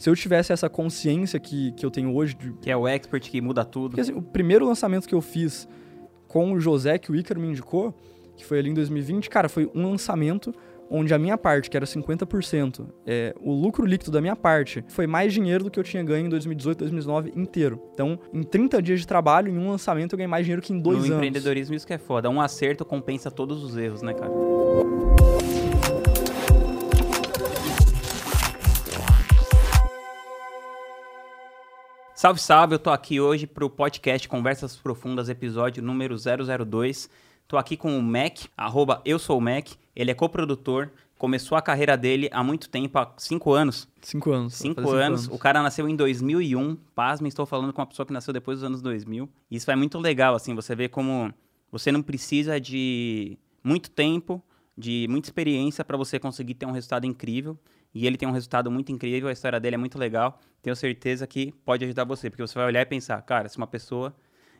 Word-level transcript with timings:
se 0.00 0.08
eu 0.08 0.16
tivesse 0.16 0.50
essa 0.50 0.66
consciência 0.66 1.38
que, 1.38 1.72
que 1.72 1.84
eu 1.84 1.90
tenho 1.90 2.16
hoje. 2.16 2.34
De... 2.34 2.52
Que 2.54 2.70
é 2.70 2.76
o 2.76 2.88
expert 2.88 3.30
que 3.30 3.38
muda 3.38 3.66
tudo. 3.66 3.90
Porque 3.90 4.00
assim, 4.00 4.14
o 4.14 4.22
primeiro 4.22 4.66
lançamento 4.66 5.06
que 5.06 5.14
eu 5.14 5.20
fiz 5.20 5.68
com 6.26 6.54
o 6.54 6.58
José, 6.58 6.96
que 6.96 7.12
o 7.12 7.14
Ícaro 7.14 7.38
me 7.38 7.48
indicou, 7.48 7.94
que 8.34 8.42
foi 8.42 8.58
ali 8.58 8.70
em 8.70 8.74
2020, 8.74 9.28
cara, 9.28 9.46
foi 9.46 9.70
um 9.74 9.90
lançamento 9.90 10.54
onde 10.90 11.12
a 11.12 11.18
minha 11.18 11.36
parte, 11.36 11.68
que 11.68 11.76
era 11.76 11.84
50%, 11.84 12.86
é, 13.06 13.34
o 13.42 13.52
lucro 13.52 13.84
líquido 13.84 14.10
da 14.10 14.22
minha 14.22 14.34
parte 14.34 14.82
foi 14.88 15.06
mais 15.06 15.34
dinheiro 15.34 15.64
do 15.64 15.70
que 15.70 15.78
eu 15.78 15.84
tinha 15.84 16.02
ganho 16.02 16.26
em 16.26 16.30
2018, 16.30 16.78
2019 16.78 17.32
inteiro. 17.36 17.80
Então, 17.92 18.18
em 18.32 18.42
30 18.42 18.80
dias 18.80 19.00
de 19.00 19.06
trabalho, 19.06 19.52
em 19.52 19.58
um 19.58 19.68
lançamento, 19.70 20.14
eu 20.14 20.16
ganhei 20.16 20.28
mais 20.28 20.46
dinheiro 20.46 20.62
que 20.62 20.72
em 20.72 20.80
dois 20.80 20.96
no 20.96 21.04
anos. 21.04 21.10
No 21.10 21.16
empreendedorismo 21.16 21.74
isso 21.74 21.86
que 21.86 21.92
é 21.92 21.98
foda. 21.98 22.30
Um 22.30 22.40
acerto 22.40 22.86
compensa 22.86 23.30
todos 23.30 23.62
os 23.62 23.76
erros, 23.76 24.00
né, 24.00 24.14
cara? 24.14 24.32
Salve, 32.20 32.38
salve! 32.38 32.74
Eu 32.74 32.78
tô 32.78 32.90
aqui 32.90 33.18
hoje 33.18 33.46
pro 33.46 33.70
podcast 33.70 34.28
Conversas 34.28 34.76
Profundas, 34.76 35.30
episódio 35.30 35.82
número 35.82 36.16
002. 36.18 37.08
Tô 37.48 37.56
aqui 37.56 37.78
com 37.78 37.98
o 37.98 38.02
Mac, 38.02 38.40
arroba 38.54 39.00
eu 39.06 39.18
sou 39.18 39.38
o 39.38 39.40
Mac. 39.40 39.68
Ele 39.96 40.10
é 40.10 40.14
coprodutor, 40.14 40.90
começou 41.16 41.56
a 41.56 41.62
carreira 41.62 41.96
dele 41.96 42.28
há 42.30 42.44
muito 42.44 42.68
tempo, 42.68 42.98
há 42.98 43.10
cinco 43.16 43.54
anos. 43.54 43.88
Cinco 44.02 44.32
anos. 44.32 44.52
Cinco, 44.52 44.82
cinco 44.82 44.92
anos. 44.92 45.28
O 45.28 45.38
cara 45.38 45.62
nasceu 45.62 45.88
em 45.88 45.96
2001. 45.96 46.76
Pasme, 46.94 47.26
estou 47.26 47.46
falando 47.46 47.72
com 47.72 47.80
uma 47.80 47.86
pessoa 47.86 48.04
que 48.04 48.12
nasceu 48.12 48.34
depois 48.34 48.58
dos 48.58 48.64
anos 48.64 48.82
2000. 48.82 49.26
Isso 49.50 49.70
é 49.70 49.74
muito 49.74 49.98
legal, 49.98 50.34
assim, 50.34 50.54
você 50.54 50.74
vê 50.74 50.90
como 50.90 51.32
você 51.72 51.90
não 51.90 52.02
precisa 52.02 52.60
de 52.60 53.38
muito 53.64 53.90
tempo, 53.90 54.44
de 54.76 55.06
muita 55.08 55.28
experiência 55.28 55.82
para 55.82 55.96
você 55.96 56.18
conseguir 56.18 56.52
ter 56.52 56.66
um 56.66 56.72
resultado 56.72 57.06
incrível. 57.06 57.58
E 57.94 58.06
ele 58.06 58.16
tem 58.16 58.28
um 58.28 58.32
resultado 58.32 58.70
muito 58.70 58.92
incrível, 58.92 59.28
a 59.28 59.32
história 59.32 59.58
dele 59.58 59.74
é 59.74 59.78
muito 59.78 59.98
legal. 59.98 60.38
Tenho 60.62 60.76
certeza 60.76 61.26
que 61.26 61.52
pode 61.64 61.84
ajudar 61.84 62.04
você, 62.04 62.30
porque 62.30 62.42
você 62.42 62.54
vai 62.54 62.66
olhar 62.66 62.82
e 62.82 62.86
pensar, 62.86 63.20
cara, 63.22 63.48
se 63.48 63.56
uma 63.56 63.66
pessoa 63.66 64.14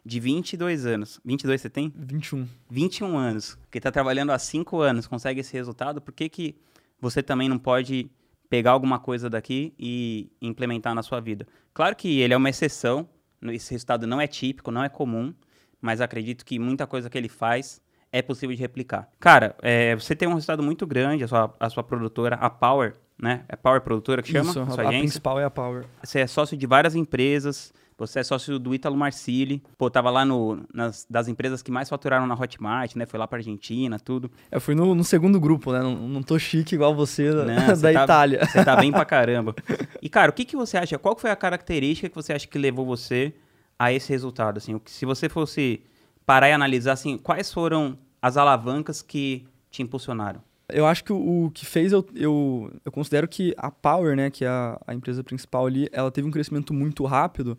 de 0.05 0.19
22 0.19 0.87
anos. 0.87 1.21
22 1.25 1.61
você 1.61 1.71
tem? 1.71 1.93
21. 1.97 2.49
21 2.71 3.17
anos, 3.17 3.59
que 3.71 3.79
está 3.79 3.91
trabalhando 3.91 4.31
há 4.31 4.39
5 4.39 4.81
anos, 4.81 5.07
consegue 5.07 5.41
esse 5.41 5.53
resultado, 5.53 6.01
por 6.01 6.13
que, 6.13 6.29
que 6.29 6.57
você 7.01 7.23
também 7.23 7.49
não 7.49 7.59
pode 7.59 8.11
pegar 8.49 8.73
alguma 8.73 8.99
coisa 8.99 9.31
daqui 9.31 9.75
e 9.79 10.31
implementar 10.41 10.95
na 10.95 11.03
sua 11.03 11.21
vida? 11.21 11.47
Claro 11.73 11.95
que 11.95 12.21
ele 12.21 12.35
é 12.35 12.37
uma 12.37 12.51
exceção, 12.51 13.09
esse 13.43 13.71
resultado 13.73 14.07
não 14.07 14.21
é 14.21 14.27
típico, 14.27 14.71
não 14.71 14.83
é 14.83 14.89
comum, 14.89 15.35
mas 15.81 16.01
acredito 16.01 16.45
que 16.45 16.59
muita 16.59 16.87
coisa 16.87 17.09
que 17.09 17.17
ele 17.17 17.29
faz 17.29 17.81
é 18.13 18.21
possível 18.21 18.55
de 18.55 18.61
replicar. 18.61 19.09
Cara, 19.21 19.55
é, 19.63 19.95
você 19.95 20.17
tem 20.17 20.29
um 20.29 20.35
resultado 20.35 20.63
muito 20.63 20.87
grande, 20.87 21.25
a 21.25 21.29
sua, 21.29 21.55
a 21.61 21.71
sua 21.71 21.83
produtora, 21.83 22.37
a 22.37 22.51
Power, 22.51 22.97
né? 23.21 23.45
É 23.49 23.57
Power 23.57 23.81
Produtora 23.81 24.23
que 24.23 24.33
chama? 24.33 24.51
Isso, 24.51 24.61
a, 24.61 24.65
a 24.65 24.89
principal 24.89 25.39
é 25.39 25.45
a 25.45 25.51
Power. 25.51 25.85
Você 26.03 26.21
é 26.21 26.27
sócio 26.27 26.57
de 26.57 26.67
várias 26.67 26.95
empresas, 26.95 27.73
você 28.01 28.21
é 28.21 28.23
sócio 28.23 28.59
do 28.59 28.75
Ítalo 28.75 28.97
Marcili. 28.97 29.63
Pô, 29.77 29.91
tava 29.91 30.09
lá 30.09 30.25
no, 30.25 30.65
nas, 30.73 31.07
das 31.09 31.29
empresas 31.29 31.63
que 31.63 31.71
mais 31.71 31.87
faturaram 31.87 32.27
na 32.27 32.35
Hotmart, 32.35 32.97
né? 32.97 33.05
Foi 33.05 33.19
lá 33.19 33.29
pra 33.29 33.39
Argentina, 33.39 33.99
tudo. 34.01 34.31
Eu 34.51 34.59
fui 34.59 34.75
no, 34.75 34.95
no 34.95 35.05
segundo 35.05 35.39
grupo, 35.39 35.71
né? 35.71 35.81
Não, 35.81 35.95
não 36.09 36.23
tô 36.23 36.39
chique 36.39 36.75
igual 36.75 36.95
você 36.95 37.31
da, 37.31 37.45
não, 37.45 37.67
da 37.67 37.77
tá, 37.77 38.05
Itália. 38.05 38.47
Você 38.47 38.65
tá 38.65 38.77
bem 38.77 38.91
pra 38.91 39.05
caramba. 39.07 39.55
E, 40.01 40.09
cara, 40.09 40.31
o 40.31 40.33
que, 40.33 40.47
que 40.47 40.57
você 40.57 40.79
acha? 40.79 40.99
Qual 40.99 41.15
foi 41.15 41.31
a 41.31 41.37
característica 41.37 42.09
que 42.09 42.15
você 42.15 42.33
acha 42.33 42.47
que 42.47 42.59
levou 42.59 42.87
você 42.87 43.35
a 43.79 43.93
esse 43.93 44.09
resultado? 44.09 44.57
Assim, 44.57 44.81
se 44.87 45.05
você 45.05 45.29
fosse 45.29 45.83
parar 46.25 46.49
e 46.49 46.53
analisar, 46.53 46.93
assim, 46.93 47.19
quais 47.19 47.53
foram 47.53 47.99
as 48.23 48.39
alavancas 48.39 49.03
que 49.03 49.47
te 49.71 49.83
impulsionaram? 49.83 50.41
Eu 50.73 50.87
acho 50.87 51.05
que 51.05 51.13
o, 51.13 51.47
o 51.47 51.51
que 51.51 51.65
fez 51.67 51.93
eu, 51.93 52.07
eu, 52.15 52.73
eu 52.85 52.93
considero 52.93 53.27
que 53.29 53.55
a 53.57 53.71
Power, 53.71 54.17
né, 54.17 54.31
que 54.31 54.45
é 54.45 54.49
a, 54.49 54.81
a 54.87 54.95
empresa 54.95 55.23
principal 55.23 55.67
ali, 55.67 55.89
ela 55.93 56.11
teve 56.11 56.27
um 56.27 56.31
crescimento 56.31 56.73
muito 56.73 57.05
rápido, 57.05 57.59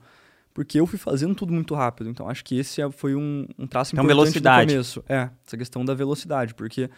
porque 0.53 0.79
eu 0.79 0.85
fui 0.85 0.99
fazendo 0.99 1.33
tudo 1.35 1.53
muito 1.53 1.73
rápido. 1.73 2.09
Então 2.09 2.29
acho 2.29 2.43
que 2.43 2.57
esse 2.57 2.81
é, 2.81 2.89
foi 2.91 3.15
um, 3.15 3.45
um 3.57 3.67
traço 3.67 3.93
então, 3.93 4.03
importante 4.03 4.25
velocidade. 4.25 4.67
do 4.67 4.71
começo. 4.73 5.03
É, 5.07 5.29
essa 5.45 5.57
questão 5.57 5.85
da 5.85 5.93
velocidade, 5.93 6.53
porque 6.53 6.89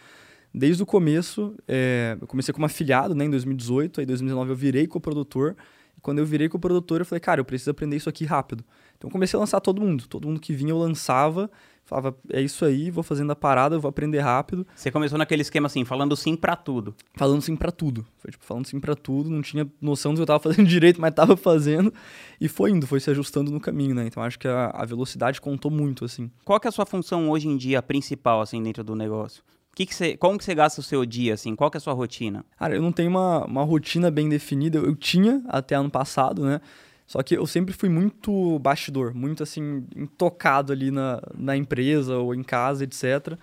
desde 0.52 0.82
o 0.82 0.86
começo, 0.86 1.54
é, 1.66 2.16
eu 2.20 2.26
comecei 2.26 2.54
como 2.54 2.64
afiliado 2.64 3.14
né, 3.14 3.24
em 3.24 3.30
2018, 3.30 4.00
aí 4.00 4.04
em 4.04 4.06
2019 4.06 4.50
eu 4.50 4.56
virei 4.56 4.86
coprodutor. 4.86 5.56
E 5.96 6.00
quando 6.00 6.18
eu 6.18 6.26
virei 6.26 6.48
coprodutor, 6.48 7.00
eu 7.00 7.04
falei, 7.04 7.20
cara, 7.20 7.40
eu 7.40 7.44
preciso 7.44 7.70
aprender 7.70 7.96
isso 7.96 8.08
aqui 8.08 8.24
rápido. 8.24 8.64
Então 8.96 9.10
comecei 9.10 9.36
a 9.36 9.40
lançar 9.40 9.60
todo 9.60 9.80
mundo. 9.80 10.06
Todo 10.06 10.28
mundo 10.28 10.40
que 10.40 10.52
vinha 10.52 10.70
eu 10.70 10.78
lançava 10.78 11.50
Falava, 11.84 12.16
é 12.30 12.40
isso 12.40 12.64
aí, 12.64 12.90
vou 12.90 13.02
fazendo 13.04 13.30
a 13.32 13.36
parada, 13.36 13.78
vou 13.78 13.88
aprender 13.88 14.20
rápido. 14.20 14.66
Você 14.74 14.90
começou 14.90 15.18
naquele 15.18 15.42
esquema 15.42 15.66
assim, 15.66 15.84
falando 15.84 16.16
sim 16.16 16.34
para 16.34 16.56
tudo. 16.56 16.94
Falando 17.14 17.42
sim 17.42 17.54
para 17.54 17.70
tudo. 17.70 18.06
Foi 18.18 18.30
tipo, 18.30 18.44
falando 18.44 18.66
sim 18.66 18.80
para 18.80 18.96
tudo, 18.96 19.28
não 19.28 19.42
tinha 19.42 19.70
noção 19.80 20.12
do 20.12 20.16
que 20.16 20.22
eu 20.22 20.26
tava 20.26 20.40
fazendo 20.44 20.66
direito, 20.66 20.98
mas 20.98 21.14
tava 21.14 21.36
fazendo. 21.36 21.92
E 22.40 22.48
foi 22.48 22.70
indo, 22.70 22.86
foi 22.86 23.00
se 23.00 23.10
ajustando 23.10 23.50
no 23.50 23.60
caminho, 23.60 23.94
né? 23.94 24.06
Então 24.06 24.22
acho 24.22 24.38
que 24.38 24.48
a, 24.48 24.70
a 24.74 24.84
velocidade 24.86 25.40
contou 25.42 25.70
muito, 25.70 26.06
assim. 26.06 26.30
Qual 26.42 26.58
que 26.58 26.66
é 26.66 26.70
a 26.70 26.72
sua 26.72 26.86
função 26.86 27.28
hoje 27.28 27.48
em 27.48 27.56
dia 27.56 27.82
principal, 27.82 28.40
assim, 28.40 28.62
dentro 28.62 28.82
do 28.82 28.96
negócio? 28.96 29.42
Que 29.74 29.84
que 29.84 29.94
você, 29.94 30.16
como 30.16 30.38
que 30.38 30.44
você 30.44 30.54
gasta 30.54 30.80
o 30.80 30.84
seu 30.84 31.04
dia, 31.04 31.34
assim? 31.34 31.56
Qual 31.56 31.70
que 31.70 31.76
é 31.76 31.78
a 31.78 31.80
sua 31.80 31.92
rotina? 31.92 32.44
Cara, 32.56 32.76
eu 32.76 32.82
não 32.82 32.92
tenho 32.92 33.10
uma, 33.10 33.44
uma 33.44 33.64
rotina 33.64 34.10
bem 34.10 34.28
definida. 34.28 34.78
Eu 34.78 34.94
tinha 34.94 35.42
até 35.48 35.74
ano 35.74 35.90
passado, 35.90 36.44
né? 36.44 36.60
Só 37.06 37.22
que 37.22 37.36
eu 37.36 37.46
sempre 37.46 37.74
fui 37.74 37.88
muito 37.88 38.58
bastidor, 38.60 39.14
muito 39.14 39.42
assim, 39.42 39.86
intocado 39.94 40.72
ali 40.72 40.90
na, 40.90 41.20
na 41.36 41.56
empresa 41.56 42.16
ou 42.16 42.34
em 42.34 42.42
casa, 42.42 42.84
etc. 42.84 43.38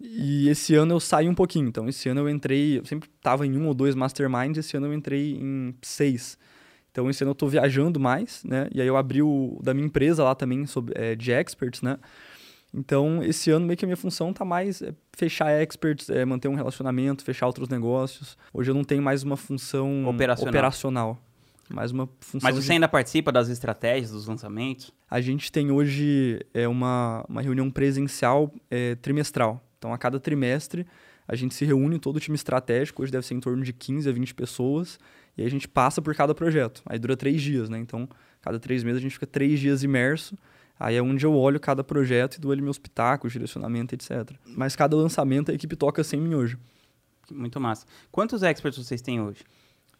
E 0.00 0.48
esse 0.48 0.74
ano 0.74 0.94
eu 0.94 1.00
saí 1.00 1.28
um 1.28 1.34
pouquinho. 1.34 1.68
Então, 1.68 1.88
esse 1.88 2.08
ano 2.08 2.20
eu 2.20 2.28
entrei, 2.28 2.78
eu 2.78 2.84
sempre 2.84 3.08
estava 3.14 3.46
em 3.46 3.56
um 3.56 3.66
ou 3.66 3.74
dois 3.74 3.94
masterminds, 3.94 4.58
esse 4.58 4.76
ano 4.76 4.86
eu 4.86 4.94
entrei 4.94 5.34
em 5.34 5.74
seis. 5.82 6.38
Então, 6.90 7.08
esse 7.08 7.24
ano 7.24 7.30
eu 7.30 7.34
estou 7.34 7.48
viajando 7.48 7.98
mais, 7.98 8.44
né? 8.44 8.68
E 8.72 8.80
aí 8.80 8.86
eu 8.86 8.96
abri 8.96 9.22
o 9.22 9.58
da 9.62 9.72
minha 9.72 9.86
empresa 9.86 10.22
lá 10.22 10.34
também, 10.34 10.66
sobre, 10.66 10.94
é, 10.96 11.14
de 11.14 11.32
experts, 11.32 11.82
né? 11.82 11.98
Então, 12.74 13.22
esse 13.22 13.50
ano 13.50 13.66
meio 13.66 13.76
que 13.76 13.84
a 13.84 13.88
minha 13.88 13.96
função 13.96 14.32
tá 14.32 14.44
mais 14.44 14.80
é 14.80 14.94
fechar 15.12 15.50
experts, 15.50 16.08
é 16.08 16.24
manter 16.24 16.48
um 16.48 16.54
relacionamento, 16.54 17.22
fechar 17.22 17.46
outros 17.46 17.68
negócios. 17.68 18.36
Hoje 18.52 18.70
eu 18.70 18.74
não 18.74 18.84
tenho 18.84 19.02
mais 19.02 19.22
uma 19.22 19.36
função 19.36 20.06
operacional. 20.06 20.50
operacional 20.50 21.31
mais 21.68 21.90
uma 21.90 22.08
função. 22.20 22.40
Mas 22.42 22.54
você 22.56 22.66
de... 22.66 22.72
ainda 22.72 22.88
participa 22.88 23.32
das 23.32 23.48
estratégias, 23.48 24.10
dos 24.10 24.26
lançamentos? 24.26 24.92
A 25.10 25.20
gente 25.20 25.50
tem 25.50 25.70
hoje 25.70 26.40
é, 26.52 26.66
uma, 26.68 27.24
uma 27.28 27.42
reunião 27.42 27.70
presencial 27.70 28.52
é, 28.70 28.94
trimestral. 28.96 29.62
Então, 29.78 29.92
a 29.92 29.98
cada 29.98 30.20
trimestre, 30.20 30.86
a 31.26 31.34
gente 31.34 31.54
se 31.54 31.64
reúne, 31.64 31.98
todo 31.98 32.16
o 32.16 32.20
time 32.20 32.34
estratégico, 32.34 33.02
hoje 33.02 33.10
deve 33.10 33.26
ser 33.26 33.34
em 33.34 33.40
torno 33.40 33.62
de 33.62 33.72
15 33.72 34.08
a 34.08 34.12
20 34.12 34.34
pessoas, 34.34 34.98
e 35.36 35.42
a 35.42 35.48
gente 35.48 35.66
passa 35.66 36.00
por 36.00 36.14
cada 36.14 36.34
projeto. 36.34 36.82
Aí 36.86 36.98
dura 36.98 37.16
três 37.16 37.40
dias, 37.40 37.68
né? 37.68 37.78
Então, 37.78 38.08
cada 38.40 38.58
três 38.60 38.84
meses 38.84 38.98
a 38.98 39.02
gente 39.02 39.12
fica 39.12 39.26
três 39.26 39.58
dias 39.58 39.82
imerso. 39.82 40.36
Aí 40.78 40.96
é 40.96 41.02
onde 41.02 41.24
eu 41.24 41.34
olho 41.34 41.60
cada 41.60 41.84
projeto 41.84 42.36
e 42.36 42.40
dou 42.40 42.50
ali 42.50 42.60
meus 42.60 42.78
pitacos, 42.78 43.32
direcionamento, 43.32 43.94
etc. 43.94 44.32
Mas 44.44 44.74
cada 44.74 44.96
lançamento 44.96 45.50
a 45.50 45.54
equipe 45.54 45.76
toca 45.76 46.02
sem 46.02 46.20
mim 46.20 46.34
hoje. 46.34 46.58
Muito 47.30 47.60
massa. 47.60 47.86
Quantos 48.10 48.42
experts 48.42 48.84
vocês 48.84 49.00
têm 49.00 49.20
hoje? 49.20 49.44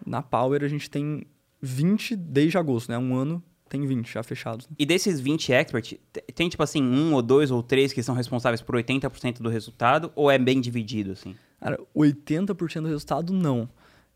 Na 0.04 0.22
Power 0.22 0.64
a 0.64 0.68
gente 0.68 0.90
tem 0.90 1.24
20 1.62 2.16
desde 2.16 2.58
agosto, 2.58 2.90
né? 2.90 2.98
Um 2.98 3.14
ano 3.14 3.42
tem 3.68 3.86
20 3.86 4.12
já 4.12 4.22
fechados. 4.22 4.68
E 4.78 4.84
desses 4.84 5.18
20 5.18 5.50
experts, 5.50 5.98
tem 6.34 6.48
tipo 6.48 6.62
assim, 6.62 6.82
um 6.82 7.14
ou 7.14 7.22
dois 7.22 7.50
ou 7.50 7.62
três 7.62 7.90
que 7.90 8.02
são 8.02 8.14
responsáveis 8.14 8.60
por 8.60 8.74
80% 8.74 9.40
do 9.40 9.48
resultado 9.48 10.12
ou 10.14 10.30
é 10.30 10.36
bem 10.38 10.60
dividido 10.60 11.12
assim? 11.12 11.34
Cara, 11.58 11.80
80% 11.96 12.82
do 12.82 12.88
resultado 12.88 13.32
não. 13.32 13.66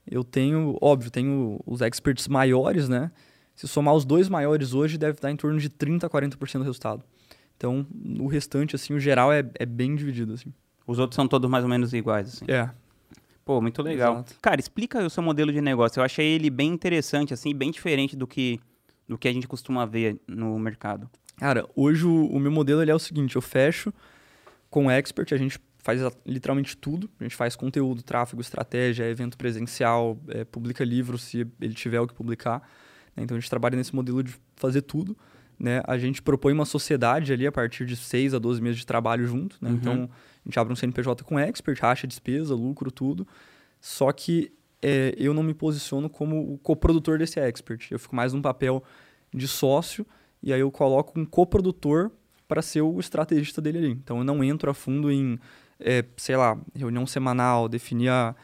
Eu 0.06 0.22
tenho, 0.22 0.76
óbvio, 0.80 1.10
tenho 1.10 1.58
os 1.64 1.80
experts 1.80 2.28
maiores, 2.28 2.88
né? 2.88 3.10
Se 3.54 3.66
somar 3.66 3.94
os 3.94 4.04
dois 4.04 4.28
maiores 4.28 4.74
hoje, 4.74 4.98
deve 4.98 5.18
dar 5.18 5.30
em 5.30 5.36
torno 5.36 5.58
de 5.58 5.70
30 5.70 6.06
a 6.06 6.10
40% 6.10 6.58
do 6.58 6.64
resultado. 6.64 7.02
Então, 7.56 7.86
o 8.20 8.26
restante, 8.26 8.76
assim, 8.76 8.92
o 8.92 9.00
geral 9.00 9.32
é, 9.32 9.42
é 9.54 9.64
bem 9.64 9.96
dividido, 9.96 10.34
assim. 10.34 10.52
Os 10.86 10.98
outros 10.98 11.16
são 11.16 11.26
todos 11.26 11.48
mais 11.48 11.64
ou 11.64 11.70
menos 11.70 11.94
iguais, 11.94 12.28
assim? 12.28 12.44
É, 12.46 12.70
Pô, 13.46 13.60
muito 13.62 13.80
legal. 13.80 14.14
Exato. 14.14 14.34
Cara, 14.42 14.60
explica 14.60 15.06
o 15.06 15.08
seu 15.08 15.22
modelo 15.22 15.52
de 15.52 15.60
negócio. 15.60 16.00
Eu 16.00 16.04
achei 16.04 16.26
ele 16.26 16.50
bem 16.50 16.68
interessante, 16.68 17.32
assim, 17.32 17.54
bem 17.54 17.70
diferente 17.70 18.16
do 18.16 18.26
que, 18.26 18.58
do 19.08 19.16
que 19.16 19.28
a 19.28 19.32
gente 19.32 19.46
costuma 19.46 19.86
ver 19.86 20.20
no 20.26 20.58
mercado. 20.58 21.08
Cara, 21.36 21.64
hoje 21.76 22.04
o, 22.04 22.26
o 22.26 22.40
meu 22.40 22.50
modelo 22.50 22.82
é 22.82 22.92
o 22.94 22.98
seguinte: 22.98 23.36
eu 23.36 23.42
fecho 23.42 23.94
com 24.68 24.86
o 24.86 24.90
expert, 24.90 25.32
a 25.32 25.36
gente 25.36 25.60
faz 25.78 26.00
literalmente 26.26 26.76
tudo. 26.76 27.08
A 27.20 27.22
gente 27.22 27.36
faz 27.36 27.54
conteúdo, 27.54 28.02
tráfego, 28.02 28.42
estratégia, 28.42 29.08
evento 29.08 29.38
presencial, 29.38 30.18
é, 30.26 30.44
publica 30.44 30.84
livro 30.84 31.16
se 31.16 31.46
ele 31.60 31.74
tiver 31.74 32.00
o 32.00 32.06
que 32.08 32.14
publicar. 32.14 32.68
Né? 33.14 33.22
Então 33.22 33.36
a 33.36 33.40
gente 33.40 33.48
trabalha 33.48 33.76
nesse 33.76 33.94
modelo 33.94 34.24
de 34.24 34.34
fazer 34.56 34.82
tudo. 34.82 35.16
Né? 35.56 35.82
A 35.86 35.96
gente 35.96 36.20
propõe 36.20 36.52
uma 36.52 36.64
sociedade 36.64 37.32
ali 37.32 37.46
a 37.46 37.52
partir 37.52 37.86
de 37.86 37.94
6 37.94 38.34
a 38.34 38.40
12 38.40 38.60
meses 38.60 38.80
de 38.80 38.86
trabalho 38.86 39.24
junto. 39.24 39.56
Né? 39.60 39.70
Uhum. 39.70 39.76
Então 39.76 40.10
a 40.46 40.48
gente 40.48 40.58
abre 40.60 40.72
um 40.72 40.76
CNPJ 40.76 41.24
com 41.24 41.38
expert, 41.38 41.80
racha 41.80 42.06
despesa, 42.06 42.54
lucro, 42.54 42.90
tudo. 42.92 43.26
Só 43.80 44.12
que 44.12 44.52
é, 44.80 45.12
eu 45.18 45.34
não 45.34 45.42
me 45.42 45.52
posiciono 45.52 46.08
como 46.08 46.54
o 46.54 46.58
coprodutor 46.58 47.18
desse 47.18 47.40
expert. 47.40 47.90
Eu 47.90 47.98
fico 47.98 48.14
mais 48.14 48.32
num 48.32 48.40
papel 48.40 48.82
de 49.34 49.48
sócio 49.48 50.06
e 50.40 50.52
aí 50.52 50.60
eu 50.60 50.70
coloco 50.70 51.18
um 51.18 51.24
coprodutor 51.24 52.12
para 52.46 52.62
ser 52.62 52.82
o 52.82 53.00
estrategista 53.00 53.60
dele 53.60 53.78
ali. 53.78 53.90
Então 53.90 54.18
eu 54.18 54.24
não 54.24 54.44
entro 54.44 54.70
a 54.70 54.74
fundo 54.74 55.10
em, 55.10 55.36
é, 55.80 56.04
sei 56.16 56.36
lá, 56.36 56.56
reunião 56.72 57.04
semanal, 57.08 57.68
definir 57.68 58.08
a, 58.08 58.36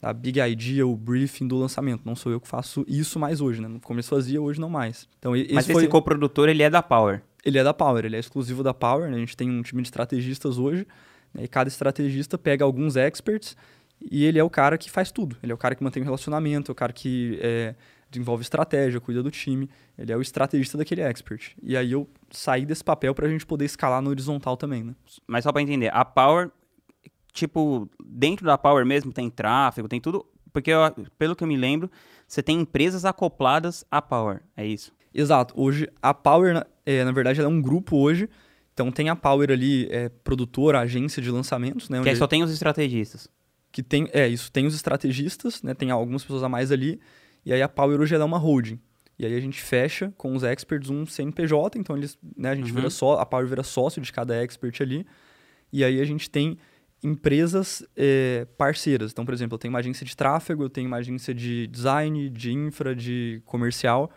a 0.00 0.14
big 0.14 0.40
idea, 0.40 0.86
o 0.86 0.96
briefing 0.96 1.46
do 1.46 1.58
lançamento. 1.58 2.00
Não 2.06 2.16
sou 2.16 2.32
eu 2.32 2.40
que 2.40 2.48
faço 2.48 2.82
isso 2.88 3.18
mais 3.18 3.42
hoje, 3.42 3.60
né? 3.60 3.68
No 3.68 3.78
começo 3.78 4.08
fazia, 4.08 4.40
hoje 4.40 4.58
não 4.58 4.70
mais. 4.70 5.06
Então, 5.18 5.36
esse 5.36 5.52
Mas 5.52 5.66
foi... 5.66 5.82
esse 5.82 5.88
coprodutor, 5.88 6.48
ele 6.48 6.62
é 6.62 6.70
da 6.70 6.82
Power. 6.82 7.22
Ele 7.44 7.58
é 7.58 7.64
da 7.64 7.74
Power, 7.74 8.04
ele 8.04 8.16
é 8.16 8.20
exclusivo 8.20 8.62
da 8.62 8.72
Power, 8.72 9.10
né? 9.10 9.16
A 9.16 9.20
gente 9.20 9.36
tem 9.36 9.50
um 9.50 9.62
time 9.62 9.82
de 9.82 9.88
estrategistas 9.88 10.58
hoje, 10.58 10.86
né? 11.34 11.44
e 11.44 11.48
cada 11.48 11.68
estrategista 11.68 12.36
pega 12.36 12.64
alguns 12.64 12.96
experts 12.96 13.56
e 14.10 14.24
ele 14.24 14.38
é 14.38 14.44
o 14.44 14.50
cara 14.50 14.76
que 14.76 14.90
faz 14.90 15.12
tudo. 15.12 15.36
Ele 15.42 15.52
é 15.52 15.54
o 15.54 15.58
cara 15.58 15.74
que 15.74 15.82
mantém 15.82 16.02
o 16.02 16.04
relacionamento, 16.04 16.70
é 16.70 16.72
o 16.72 16.74
cara 16.74 16.92
que 16.92 17.38
é, 17.40 17.74
desenvolve 18.10 18.42
estratégia, 18.42 19.00
cuida 19.00 19.22
do 19.22 19.30
time. 19.30 19.68
Ele 19.96 20.12
é 20.12 20.16
o 20.16 20.22
estrategista 20.22 20.76
daquele 20.76 21.02
expert. 21.02 21.54
E 21.62 21.76
aí 21.76 21.92
eu 21.92 22.08
saí 22.30 22.66
desse 22.66 22.82
papel 22.82 23.14
para 23.14 23.26
a 23.26 23.28
gente 23.28 23.46
poder 23.46 23.64
escalar 23.64 24.02
no 24.02 24.10
horizontal 24.10 24.56
também, 24.56 24.82
né? 24.82 24.94
Mas 25.26 25.44
só 25.44 25.52
para 25.52 25.62
entender, 25.62 25.90
a 25.92 26.04
Power, 26.04 26.50
tipo, 27.32 27.88
dentro 28.04 28.44
da 28.44 28.58
Power 28.58 28.84
mesmo 28.84 29.12
tem 29.12 29.30
tráfego, 29.30 29.88
tem 29.88 30.00
tudo. 30.00 30.26
Porque, 30.52 30.70
eu, 30.70 30.80
pelo 31.18 31.34
que 31.36 31.44
eu 31.44 31.48
me 31.48 31.56
lembro, 31.56 31.90
você 32.26 32.42
tem 32.42 32.60
empresas 32.60 33.04
acopladas 33.04 33.84
à 33.90 34.02
Power, 34.02 34.42
é 34.56 34.66
isso? 34.66 34.92
Exato. 35.14 35.54
Hoje, 35.56 35.88
a 36.00 36.12
Power, 36.12 36.66
é, 36.84 37.04
na 37.04 37.12
verdade, 37.12 37.40
ela 37.40 37.48
é 37.48 37.52
um 37.52 37.60
grupo 37.60 37.96
hoje. 37.96 38.28
Então, 38.74 38.90
tem 38.90 39.08
a 39.08 39.16
Power 39.16 39.50
ali, 39.50 39.86
é, 39.90 40.08
produtora, 40.08 40.80
agência 40.80 41.20
de 41.22 41.30
lançamentos, 41.30 41.88
né? 41.88 42.02
Que 42.02 42.08
aí 42.08 42.16
só 42.16 42.26
tem 42.26 42.42
os 42.42 42.50
estrategistas. 42.50 43.28
Que 43.70 43.82
tem, 43.82 44.08
é, 44.12 44.26
isso. 44.28 44.50
Tem 44.50 44.66
os 44.66 44.74
estrategistas, 44.74 45.62
né? 45.62 45.74
Tem 45.74 45.90
algumas 45.90 46.22
pessoas 46.22 46.42
a 46.42 46.48
mais 46.48 46.72
ali. 46.72 47.00
E 47.44 47.52
aí, 47.52 47.60
a 47.62 47.68
Power 47.68 48.00
hoje 48.00 48.14
é 48.14 48.24
uma 48.24 48.38
holding. 48.38 48.78
E 49.18 49.26
aí, 49.26 49.34
a 49.36 49.40
gente 49.40 49.60
fecha 49.60 50.12
com 50.16 50.34
os 50.34 50.42
experts 50.42 50.88
um 50.90 51.04
CNPJ. 51.04 51.78
Então, 51.78 51.96
eles, 51.96 52.18
né, 52.36 52.50
a 52.50 52.54
gente 52.54 52.70
Uhum. 52.70 52.76
vira 52.76 52.90
só, 52.90 53.18
a 53.18 53.26
Power 53.26 53.46
vira 53.46 53.62
sócio 53.62 54.00
de 54.00 54.12
cada 54.12 54.34
expert 54.42 54.80
ali. 54.80 55.06
E 55.72 55.84
aí, 55.84 56.00
a 56.00 56.04
gente 56.04 56.30
tem 56.30 56.56
empresas 57.02 57.84
é, 57.96 58.46
parceiras. 58.56 59.10
Então, 59.12 59.24
por 59.24 59.34
exemplo, 59.34 59.54
eu 59.56 59.58
tenho 59.58 59.72
uma 59.72 59.80
agência 59.80 60.06
de 60.06 60.16
tráfego, 60.16 60.62
eu 60.62 60.70
tenho 60.70 60.86
uma 60.86 60.98
agência 60.98 61.34
de 61.34 61.66
design, 61.66 62.30
de 62.30 62.52
infra, 62.52 62.94
de 62.94 63.42
comercial. 63.44 64.10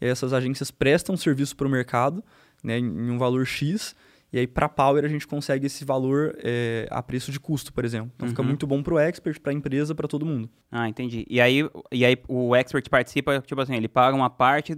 E 0.00 0.04
aí 0.04 0.10
essas 0.10 0.32
agências 0.32 0.70
prestam 0.70 1.16
serviço 1.16 1.56
para 1.56 1.66
o 1.66 1.70
mercado 1.70 2.22
né, 2.62 2.78
em 2.78 3.10
um 3.10 3.18
valor 3.18 3.44
X. 3.46 3.94
E 4.32 4.38
aí, 4.38 4.46
para 4.46 4.68
Power, 4.68 5.04
a 5.04 5.08
gente 5.08 5.26
consegue 5.26 5.66
esse 5.66 5.84
valor 5.84 6.36
é, 6.42 6.86
a 6.90 7.02
preço 7.02 7.30
de 7.30 7.38
custo, 7.40 7.72
por 7.72 7.84
exemplo. 7.84 8.10
Então, 8.16 8.28
fica 8.28 8.42
Uhum. 8.42 8.48
muito 8.48 8.66
bom 8.66 8.82
para 8.82 8.94
o 8.94 8.98
expert, 8.98 9.40
para 9.40 9.52
a 9.52 9.54
empresa, 9.54 9.94
para 9.94 10.08
todo 10.08 10.26
mundo. 10.26 10.50
Ah, 10.70 10.88
entendi. 10.88 11.24
E 11.30 11.40
aí, 11.40 11.68
e 11.92 12.04
aí 12.04 12.16
o 12.28 12.54
expert 12.54 12.88
participa, 12.90 13.40
tipo 13.40 13.60
assim, 13.60 13.74
ele 13.76 13.88
paga 13.88 14.16
uma 14.16 14.28
parte 14.28 14.76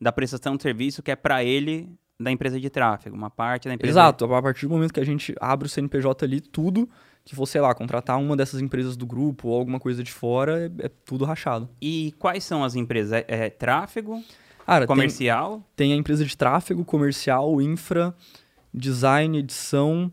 da 0.00 0.12
prestação 0.12 0.54
de 0.56 0.62
serviço 0.62 1.02
que 1.02 1.10
é 1.10 1.16
para 1.16 1.42
ele 1.42 1.88
da 2.20 2.30
empresa 2.30 2.60
de 2.60 2.68
tráfego, 2.68 3.16
uma 3.16 3.30
parte 3.30 3.66
da 3.66 3.74
empresa. 3.74 3.92
Exato. 3.92 4.26
A 4.32 4.42
partir 4.42 4.66
do 4.66 4.74
momento 4.74 4.92
que 4.92 5.00
a 5.00 5.04
gente 5.04 5.34
abre 5.40 5.66
o 5.66 5.70
CNPJ 5.70 6.24
ali, 6.26 6.40
tudo 6.40 6.88
que 7.24 7.34
for, 7.34 7.46
sei 7.46 7.60
lá, 7.62 7.74
contratar 7.74 8.18
uma 8.18 8.36
dessas 8.36 8.60
empresas 8.60 8.96
do 8.96 9.06
grupo 9.06 9.48
ou 9.48 9.58
alguma 9.58 9.80
coisa 9.80 10.02
de 10.02 10.12
fora, 10.12 10.70
é, 10.78 10.86
é 10.86 10.90
tudo 11.04 11.24
rachado. 11.24 11.68
E 11.80 12.14
quais 12.18 12.44
são 12.44 12.62
as 12.62 12.74
empresas? 12.74 13.12
É, 13.12 13.24
é 13.26 13.50
tráfego, 13.50 14.22
Cara, 14.66 14.86
tem, 14.86 14.96
comercial? 14.96 15.62
tem 15.74 15.92
a 15.92 15.96
empresa 15.96 16.24
de 16.24 16.36
tráfego, 16.36 16.84
comercial, 16.84 17.60
infra, 17.60 18.14
design, 18.72 19.38
edição. 19.38 20.10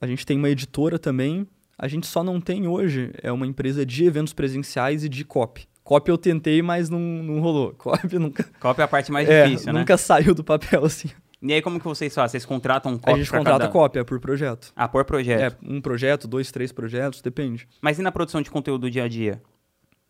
A 0.00 0.06
gente 0.06 0.24
tem 0.24 0.38
uma 0.38 0.48
editora 0.48 0.98
também. 0.98 1.46
A 1.78 1.88
gente 1.88 2.06
só 2.06 2.22
não 2.22 2.40
tem 2.40 2.66
hoje 2.66 3.10
é 3.22 3.32
uma 3.32 3.46
empresa 3.46 3.84
de 3.84 4.04
eventos 4.04 4.32
presenciais 4.32 5.04
e 5.04 5.08
de 5.08 5.24
copy. 5.24 5.66
Copy 5.82 6.10
eu 6.10 6.16
tentei, 6.16 6.62
mas 6.62 6.88
não, 6.88 6.98
não 6.98 7.40
rolou. 7.40 7.74
Copy 7.76 8.18
nunca, 8.18 8.42
que 8.42 8.80
é 8.80 8.84
a 8.84 8.88
parte 8.88 9.12
mais 9.12 9.28
é, 9.28 9.44
difícil, 9.44 9.72
né? 9.72 9.80
nunca 9.80 9.98
saiu 9.98 10.34
do 10.34 10.42
papel 10.42 10.84
assim. 10.84 11.10
E 11.42 11.52
aí 11.52 11.60
como 11.60 11.78
que 11.78 11.84
vocês 11.84 12.14
fazem? 12.14 12.30
Vocês 12.30 12.46
contratam 12.46 12.92
um 12.92 12.96
copy 12.96 13.12
a 13.12 13.16
gente 13.18 13.30
contrata 13.30 13.58
cada... 13.58 13.70
cópia 13.70 14.02
por 14.02 14.18
projeto. 14.18 14.72
Ah, 14.74 14.88
por 14.88 15.04
projeto. 15.04 15.56
É, 15.62 15.70
um 15.70 15.78
projeto, 15.78 16.26
dois, 16.26 16.50
três 16.50 16.72
projetos, 16.72 17.20
depende. 17.20 17.68
Mas 17.82 17.98
e 17.98 18.02
na 18.02 18.10
produção 18.10 18.40
de 18.40 18.50
conteúdo 18.50 18.82
do 18.82 18.90
dia 18.90 19.04
a 19.04 19.08
dia? 19.08 19.42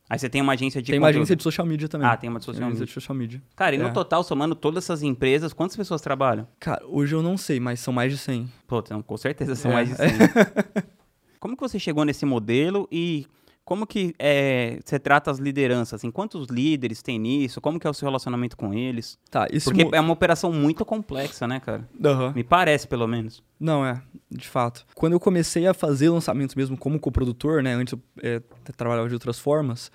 Aí 0.08 0.18
você 0.18 0.28
tem 0.28 0.42
uma 0.42 0.52
agência 0.52 0.82
de 0.82 0.90
tem 0.92 0.98
uma 0.98 1.06
conteúdo. 1.08 1.20
agência 1.22 1.36
de 1.36 1.42
social 1.42 1.66
media 1.66 1.88
também. 1.88 2.06
Ah, 2.06 2.16
tem 2.16 2.28
uma 2.28 2.38
de 2.38 2.44
social 2.44 2.58
Tem 2.60 2.64
uma 2.64 2.68
agência 2.72 2.80
media. 2.82 2.86
de 2.86 2.92
social 2.92 3.16
media. 3.16 3.42
Cara, 3.56 3.74
e 3.74 3.78
no 3.78 3.86
É. 3.88 3.90
total, 3.90 4.22
somando 4.22 4.54
todas 4.54 4.84
essas 4.84 5.02
empresas, 5.02 5.52
quantas 5.54 5.76
pessoas 5.76 6.00
trabalham? 6.02 6.46
Cara, 6.60 6.82
hoje 6.86 7.14
eu 7.14 7.22
não 7.22 7.36
sei, 7.38 7.58
mas 7.58 7.80
são 7.80 7.92
mais 7.92 8.12
de 8.12 8.18
100. 8.18 8.50
Pô, 8.66 8.80
então, 8.80 9.02
com 9.02 9.16
certeza 9.16 9.54
são 9.54 9.70
É. 9.70 9.74
mais 9.74 9.88
de 9.88 9.96
100. 9.96 10.08
como 11.40 11.56
que 11.56 11.60
você 11.62 11.78
chegou 11.78 12.04
nesse 12.04 12.24
modelo 12.26 12.86
e 12.92 13.26
como 13.64 13.86
que 13.86 14.14
é, 14.18 14.78
você 14.84 14.98
trata 14.98 15.30
as 15.30 15.38
lideranças? 15.38 15.94
Assim, 15.94 16.10
quantos 16.10 16.48
líderes 16.48 17.02
tem 17.02 17.18
nisso? 17.18 17.60
Como 17.60 17.80
que 17.80 17.86
é 17.86 17.90
o 17.90 17.94
seu 17.94 18.06
relacionamento 18.06 18.56
com 18.56 18.74
eles? 18.74 19.18
Tá, 19.30 19.46
esse 19.50 19.64
Porque 19.64 19.88
é 19.90 20.00
uma 20.00 20.12
operação 20.12 20.52
muito 20.52 20.84
complexa, 20.84 21.46
né, 21.46 21.60
cara? 21.60 21.88
Aham. 22.04 22.32
Me 22.34 22.44
parece, 22.44 22.86
pelo 22.86 23.06
menos. 23.06 23.42
Não, 23.58 23.84
é, 23.84 24.02
de 24.30 24.46
fato. 24.46 24.84
Quando 24.94 25.14
eu 25.14 25.20
comecei 25.20 25.66
a 25.66 25.72
fazer 25.72 26.10
lançamentos 26.10 26.54
mesmo 26.54 26.76
como 26.76 27.00
coprodutor, 27.00 27.62
né? 27.62 27.72
Antes 27.72 27.94
eu 27.94 28.00
é, 28.22 28.42
trabalhava 28.76 29.08
de 29.08 29.14
outras 29.14 29.38
formas, 29.38 29.90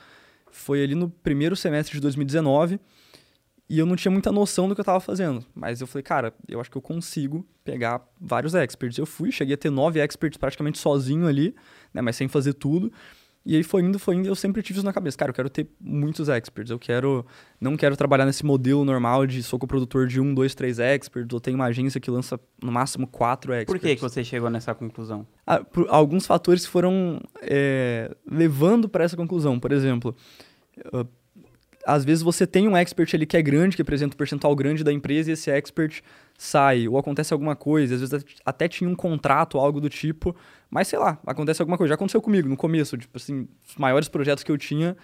foi 0.51 0.83
ali 0.83 0.95
no 0.95 1.07
primeiro 1.07 1.55
semestre 1.55 1.93
de 1.93 2.01
2019 2.01 2.79
e 3.69 3.77
eu 3.77 3.85
não 3.85 3.95
tinha 3.95 4.11
muita 4.11 4.31
noção 4.31 4.67
do 4.67 4.73
que 4.73 4.81
eu 4.81 4.83
estava 4.83 4.99
fazendo. 4.99 5.45
Mas 5.53 5.79
eu 5.79 5.85
falei, 5.85 6.01
cara, 6.01 6.33
eu 6.47 6.59
acho 6.59 6.71
que 6.71 6.77
eu 6.77 6.81
consigo 6.81 7.45
pegar 7.63 8.01
vários 8.19 8.55
experts. 8.55 8.97
Eu 8.97 9.05
fui, 9.05 9.31
cheguei 9.31 9.53
a 9.53 9.57
ter 9.57 9.69
nove 9.69 9.99
experts 9.99 10.37
praticamente 10.37 10.79
sozinho 10.79 11.27
ali, 11.27 11.55
né? 11.93 12.01
Mas 12.01 12.15
sem 12.15 12.27
fazer 12.27 12.53
tudo. 12.53 12.91
E 13.45 13.55
aí 13.55 13.63
foi 13.63 13.81
indo, 13.81 13.97
foi 13.97 14.15
indo, 14.15 14.27
eu 14.27 14.35
sempre 14.35 14.61
tive 14.61 14.79
isso 14.79 14.85
na 14.85 14.93
cabeça. 14.93 15.17
Cara, 15.17 15.29
eu 15.29 15.33
quero 15.33 15.49
ter 15.49 15.67
muitos 15.79 16.27
experts. 16.27 16.69
Eu 16.69 16.77
quero. 16.77 17.25
Não 17.59 17.77
quero 17.77 17.95
trabalhar 17.95 18.25
nesse 18.25 18.45
modelo 18.45 18.83
normal 18.83 19.25
de 19.25 19.41
sou 19.41 19.57
coprodutor 19.57 20.07
de 20.07 20.19
um, 20.19 20.33
dois, 20.33 20.53
três 20.53 20.77
experts. 20.77 21.33
Eu 21.33 21.39
tenho 21.39 21.55
uma 21.55 21.65
agência 21.65 21.99
que 21.99 22.11
lança 22.11 22.39
no 22.61 22.71
máximo 22.71 23.07
quatro 23.07 23.53
experts. 23.53 23.73
Por 23.73 23.79
que, 23.79 23.95
que 23.95 24.01
você 24.01 24.23
chegou 24.23 24.49
nessa 24.49 24.75
conclusão? 24.75 25.25
Ah, 25.47 25.61
alguns 25.87 26.25
fatores 26.25 26.65
foram 26.65 27.21
é, 27.41 28.13
levando 28.29 28.89
para 28.89 29.03
essa 29.03 29.15
conclusão. 29.15 29.59
Por 29.59 29.71
exemplo, 29.71 30.15
ah, 30.93 31.05
às 31.85 32.03
vezes 32.03 32.21
você 32.21 32.45
tem 32.45 32.67
um 32.67 32.75
expert 32.75 33.15
ali 33.15 33.25
que 33.25 33.37
é 33.37 33.41
grande, 33.41 33.75
que 33.75 33.81
apresenta 33.81 34.15
um 34.15 34.17
percentual 34.17 34.55
grande 34.55 34.83
da 34.83 34.91
empresa 34.91 35.29
e 35.29 35.33
esse 35.33 35.49
expert 35.49 36.01
sai, 36.41 36.87
ou 36.87 36.97
acontece 36.97 37.33
alguma 37.33 37.53
coisa, 37.53 37.95
às 37.95 37.99
vezes 37.99 38.25
até 38.45 38.65
tinha 38.69 38.89
um 38.89 38.95
contrato, 38.95 39.57
algo 39.57 39.81
do 39.81 39.89
tipo, 39.89 40.33
mas 40.69 40.87
sei 40.87 40.97
lá, 40.97 41.19
acontece 41.27 41.61
alguma 41.61 41.77
coisa. 41.77 41.89
Já 41.89 41.95
aconteceu 41.95 42.21
comigo 42.21 42.47
no 42.47 42.55
começo, 42.55 42.97
tipo 42.97 43.17
assim, 43.17 43.45
os 43.67 43.75
maiores 43.75 44.07
projetos 44.07 44.41
que 44.41 44.49
eu 44.49 44.57
tinha, 44.57 44.95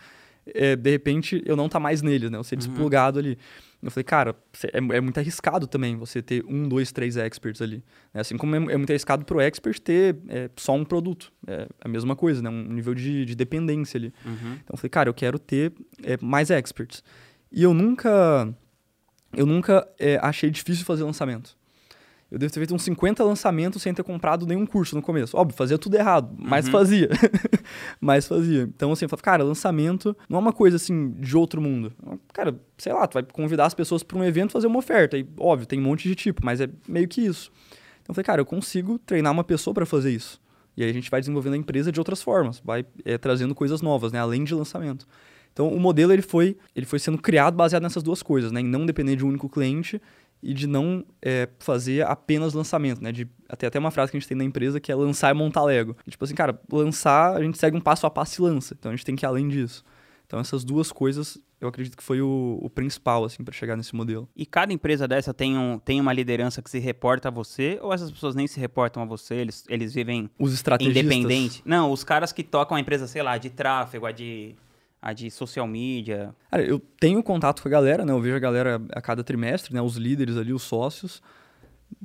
é, 0.48 0.78
de 0.78 0.90
repente 0.90 1.44
eu 1.46 1.58
não 1.58 1.68
tá 1.68 1.78
mais 1.78 2.02
neles, 2.02 2.32
né? 2.32 2.38
Eu 2.38 2.44
ser 2.44 2.56
desplugado 2.56 3.20
ali. 3.20 3.38
Eu 3.84 3.92
falei, 3.92 4.06
cara, 4.06 4.34
é, 4.72 4.78
é 4.78 5.02
muito 5.02 5.18
arriscado 5.18 5.68
também 5.68 5.98
você 5.98 6.22
ter 6.22 6.42
um, 6.48 6.70
dois, 6.70 6.94
três 6.94 7.18
experts 7.18 7.62
ali. 7.62 7.84
né? 8.14 8.22
Assim 8.22 8.38
como 8.38 8.56
é, 8.56 8.58
é 8.74 8.78
muito 8.78 8.90
arriscado 8.90 9.26
pro 9.26 9.42
expert 9.42 9.78
ter 9.80 10.16
é, 10.30 10.50
só 10.56 10.74
um 10.74 10.86
produto. 10.86 11.34
É 11.46 11.68
a 11.82 11.90
mesma 11.90 12.16
coisa, 12.16 12.42
né? 12.42 12.50
Um 12.50 12.72
nível 12.72 12.96
de, 12.96 13.26
de 13.26 13.36
dependência 13.36 13.98
ali. 13.98 14.14
Uhum. 14.26 14.54
Então 14.54 14.74
eu 14.74 14.78
falei, 14.78 14.90
cara, 14.90 15.10
eu 15.10 15.14
quero 15.14 15.38
ter 15.38 15.74
é, 16.02 16.18
mais 16.22 16.50
experts. 16.50 17.04
E 17.52 17.62
eu 17.62 17.74
nunca. 17.74 18.56
Eu 19.34 19.46
nunca 19.46 19.88
é, 20.00 20.18
achei 20.22 20.50
difícil 20.50 20.86
fazer 20.86 21.04
lançamento. 21.04 21.56
Eu 22.32 22.40
devo 22.40 22.52
ter 22.52 22.60
feito 22.60 22.74
uns 22.74 22.82
50 22.84 23.24
lançamentos 23.24 23.82
sem 23.82 23.94
ter 23.94 24.04
comprado 24.04 24.48
nenhum 24.48 24.66
curso 24.66 24.96
no 24.96 25.02
começo. 25.02 25.38
Óbvio, 25.38 25.56
fazia 25.56 25.78
tudo 25.78 25.96
errado, 25.96 26.36
mas 26.38 26.66
Uhum. 26.66 26.72
fazia. 26.72 27.10
mas 28.02 28.28
fazia. 28.28 28.64
Então, 28.64 28.92
assim, 28.92 29.06
eu 29.06 29.10
falei, 29.10 29.22
cara, 29.22 29.44
lançamento 29.44 30.16
não 30.28 30.38
é 30.40 30.42
uma 30.42 30.52
coisa 30.54 30.76
assim 30.76 31.12
de 31.20 31.38
outro 31.38 31.62
mundo. 31.62 31.94
Cara, 32.34 32.60
sei 32.78 32.92
lá, 32.94 33.06
tu 33.08 33.14
vai 33.14 33.24
convidar 33.24 33.66
as 33.66 33.74
pessoas 33.74 34.02
para 34.04 34.18
um 34.18 34.24
evento 34.24 34.52
fazer 34.52 34.68
uma 34.68 34.80
oferta. 34.80 35.18
E, 35.18 35.26
óbvio, 35.40 35.68
tem 35.68 35.80
um 35.80 35.84
monte 35.84 36.08
de 36.10 36.16
tipo, 36.16 36.44
mas 36.44 36.60
é 36.60 36.68
meio 36.88 37.08
que 37.08 37.22
isso. 37.22 37.52
Então, 38.02 38.10
eu 38.12 38.16
falei, 38.16 38.26
cara, 38.26 38.42
eu 38.42 38.46
consigo 38.46 38.98
treinar 39.00 39.32
uma 39.32 39.44
pessoa 39.44 39.74
para 39.74 39.86
fazer 39.86 40.12
isso. 40.12 40.42
E 40.76 40.84
aí 40.84 40.90
a 40.90 40.94
gente 40.94 41.10
vai 41.10 41.22
desenvolvendo 41.22 41.54
a 41.54 41.58
empresa 41.58 41.92
de 41.92 42.00
outras 42.00 42.22
formas, 42.22 42.60
vai 42.66 42.86
é, 43.06 43.18
trazendo 43.18 43.56
coisas 43.56 43.82
novas, 43.82 44.12
né? 44.12 44.20
Além 44.20 44.44
de 44.44 44.54
lançamento. 44.54 45.08
Então, 45.56 45.70
o 45.70 45.80
modelo 45.80 46.12
ele 46.12 46.22
foi, 46.22 46.58
ele 46.76 46.86
foi 46.86 47.00
sendo 47.00 47.18
criado 47.18 47.56
baseado 47.56 47.82
nessas 47.82 48.04
duas 48.04 48.22
coisas, 48.22 48.52
né? 48.52 48.60
Em 48.60 48.68
não 48.68 48.86
depender 48.86 49.16
de 49.16 49.24
um 49.24 49.30
único 49.30 49.48
cliente 49.48 50.02
e 50.44 50.54
de 50.54 50.68
não 50.68 51.06
é, 51.22 51.48
fazer 51.60 52.06
apenas 52.06 52.54
lançamento, 52.54 53.02
né? 53.02 53.10
De, 53.10 53.26
até 53.48 53.66
até 53.66 53.80
uma 53.80 53.90
frase 53.90 54.12
que 54.12 54.18
a 54.18 54.20
gente 54.20 54.28
tem 54.28 54.38
na 54.38 54.44
empresa 54.44 54.82
que 54.82 54.92
é 54.92 54.96
lançar 54.96 55.32
e 55.32 55.34
montar 55.34 55.64
Lego. 55.64 55.96
E, 56.06 56.12
tipo 56.12 56.26
assim, 56.26 56.36
cara, 56.36 56.60
lançar, 56.70 57.38
a 57.38 57.42
gente 57.42 57.58
segue 57.58 57.78
um 57.78 57.80
passo 57.80 58.06
a 58.06 58.12
passo 58.12 58.42
e 58.42 58.44
lança. 58.44 58.76
Então, 58.78 58.92
a 58.92 58.96
gente 58.96 59.06
tem 59.06 59.16
que 59.16 59.26
ir 59.26 59.28
além 59.28 59.48
disso. 59.48 59.82
Então, 60.28 60.42
essas 60.42 60.66
duas 60.66 60.92
coisas, 60.92 61.38
eu 61.62 61.70
acredito 61.70 61.96
que 61.96 62.04
foi 62.04 62.22
o, 62.22 62.60
o 62.62 62.70
principal, 62.70 63.24
assim, 63.24 63.42
para 63.42 63.54
chegar 63.54 63.78
nesse 63.78 63.96
modelo. 63.96 64.28
E 64.36 64.46
cada 64.46 64.74
empresa 64.74 65.08
dessa 65.08 65.34
tem, 65.34 65.58
um, 65.58 65.80
tem 65.80 66.02
uma 66.02 66.12
liderança 66.12 66.62
que 66.62 66.70
se 66.70 66.80
reporta 66.80 67.30
a 67.30 67.32
você 67.32 67.80
ou 67.82 67.94
essas 67.94 68.12
pessoas 68.12 68.36
nem 68.36 68.46
se 68.46 68.60
reportam 68.60 69.02
a 69.02 69.06
você? 69.06 69.36
Eles, 69.36 69.64
eles 69.70 69.94
vivem 69.94 70.30
Os 70.38 70.54
estrategistas... 70.54 71.02
independente? 71.02 71.62
Não, 71.64 71.94
os 71.94 72.04
caras 72.04 72.34
que 72.34 72.44
tocam 72.44 72.76
a 72.76 72.80
empresa, 72.82 73.08
sei 73.08 73.24
lá, 73.24 73.38
de 73.38 73.50
tráfego, 73.50 74.06
a 74.06 74.12
de, 74.12 74.56
a 75.06 75.14
de 75.14 75.30
social 75.30 75.68
media. 75.68 76.34
Cara, 76.50 76.64
eu 76.64 76.80
tenho 77.00 77.22
contato 77.22 77.62
com 77.62 77.68
a 77.68 77.72
galera, 77.72 78.04
né? 78.04 78.12
Eu 78.12 78.20
vejo 78.20 78.36
a 78.36 78.40
galera 78.40 78.82
a 78.92 79.00
cada 79.00 79.24
trimestre, 79.24 79.72
né? 79.72 79.80
Os 79.82 79.98
líderes 79.98 80.36
ali, 80.36 80.52
os 80.52 80.64
sócios. 80.64 81.22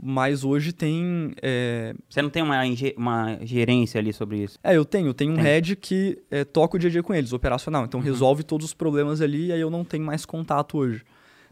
Mas 0.00 0.44
hoje 0.44 0.72
tem. 0.72 1.32
É, 1.42 1.94
Você 2.08 2.20
não 2.20 2.28
tem 2.28 2.42
uma, 2.42 2.60
uma 2.98 3.38
gerência 3.42 3.98
ali 3.98 4.12
sobre 4.12 4.44
isso? 4.44 4.58
é, 4.62 4.76
eu 4.76 4.84
tenho. 4.84 5.08
Eu 5.08 5.14
tenho 5.14 5.32
um 5.32 5.36
Tem. 5.36 5.44
head 5.44 5.76
que 5.76 6.22
é, 6.30 6.44
toca 6.44 6.76
o 6.76 6.78
dia 6.78 6.88
a 6.88 6.92
dia 6.92 7.02
com 7.02 7.14
eles, 7.14 7.32
operacional. 7.32 7.84
Então 7.86 8.00
resolve 8.00 8.42
todos 8.42 8.66
os 8.66 8.74
problemas 8.74 9.22
ali 9.22 9.46
e 9.46 9.52
aí 9.52 9.60
eu 9.60 9.70
não 9.70 9.82
tenho 9.82 10.04
mais 10.04 10.26
contato 10.26 10.76
hoje. 10.76 11.02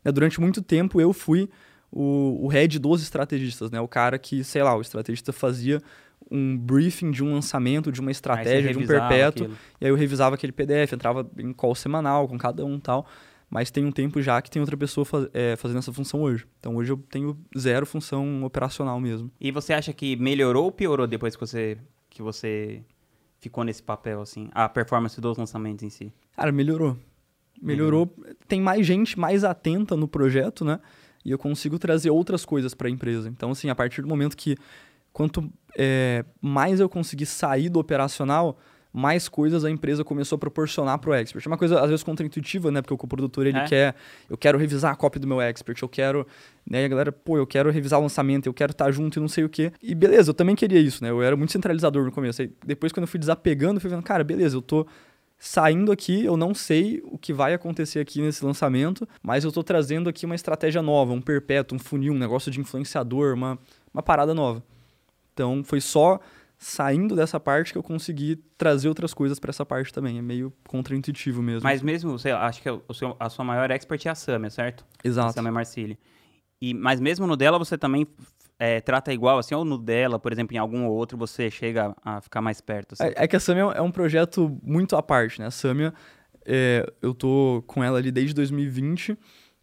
Né, 0.05 0.13
Durante 0.13 0.41
muito 0.41 0.61
tempo 0.61 1.01
eu 1.01 1.15
fui 1.15 1.49
o, 1.91 2.45
o 2.45 2.49
head 2.49 2.79
dos 2.79 3.03
estrategistas, 3.03 3.71
né? 3.71 3.81
O 3.81 3.89
cara 3.89 4.19
que, 4.19 4.45
sei 4.45 4.63
lá, 4.63 4.77
o 4.77 4.83
estrategista 4.83 5.33
fazia 5.33 5.81
um 6.31 6.57
briefing 6.57 7.11
de 7.11 7.25
um 7.25 7.33
lançamento, 7.33 7.91
de 7.91 8.01
uma 8.01 8.11
estratégia, 8.11 8.73
de 8.73 8.79
um 8.79 8.87
perpétuo. 8.87 9.47
Aquilo. 9.47 9.59
E 9.81 9.85
aí 9.85 9.91
eu 9.91 9.97
revisava 9.97 10.35
aquele 10.35 10.53
PDF, 10.53 10.93
entrava 10.93 11.29
em 11.39 11.53
call 11.53 11.75
semanal 11.75 12.29
com 12.29 12.37
cada 12.39 12.65
um 12.65 12.77
e 12.77 12.81
tal. 12.81 13.07
Mas 13.51 13.71
tem 13.71 13.85
um 13.85 13.93
tempo 13.93 14.21
já 14.21 14.43
que 14.43 14.51
tem 14.51 14.61
outra 14.61 14.77
pessoa 14.77 15.05
faz, 15.05 15.27
é, 15.33 15.57
fazendo 15.57 15.79
essa 15.79 15.93
função 15.93 16.21
hoje. 16.21 16.47
Então 16.61 16.77
hoje 16.77 16.93
eu 16.93 16.99
tenho 17.11 17.39
zero 17.57 17.87
função 17.87 18.45
operacional 18.45 19.01
mesmo. 19.01 19.31
E 19.41 19.51
você 19.51 19.73
acha 19.73 19.93
que 19.93 20.17
melhorou 20.17 20.65
ou 20.65 20.73
piorou 20.73 21.07
depois 21.07 21.35
que 21.35 21.41
você, 21.41 21.79
que 22.11 22.21
você 22.23 22.83
ficou 23.41 23.65
nesse 23.65 23.83
papel, 23.83 24.21
assim? 24.21 24.51
A 24.53 24.69
performance 24.69 25.19
dos 25.21 25.39
lançamentos 25.39 25.83
em 25.83 25.89
si? 25.89 26.13
Cara, 26.37 26.53
melhorou. 26.53 26.97
Melhorou. 27.61 28.13
Uhum. 28.19 28.35
Tem 28.47 28.61
mais 28.61 28.87
gente 28.87 29.19
mais 29.19 29.45
atenta 29.45 29.97
no 29.97 30.07
projeto, 30.07 30.65
né? 30.65 30.79
E 31.25 31.31
eu 31.31 31.39
consigo 31.39 31.79
trazer 31.79 32.11
outras 32.11 32.45
coisas 32.45 32.75
para 32.75 32.89
a 32.89 32.91
empresa. 32.91 33.29
Então, 33.29 33.51
assim, 33.51 33.69
a 33.69 33.75
partir 33.75 34.03
do 34.03 34.09
momento 34.09 34.37
que 34.37 34.57
quanto 35.19 35.53
é, 35.77 36.25
mais 36.41 36.79
eu 36.79 36.89
conseguir 36.89 37.27
sair 37.27 37.69
do 37.69 37.81
operacional, 37.81 38.57
mais 38.93 39.29
coisas 39.29 39.65
a 39.65 39.71
empresa 39.71 40.05
começou 40.05 40.37
a 40.37 40.39
proporcionar 40.39 40.97
para 41.01 41.11
o 41.11 41.15
expert. 41.15 41.45
É 41.45 41.49
uma 41.49 41.59
coisa, 41.59 41.81
às 41.81 41.91
vezes, 41.91 42.05
contraintuitiva, 42.05 42.71
né? 42.71 42.81
Porque 42.81 42.95
o 42.95 43.09
produtor 43.09 43.45
ele 43.45 43.59
é. 43.59 43.65
quer, 43.65 43.95
eu 44.31 44.39
quero 44.39 44.57
revisar 44.57 44.93
a 44.93 44.95
cópia 44.95 45.21
do 45.21 45.27
meu 45.27 45.41
expert, 45.41 45.83
eu 45.83 45.89
quero, 45.89 46.25
né? 46.65 46.83
E 46.83 46.85
a 46.85 46.89
galera, 46.89 47.11
pô, 47.11 47.37
eu 47.37 47.49
quero 47.49 47.69
revisar 47.73 47.99
o 47.99 48.03
lançamento, 48.03 48.47
eu 48.47 48.55
quero 48.55 48.71
estar 48.71 48.85
tá 48.85 48.91
junto 48.93 49.19
e 49.19 49.21
não 49.21 49.27
sei 49.27 49.43
o 49.43 49.49
quê. 49.49 49.73
E 49.83 49.93
beleza, 49.93 50.31
eu 50.31 50.35
também 50.35 50.55
queria 50.55 50.79
isso, 50.79 51.03
né? 51.03 51.11
Eu 51.11 51.21
era 51.21 51.37
muito 51.37 51.51
centralizador 51.51 52.05
no 52.05 52.13
começo. 52.13 52.41
Aí, 52.41 52.53
depois, 52.65 52.93
quando 52.93 53.03
eu 53.03 53.09
fui 53.09 53.19
desapegando, 53.19 53.79
eu 53.79 53.81
fui 53.81 53.91
vendo, 53.91 54.05
cara, 54.05 54.23
beleza, 54.23 54.57
eu 54.57 54.63
tô 54.63 54.87
saindo 55.37 55.91
aqui, 55.91 56.25
eu 56.25 56.37
não 56.37 56.55
sei 56.55 57.03
o 57.05 57.19
que 57.19 57.33
vai 57.33 57.55
acontecer 57.55 57.99
aqui 57.99 58.23
nesse 58.23 58.45
lançamento, 58.45 59.09
mas 59.21 59.43
eu 59.43 59.49
estou 59.49 59.65
trazendo 59.65 60.09
aqui 60.09 60.27
uma 60.27 60.37
estratégia 60.37 60.81
nova, 60.81 61.13
um 61.13 61.21
perpétuo, 61.21 61.75
um 61.75 61.79
funil, 61.81 62.13
um 62.13 62.19
negócio 62.19 62.53
de 62.53 62.61
influenciador, 62.61 63.35
uma, 63.35 63.59
uma 63.93 64.03
parada 64.03 64.33
nova. 64.33 64.63
Então, 65.39 65.63
foi 65.63 65.81
só 65.81 66.19
saindo 66.59 67.15
dessa 67.15 67.39
parte 67.39 67.71
que 67.71 67.79
eu 67.79 67.83
consegui 67.85 68.43
trazer 68.57 68.89
outras 68.89 69.15
coisas 69.15 69.39
para 69.39 69.51
essa 69.51 69.65
parte 69.65 69.93
também. 69.93 70.19
É 70.19 70.23
meio 70.23 70.53
contraintuitivo 70.67 71.41
mesmo. 71.41 71.63
Mas 71.63 71.81
mesmo, 71.81 72.19
sei 72.19 72.33
lá, 72.33 72.47
acho 72.47 72.61
que 72.61 72.69
o 72.69 72.93
seu, 72.93 73.17
a 73.21 73.31
sua 73.31 73.45
maior 73.45 73.71
expert 73.71 74.05
é 74.05 74.11
a 74.11 74.15
Samia, 74.17 74.51
certo? 74.51 74.85
Exato. 75.05 75.29
A 75.29 75.33
Samia 75.33 75.53
Marcili. 75.53 75.97
E, 76.61 76.75
mas 76.75 77.01
mesmo 77.01 77.25
no 77.25 77.37
dela 77.37 77.57
você 77.57 77.79
também 77.79 78.05
é, 78.59 78.81
trata 78.81 79.13
igual, 79.13 79.39
assim, 79.39 79.55
ou 79.55 79.65
no 79.65 79.79
dela, 79.79 80.19
por 80.19 80.33
exemplo, 80.33 80.57
em 80.57 80.59
algum 80.59 80.87
ou 80.87 80.97
outro, 80.97 81.17
você 81.17 81.49
chega 81.49 81.95
a 82.05 82.21
ficar 82.21 82.41
mais 82.41 82.61
perto? 82.61 82.95
Assim? 82.95 83.05
É, 83.05 83.15
é, 83.15 83.29
que 83.29 83.37
a 83.37 83.41
Samia 83.41 83.63
é 83.77 83.81
um 83.81 83.93
projeto 83.93 84.59
muito 84.61 84.97
à 84.97 85.03
parte, 85.03 85.39
né? 85.39 85.47
A 85.47 85.53
Samia, 85.53 85.95
é, 86.45 86.85
eu 87.01 87.15
tô 87.15 87.63
com 87.69 87.85
ela 87.85 87.99
ali 87.99 88.11
desde 88.11 88.35
2020 88.35 89.17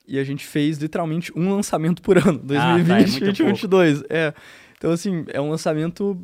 e 0.08 0.18
a 0.18 0.24
gente 0.24 0.46
fez 0.46 0.78
literalmente 0.78 1.30
um 1.36 1.54
lançamento 1.54 2.02
por 2.02 2.18
ano, 2.18 2.40
2020 2.40 2.56
ah, 2.58 2.88
tá, 2.88 3.02
é 3.02 3.20
2022. 3.20 4.04
É. 4.10 4.34
Então, 4.86 4.94
assim, 4.94 5.26
é 5.30 5.42
um 5.42 5.50
lançamento 5.50 6.16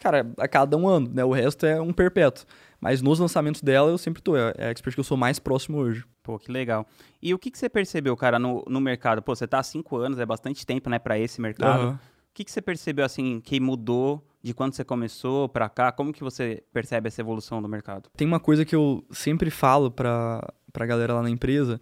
cara, 0.00 0.26
a 0.36 0.48
cada 0.48 0.76
um 0.76 0.88
ano, 0.88 1.08
né? 1.14 1.24
O 1.24 1.30
resto 1.30 1.64
é 1.64 1.80
um 1.80 1.92
perpétuo. 1.92 2.44
Mas 2.80 3.00
nos 3.00 3.20
lançamentos 3.20 3.60
dela 3.60 3.88
eu 3.88 3.98
sempre 3.98 4.20
tô. 4.20 4.36
É, 4.36 4.52
é 4.58 4.66
a 4.66 4.70
expert 4.70 4.94
que 4.94 5.00
eu 5.00 5.04
sou 5.04 5.16
mais 5.16 5.38
próximo 5.38 5.78
hoje. 5.78 6.04
Pô, 6.20 6.36
que 6.36 6.50
legal. 6.50 6.84
E 7.22 7.32
o 7.32 7.38
que, 7.38 7.52
que 7.52 7.58
você 7.58 7.68
percebeu, 7.68 8.16
cara, 8.16 8.36
no, 8.36 8.64
no 8.66 8.80
mercado? 8.80 9.22
Pô, 9.22 9.32
você 9.32 9.46
tá 9.46 9.60
há 9.60 9.62
cinco 9.62 9.96
anos, 9.96 10.18
é 10.18 10.26
bastante 10.26 10.66
tempo, 10.66 10.90
né, 10.90 10.98
para 10.98 11.20
esse 11.20 11.40
mercado. 11.40 11.84
Uhum. 11.84 11.92
O 11.92 11.98
que, 12.34 12.42
que 12.42 12.50
você 12.50 12.60
percebeu, 12.60 13.04
assim, 13.04 13.40
que 13.40 13.60
mudou 13.60 14.26
de 14.42 14.52
quando 14.52 14.74
você 14.74 14.82
começou 14.82 15.48
para 15.48 15.68
cá? 15.68 15.92
Como 15.92 16.12
que 16.12 16.24
você 16.24 16.64
percebe 16.72 17.06
essa 17.06 17.20
evolução 17.20 17.62
do 17.62 17.68
mercado? 17.68 18.10
Tem 18.16 18.26
uma 18.26 18.40
coisa 18.40 18.64
que 18.64 18.74
eu 18.74 19.04
sempre 19.12 19.50
falo 19.50 19.88
pra, 19.88 20.52
pra 20.72 20.84
galera 20.84 21.14
lá 21.14 21.22
na 21.22 21.30
empresa, 21.30 21.80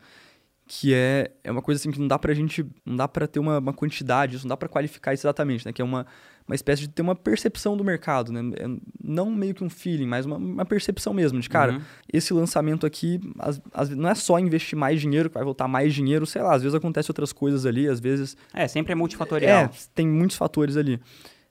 que 0.68 0.92
é, 0.92 1.30
é 1.42 1.50
uma 1.50 1.62
coisa 1.62 1.80
assim 1.80 1.90
que 1.90 1.98
não 1.98 2.06
dá 2.06 2.18
pra 2.18 2.34
gente, 2.34 2.64
não 2.84 2.94
dá 2.94 3.08
pra 3.08 3.26
ter 3.26 3.40
uma, 3.40 3.58
uma 3.58 3.72
quantidade, 3.72 4.36
isso 4.36 4.44
não 4.44 4.50
dá 4.50 4.56
pra 4.56 4.68
qualificar 4.68 5.14
isso 5.14 5.26
exatamente, 5.26 5.64
né? 5.64 5.72
Que 5.72 5.80
é 5.80 5.84
uma, 5.84 6.06
uma 6.46 6.54
espécie 6.54 6.82
de 6.82 6.88
ter 6.88 7.00
uma 7.00 7.16
percepção 7.16 7.74
do 7.74 7.82
mercado, 7.82 8.30
né? 8.30 8.42
É, 8.54 8.66
não 9.02 9.30
meio 9.30 9.54
que 9.54 9.64
um 9.64 9.70
feeling, 9.70 10.04
mas 10.06 10.26
uma, 10.26 10.36
uma 10.36 10.66
percepção 10.66 11.14
mesmo, 11.14 11.40
de 11.40 11.48
cara, 11.48 11.72
uhum. 11.72 11.80
esse 12.12 12.34
lançamento 12.34 12.84
aqui, 12.84 13.18
as, 13.38 13.62
as, 13.72 13.88
não 13.88 14.10
é 14.10 14.14
só 14.14 14.38
investir 14.38 14.78
mais 14.78 15.00
dinheiro 15.00 15.30
que 15.30 15.34
vai 15.34 15.44
voltar 15.44 15.66
mais 15.66 15.94
dinheiro, 15.94 16.26
sei 16.26 16.42
lá, 16.42 16.54
às 16.54 16.62
vezes 16.62 16.74
acontece 16.74 17.10
outras 17.10 17.32
coisas 17.32 17.64
ali, 17.64 17.88
às 17.88 17.98
vezes... 17.98 18.36
É, 18.52 18.68
sempre 18.68 18.92
é 18.92 18.94
multifatorial. 18.94 19.64
É, 19.64 19.70
tem 19.94 20.06
muitos 20.06 20.36
fatores 20.36 20.76
ali. 20.76 21.00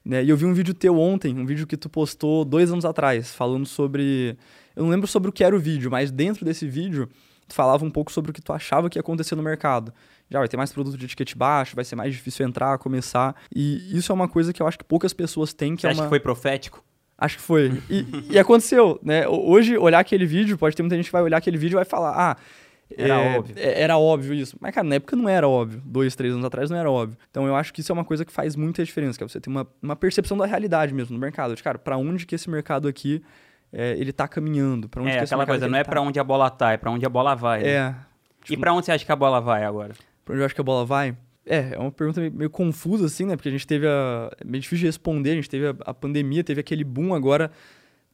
Né? 0.04 0.22
E 0.22 0.30
eu 0.30 0.36
vi 0.36 0.46
um 0.46 0.54
vídeo 0.54 0.72
teu 0.72 0.96
ontem, 0.96 1.36
um 1.36 1.44
vídeo 1.44 1.66
que 1.66 1.76
tu 1.76 1.88
postou 1.88 2.44
dois 2.44 2.70
anos 2.70 2.84
atrás, 2.84 3.34
falando 3.34 3.66
sobre... 3.66 4.36
Eu 4.76 4.84
não 4.84 4.90
lembro 4.90 5.08
sobre 5.08 5.28
o 5.28 5.32
que 5.32 5.42
era 5.42 5.56
o 5.56 5.58
vídeo, 5.58 5.90
mas 5.90 6.12
dentro 6.12 6.44
desse 6.44 6.68
vídeo 6.68 7.08
falava 7.54 7.84
um 7.84 7.90
pouco 7.90 8.12
sobre 8.12 8.30
o 8.30 8.34
que 8.34 8.40
tu 8.40 8.52
achava 8.52 8.88
que 8.88 8.98
ia 8.98 9.00
acontecer 9.00 9.34
no 9.34 9.42
mercado. 9.42 9.92
Já 10.30 10.38
vai 10.38 10.48
ter 10.48 10.56
mais 10.56 10.72
produto 10.72 10.96
de 10.96 11.04
etiquete 11.04 11.36
baixo, 11.36 11.74
vai 11.74 11.84
ser 11.84 11.96
mais 11.96 12.12
difícil 12.12 12.46
entrar, 12.46 12.76
começar. 12.78 13.34
E 13.54 13.96
isso 13.96 14.12
é 14.12 14.14
uma 14.14 14.28
coisa 14.28 14.52
que 14.52 14.60
eu 14.60 14.66
acho 14.66 14.78
que 14.78 14.84
poucas 14.84 15.12
pessoas 15.12 15.52
têm. 15.52 15.74
Que 15.74 15.82
Você 15.82 15.86
é 15.86 15.90
acha 15.90 16.00
uma... 16.00 16.06
que 16.06 16.10
foi 16.10 16.20
profético? 16.20 16.84
Acho 17.16 17.36
que 17.36 17.42
foi. 17.42 17.82
E, 17.90 18.06
e, 18.30 18.38
aconteceu, 18.38 19.00
né? 19.02 19.26
Hoje, 19.26 19.76
olhar 19.76 19.98
aquele 19.98 20.24
vídeo, 20.24 20.56
pode 20.56 20.76
ter 20.76 20.82
muita 20.82 20.94
gente 20.94 21.06
que 21.06 21.12
vai 21.12 21.22
olhar 21.22 21.38
aquele 21.38 21.58
vídeo 21.58 21.74
e 21.74 21.80
vai 21.80 21.84
falar, 21.84 22.14
ah, 22.16 22.36
era 22.96 23.14
é, 23.14 23.38
óbvio. 23.38 23.54
É, 23.58 23.82
era 23.82 23.98
óbvio 23.98 24.34
isso. 24.34 24.56
Mas, 24.60 24.74
cara, 24.74 24.86
na 24.86 24.94
época 24.94 25.16
não 25.16 25.28
era 25.28 25.48
óbvio. 25.48 25.82
Dois, 25.84 26.14
três 26.14 26.32
anos 26.32 26.44
atrás 26.44 26.70
não 26.70 26.76
era 26.76 26.90
óbvio. 26.90 27.18
Então, 27.30 27.46
eu 27.46 27.54
acho 27.56 27.72
que 27.72 27.80
isso 27.80 27.90
é 27.90 27.94
uma 27.94 28.04
coisa 28.04 28.24
que 28.24 28.32
faz 28.32 28.56
muita 28.56 28.84
diferença, 28.84 29.18
que 29.18 29.24
é 29.24 29.28
você 29.28 29.40
ter 29.40 29.50
uma, 29.50 29.66
uma 29.82 29.96
percepção 29.96 30.36
da 30.36 30.46
realidade 30.46 30.94
mesmo 30.94 31.14
no 31.14 31.20
mercado. 31.20 31.54
De, 31.54 31.62
cara, 31.62 31.78
para 31.78 31.96
onde 31.96 32.24
que 32.24 32.34
esse 32.34 32.48
mercado 32.48 32.88
aqui 32.88 33.22
é, 33.72 33.92
ele 33.98 34.12
tá 34.12 34.26
caminhando? 34.26 34.88
Pra 34.88 35.02
onde 35.02 35.12
é, 35.12 35.18
que 35.18 35.24
aquela 35.24 35.46
coisa, 35.46 35.68
não 35.68 35.78
é 35.78 35.84
tá? 35.84 35.90
para 35.90 36.00
onde 36.00 36.18
a 36.18 36.24
bola 36.24 36.50
tá, 36.50 36.72
é 36.72 36.76
para 36.76 36.90
onde 36.90 37.04
a 37.04 37.08
bola 37.08 37.34
vai. 37.34 37.62
Né? 37.62 37.68
É. 37.70 37.94
Tipo, 38.42 38.54
e 38.54 38.56
para 38.56 38.72
onde 38.72 38.86
você 38.86 38.92
acha 38.92 39.04
que 39.04 39.12
a 39.12 39.16
bola 39.16 39.40
vai 39.40 39.64
agora? 39.64 39.94
Pra 40.24 40.34
onde 40.34 40.42
eu 40.42 40.46
acho 40.46 40.54
que 40.54 40.60
a 40.60 40.64
bola 40.64 40.84
vai? 40.84 41.16
É, 41.44 41.74
é 41.74 41.78
uma 41.78 41.90
pergunta 41.90 42.20
meio, 42.20 42.32
meio 42.32 42.50
confusa, 42.50 43.06
assim, 43.06 43.24
né? 43.26 43.36
Porque 43.36 43.48
a 43.48 43.52
gente 43.52 43.66
teve 43.66 43.86
a. 43.86 44.30
É 44.40 44.44
meio 44.44 44.60
difícil 44.60 44.80
de 44.80 44.86
responder, 44.86 45.32
a 45.32 45.34
gente 45.34 45.50
teve 45.50 45.68
a, 45.68 45.74
a 45.86 45.94
pandemia, 45.94 46.44
teve 46.44 46.60
aquele 46.60 46.84
boom 46.84 47.14
agora 47.14 47.50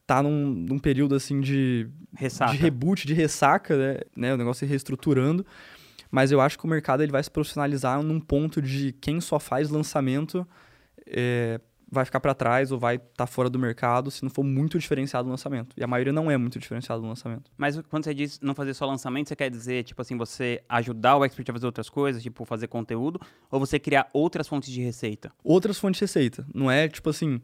tá 0.05 0.21
num, 0.21 0.45
num, 0.49 0.77
período 0.77 1.15
assim 1.15 1.41
de 1.41 1.87
ressaca. 2.15 2.51
de 2.51 2.57
reboot, 2.57 3.07
de 3.07 3.13
ressaca, 3.13 3.75
né? 3.75 3.97
né? 4.15 4.33
O 4.33 4.37
negócio 4.37 4.59
se 4.59 4.69
reestruturando. 4.69 5.45
Mas 6.11 6.31
eu 6.31 6.39
acho 6.39 6.57
que 6.57 6.65
o 6.65 6.67
mercado 6.67 7.01
ele 7.01 7.11
vai 7.11 7.23
se 7.23 7.31
profissionalizar 7.31 8.01
num 8.01 8.19
ponto 8.19 8.61
de 8.61 8.93
quem 9.01 9.19
só 9.19 9.39
faz 9.39 9.69
lançamento 9.69 10.47
é, 11.07 11.59
vai 11.95 12.05
ficar 12.05 12.19
para 12.19 12.33
trás 12.33 12.71
ou 12.71 12.77
vai 12.77 12.97
estar 12.97 13.09
tá 13.15 13.27
fora 13.27 13.49
do 13.49 13.57
mercado 13.57 14.11
se 14.11 14.21
não 14.21 14.29
for 14.29 14.43
muito 14.43 14.77
diferenciado 14.77 15.25
no 15.25 15.31
lançamento. 15.31 15.73
E 15.75 15.83
a 15.83 15.87
maioria 15.87 16.13
não 16.13 16.29
é 16.29 16.37
muito 16.37 16.59
diferenciado 16.59 17.01
no 17.01 17.07
lançamento. 17.07 17.49
Mas 17.57 17.79
quando 17.89 18.03
você 18.03 18.13
diz 18.13 18.39
não 18.41 18.53
fazer 18.53 18.73
só 18.73 18.85
lançamento, 18.85 19.29
você 19.29 19.35
quer 19.35 19.49
dizer, 19.49 19.83
tipo 19.83 20.01
assim, 20.01 20.17
você 20.17 20.61
ajudar 20.69 21.17
o 21.17 21.25
expert 21.25 21.49
a 21.49 21.53
fazer 21.53 21.65
outras 21.65 21.89
coisas, 21.89 22.21
tipo 22.21 22.45
fazer 22.45 22.67
conteúdo, 22.67 23.19
ou 23.49 23.59
você 23.59 23.79
criar 23.79 24.09
outras 24.13 24.47
fontes 24.47 24.71
de 24.71 24.81
receita? 24.81 25.31
Outras 25.43 25.79
fontes 25.79 25.97
de 25.97 26.03
receita. 26.03 26.45
Não 26.53 26.69
é, 26.69 26.87
tipo 26.87 27.09
assim, 27.09 27.41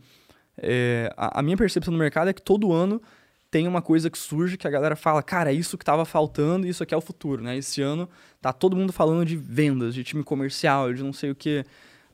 é, 0.58 1.12
a, 1.17 1.39
a 1.39 1.41
minha 1.41 1.58
percepção 1.58 1.91
no 1.91 1.98
mercado 1.98 2.29
é 2.29 2.34
que 2.34 2.41
todo 2.41 2.72
ano 2.72 3.01
tem 3.50 3.67
uma 3.67 3.81
coisa 3.81 4.10
que 4.10 4.17
surge 4.17 4.58
que 4.58 4.65
a 4.65 4.72
galera 4.72 4.96
fala, 4.96 5.22
cara, 5.22 5.51
é 5.51 5.53
isso 5.53 5.77
que 5.77 5.84
estava 5.84 6.05
faltando 6.05 6.65
e 6.65 6.70
isso 6.70 6.81
aqui 6.81 6.93
é 6.93 6.98
o 6.98 7.01
futuro, 7.01 7.43
né? 7.43 7.58
Esse 7.58 7.81
ano 7.81 8.10
tá 8.39 8.53
todo 8.53 8.77
mundo 8.77 8.93
falando 8.93 9.25
de 9.25 9.36
vendas, 9.36 9.93
de 9.93 10.05
time 10.05 10.24
comercial, 10.24 10.93
de 10.93 11.03
não 11.03 11.12
sei 11.12 11.31
o 11.31 11.36
que. 11.36 11.65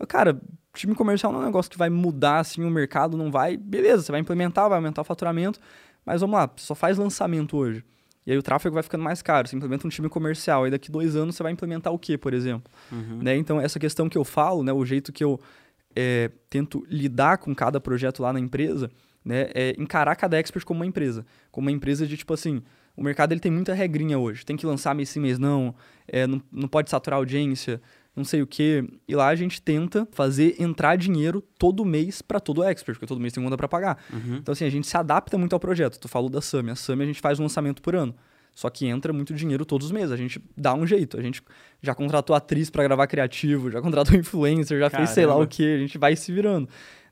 Cara, 0.07 0.39
time 0.73 0.93
comercial 0.93 1.31
não 1.31 1.39
é 1.39 1.43
um 1.43 1.45
negócio 1.45 1.71
que 1.71 1.77
vai 1.77 1.89
mudar 1.89 2.39
assim 2.39 2.63
o 2.63 2.69
mercado, 2.69 3.17
não 3.17 3.31
vai. 3.31 3.57
Beleza, 3.57 4.03
você 4.03 4.11
vai 4.11 4.21
implementar, 4.21 4.69
vai 4.69 4.77
aumentar 4.77 5.01
o 5.01 5.05
faturamento, 5.05 5.59
mas 6.05 6.21
vamos 6.21 6.35
lá, 6.35 6.49
só 6.57 6.75
faz 6.75 6.97
lançamento 6.97 7.57
hoje. 7.57 7.83
E 8.25 8.31
aí 8.31 8.37
o 8.37 8.43
tráfego 8.43 8.73
vai 8.73 8.83
ficando 8.83 9.03
mais 9.03 9.21
caro. 9.21 9.47
Você 9.47 9.55
implementa 9.55 9.87
um 9.87 9.89
time 9.89 10.09
comercial, 10.09 10.65
aí 10.65 10.71
daqui 10.71 10.91
dois 10.91 11.15
anos 11.15 11.35
você 11.35 11.43
vai 11.43 11.53
implementar 11.53 11.93
o 11.93 11.97
quê, 11.97 12.17
por 12.17 12.33
exemplo? 12.33 12.69
Uhum. 12.91 13.19
Né? 13.21 13.37
Então, 13.37 13.59
essa 13.59 13.79
questão 13.79 14.09
que 14.09 14.17
eu 14.17 14.25
falo, 14.25 14.63
né, 14.63 14.73
o 14.73 14.85
jeito 14.85 15.13
que 15.13 15.23
eu 15.23 15.39
é, 15.95 16.29
tento 16.49 16.85
lidar 16.89 17.37
com 17.37 17.55
cada 17.55 17.79
projeto 17.79 18.21
lá 18.21 18.33
na 18.33 18.39
empresa, 18.39 18.91
né, 19.23 19.47
é 19.55 19.73
encarar 19.77 20.13
cada 20.17 20.37
expert 20.37 20.65
como 20.65 20.81
uma 20.81 20.85
empresa. 20.85 21.25
Como 21.51 21.67
uma 21.67 21.71
empresa 21.71 22.05
de 22.05 22.17
tipo 22.17 22.33
assim, 22.33 22.61
o 22.97 23.03
mercado 23.03 23.31
ele 23.31 23.39
tem 23.39 23.51
muita 23.51 23.73
regrinha 23.73 24.19
hoje. 24.19 24.45
Tem 24.45 24.57
que 24.57 24.65
lançar 24.65 24.93
mês 24.93 25.07
sim, 25.07 25.21
mês 25.21 25.39
não, 25.39 25.73
é, 26.05 26.27
não, 26.27 26.41
não 26.51 26.67
pode 26.67 26.89
saturar 26.89 27.17
a 27.17 27.21
audiência, 27.21 27.81
não 28.17 28.25
sei 28.25 28.41
o 28.41 28.47
que. 28.47 28.83
E 29.07 29.15
lá 29.15 29.27
a 29.27 29.35
gente 29.35 29.61
tenta 29.61 30.07
fazer 30.11 30.59
entrar 30.59 30.97
dinheiro 30.97 31.41
todo 31.59 31.85
mês 31.85 32.21
para 32.21 32.39
todo 32.39 32.63
expert, 32.63 32.95
porque 32.95 33.05
todo 33.05 33.21
mês 33.21 33.31
tem 33.31 33.43
conta 33.43 33.55
para 33.55 33.67
pagar. 33.67 34.03
Uhum. 34.11 34.37
Então, 34.37 34.51
assim, 34.51 34.65
a 34.65 34.69
gente 34.69 34.87
se 34.87 34.97
adapta 34.97 35.37
muito 35.37 35.53
ao 35.53 35.59
projeto. 35.59 35.99
Tu 35.99 36.07
falou 36.07 36.29
da 36.29 36.41
SAMI. 36.41 36.71
A 36.71 36.75
SAMI 36.75 37.03
a 37.03 37.05
gente 37.05 37.21
faz 37.21 37.39
um 37.39 37.43
lançamento 37.43 37.81
por 37.81 37.95
ano. 37.95 38.15
Só 38.55 38.71
que 38.71 38.87
entra 38.87 39.13
muito 39.13 39.35
dinheiro 39.35 39.63
todos 39.63 39.85
os 39.85 39.91
meses. 39.91 40.11
A 40.11 40.17
gente 40.17 40.41
dá 40.57 40.73
um 40.73 40.87
jeito. 40.87 41.15
A 41.15 41.21
gente 41.21 41.43
já 41.79 41.93
contratou 41.93 42.35
atriz 42.35 42.71
para 42.71 42.83
gravar 42.83 43.05
criativo, 43.05 43.69
já 43.69 43.79
contratou 43.79 44.15
influencer, 44.17 44.79
já 44.79 44.89
Caramba. 44.89 45.05
fez 45.05 45.13
sei 45.13 45.27
lá 45.27 45.35
o 45.37 45.45
que. 45.45 45.75
A 45.75 45.77
gente 45.77 45.99
vai 45.99 46.15
se 46.15 46.31
virando. 46.31 46.67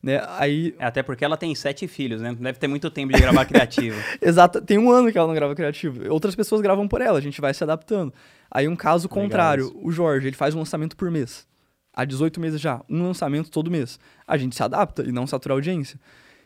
Né? 0.06 0.24
Aí... 0.38 0.76
É, 0.78 0.86
até 0.86 1.02
porque 1.02 1.26
ela 1.26 1.36
tem 1.36 1.56
sete 1.56 1.88
filhos, 1.88 2.22
né? 2.22 2.36
Deve 2.40 2.60
ter 2.60 2.68
muito 2.68 2.92
tempo 2.92 3.12
de 3.12 3.20
gravar 3.20 3.44
criativo. 3.50 4.00
Exato. 4.22 4.62
Tem 4.62 4.78
um 4.78 4.92
ano 4.92 5.12
que 5.12 5.18
ela 5.18 5.26
não 5.26 5.34
grava 5.34 5.56
criativo. 5.56 6.08
Outras 6.14 6.36
pessoas 6.36 6.62
gravam 6.62 6.88
por 6.88 7.02
ela. 7.02 7.18
A 7.18 7.22
gente 7.22 7.42
vai 7.42 7.52
se 7.56 7.64
adaptando. 7.64 8.14
Aí 8.52 8.68
um 8.68 8.76
caso 8.76 9.10
contrário, 9.10 9.76
o 9.82 9.92
Jorge, 9.92 10.28
ele 10.28 10.36
faz 10.36 10.54
um 10.54 10.60
lançamento 10.60 10.96
por 10.96 11.10
mês. 11.10 11.48
Há 11.92 12.06
18 12.06 12.40
meses 12.40 12.62
já, 12.62 12.84
um 12.88 13.02
lançamento 13.02 13.50
todo 13.50 13.72
mês. 13.72 14.00
A 14.28 14.38
gente 14.38 14.56
se 14.56 14.62
adapta 14.62 15.02
e 15.02 15.12
não 15.12 15.26
satura 15.26 15.56
a 15.56 15.58
audiência. 15.58 16.00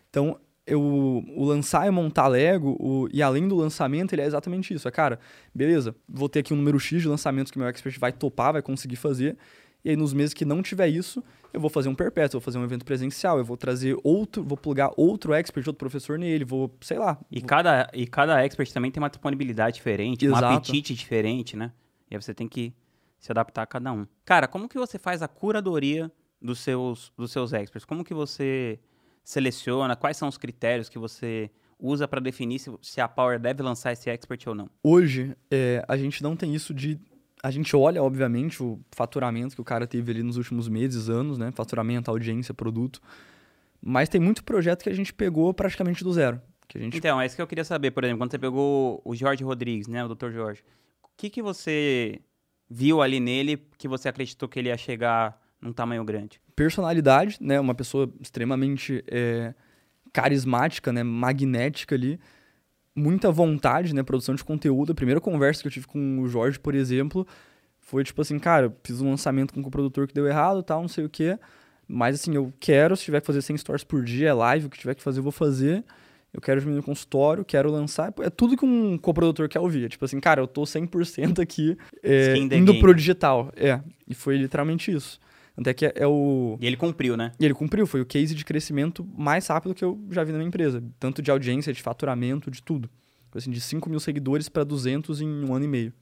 Então, 0.09 0.39
eu, 0.65 0.79
o 0.79 1.43
lançar 1.43 1.85
e 1.85 1.91
montar 1.91 2.29
Lego, 2.29 2.77
o, 2.79 3.09
e 3.11 3.21
além 3.21 3.45
do 3.45 3.57
lançamento, 3.57 4.13
ele 4.13 4.21
é 4.21 4.25
exatamente 4.25 4.73
isso. 4.73 4.87
É, 4.87 4.91
cara, 4.91 5.19
beleza, 5.53 5.93
vou 6.07 6.29
ter 6.29 6.39
aqui 6.39 6.53
um 6.53 6.57
número 6.57 6.79
X 6.79 7.01
de 7.01 7.09
lançamentos 7.09 7.51
que 7.51 7.59
meu 7.59 7.67
expert 7.67 7.99
vai 7.99 8.13
topar, 8.13 8.53
vai 8.53 8.61
conseguir 8.61 8.95
fazer. 8.95 9.35
E 9.83 9.89
aí, 9.89 9.97
nos 9.97 10.13
meses 10.13 10.33
que 10.33 10.45
não 10.45 10.61
tiver 10.61 10.87
isso, 10.87 11.21
eu 11.53 11.59
vou 11.59 11.69
fazer 11.69 11.89
um 11.89 11.95
perpétuo, 11.95 12.39
vou 12.39 12.45
fazer 12.45 12.57
um 12.57 12.63
evento 12.63 12.85
presencial, 12.85 13.37
eu 13.37 13.45
vou 13.45 13.57
trazer 13.57 13.97
outro, 14.03 14.43
vou 14.43 14.57
plugar 14.57 14.91
outro 14.97 15.33
expert, 15.33 15.67
outro 15.67 15.79
professor 15.79 16.17
nele, 16.19 16.43
vou, 16.45 16.73
sei 16.81 16.97
lá. 16.99 17.17
E 17.31 17.39
vou- 17.39 17.47
cada, 17.47 17.89
e 17.93 18.05
cada 18.07 18.43
expert 18.43 18.71
também 18.71 18.91
tem 18.91 19.01
uma 19.01 19.09
disponibilidade 19.09 19.75
diferente, 19.75 20.27
um 20.27 20.31
Exato. 20.31 20.45
apetite 20.45 20.93
diferente, 20.93 21.55
né? 21.55 21.71
E 22.09 22.15
aí 22.15 22.21
você 22.21 22.33
tem 22.33 22.47
que 22.47 22.73
se 23.19 23.31
adaptar 23.31 23.63
a 23.63 23.65
cada 23.67 23.91
um. 23.91 24.05
Cara, 24.25 24.47
como 24.47 24.69
que 24.69 24.77
você 24.77 24.97
faz 24.97 25.21
a 25.21 25.27
curadoria 25.27 26.11
dos 26.41 26.59
seus, 26.59 27.11
dos 27.17 27.31
seus 27.31 27.51
experts? 27.53 27.83
Como 27.85 28.03
que 28.03 28.13
você 28.13 28.79
seleciona? 29.23 29.95
Quais 29.95 30.17
são 30.17 30.27
os 30.27 30.37
critérios 30.37 30.89
que 30.89 30.97
você 30.97 31.51
usa 31.79 32.07
para 32.07 32.19
definir 32.19 32.59
se, 32.59 32.71
se 32.81 32.99
a 33.01 33.07
Power 33.07 33.39
deve 33.39 33.61
lançar 33.63 33.91
esse 33.93 34.09
expert 34.09 34.47
ou 34.47 34.55
não? 34.55 34.69
Hoje, 34.83 35.35
é, 35.51 35.83
a 35.87 35.95
gente 35.97 36.21
não 36.23 36.35
tem 36.35 36.53
isso 36.55 36.73
de. 36.73 36.99
A 37.41 37.51
gente 37.51 37.75
olha, 37.75 38.03
obviamente, 38.03 38.61
o 38.61 38.79
faturamento 38.91 39.55
que 39.55 39.61
o 39.61 39.63
cara 39.63 39.87
teve 39.87 40.11
ali 40.11 40.23
nos 40.23 40.37
últimos 40.37 40.67
meses, 40.67 41.09
anos, 41.09 41.37
né? 41.37 41.51
Faturamento, 41.51 42.11
audiência, 42.11 42.53
produto. 42.53 43.01
Mas 43.81 44.09
tem 44.09 44.19
muito 44.19 44.43
projeto 44.43 44.83
que 44.83 44.89
a 44.89 44.95
gente 44.95 45.13
pegou 45.13 45.53
praticamente 45.53 46.03
do 46.03 46.11
zero. 46.11 46.41
Que 46.67 46.77
a 46.77 46.81
gente 46.81 46.97
Então, 46.97 47.19
é 47.19 47.25
isso 47.25 47.35
que 47.35 47.41
eu 47.41 47.47
queria 47.47 47.63
saber, 47.63 47.91
por 47.91 48.03
exemplo, 48.03 48.19
quando 48.19 48.31
você 48.31 48.39
pegou 48.39 49.01
o 49.05 49.15
Jorge 49.15 49.43
Rodrigues, 49.43 49.87
né, 49.87 50.03
o 50.03 50.13
Dr. 50.13 50.31
Jorge, 50.31 50.63
o 51.03 51.07
que, 51.15 51.29
que 51.29 51.41
você 51.41 52.19
viu 52.69 53.01
ali 53.01 53.19
nele 53.19 53.57
que 53.77 53.87
você 53.87 54.09
acreditou 54.09 54.47
que 54.49 54.59
ele 54.59 54.69
ia 54.69 54.77
chegar 54.77 55.41
num 55.61 55.73
tamanho 55.73 56.03
grande? 56.03 56.41
personalidade, 56.59 57.37
né? 57.39 57.57
Uma 57.57 57.73
pessoa 57.73 58.13
extremamente 58.19 59.01
é, 59.07 59.53
carismática, 60.11 60.91
né? 60.91 61.03
Magnética 61.03 61.95
ali. 61.95 62.19
Muita 62.95 63.31
vontade, 63.31 63.93
né? 63.93 64.03
Produção 64.03 64.35
de 64.35 64.43
conteúdo. 64.43 64.91
A 64.91 64.95
primeira 64.95 65.21
conversa 65.21 65.61
que 65.61 65.67
eu 65.67 65.71
tive 65.71 65.87
com 65.87 66.19
o 66.19 66.27
Jorge, 66.27 66.59
por 66.59 66.75
exemplo, 66.75 67.25
foi 67.79 68.03
tipo 68.03 68.21
assim, 68.21 68.37
cara, 68.37 68.67
eu 68.67 68.75
fiz 68.83 69.01
um 69.01 69.09
lançamento 69.09 69.53
com 69.53 69.61
o 69.61 69.71
produtor 69.71 70.07
que 70.07 70.13
deu 70.13 70.27
errado, 70.27 70.61
tal, 70.61 70.81
não 70.81 70.87
sei 70.87 71.05
o 71.05 71.09
quê. 71.09 71.37
Mas 71.87 72.15
assim, 72.15 72.35
eu 72.35 72.53
quero, 72.59 72.95
se 72.95 73.03
tiver 73.03 73.19
que 73.19 73.27
fazer 73.27 73.41
100 73.41 73.57
stories 73.57 73.83
por 73.83 74.03
dia, 74.03 74.29
é 74.29 74.33
live, 74.33 74.67
o 74.67 74.69
que 74.69 74.77
tiver 74.77 74.93
que 74.93 75.01
fazer, 75.01 75.19
eu 75.19 75.23
vou 75.23 75.31
fazer. 75.31 75.83
Eu 76.31 76.39
quero 76.39 76.59
diminuir 76.59 76.81
o 76.81 76.83
consultório, 76.83 77.43
quero 77.43 77.71
lançar. 77.71 78.13
É 78.19 78.29
tudo 78.29 78.55
que 78.55 78.63
um 78.63 78.97
coprodutor 78.97 79.49
quer 79.49 79.59
ouvir. 79.59 79.85
É 79.85 79.89
tipo 79.89 80.05
assim, 80.05 80.19
cara, 80.19 80.39
eu 80.39 80.47
tô 80.47 80.61
100% 80.61 81.39
aqui 81.41 81.75
é, 82.03 82.37
indo 82.37 82.73
game. 82.73 82.79
pro 82.79 82.93
digital. 82.93 83.51
É, 83.55 83.81
e 84.07 84.13
foi 84.13 84.37
literalmente 84.37 84.91
isso. 84.91 85.19
Até 85.59 85.73
que 85.73 85.85
é, 85.85 85.93
é 85.95 86.07
o... 86.07 86.57
E 86.61 86.65
ele 86.65 86.77
cumpriu, 86.77 87.17
né? 87.17 87.33
E 87.39 87.45
ele 87.45 87.53
cumpriu, 87.53 87.85
foi 87.85 87.99
o 87.99 88.05
case 88.05 88.33
de 88.33 88.45
crescimento 88.45 89.05
mais 89.17 89.45
rápido 89.47 89.75
que 89.75 89.83
eu 89.83 89.99
já 90.09 90.23
vi 90.23 90.31
na 90.31 90.37
minha 90.37 90.47
empresa. 90.47 90.81
Tanto 90.99 91.21
de 91.21 91.29
audiência, 91.29 91.73
de 91.73 91.81
faturamento, 91.81 92.49
de 92.49 92.63
tudo. 92.63 92.89
Assim, 93.35 93.51
de 93.51 93.59
5 93.59 93.89
mil 93.89 93.99
seguidores 93.99 94.47
para 94.47 94.63
200 94.63 95.21
em 95.21 95.45
um 95.45 95.53
ano 95.53 95.65
e 95.65 95.67
meio. 95.67 95.93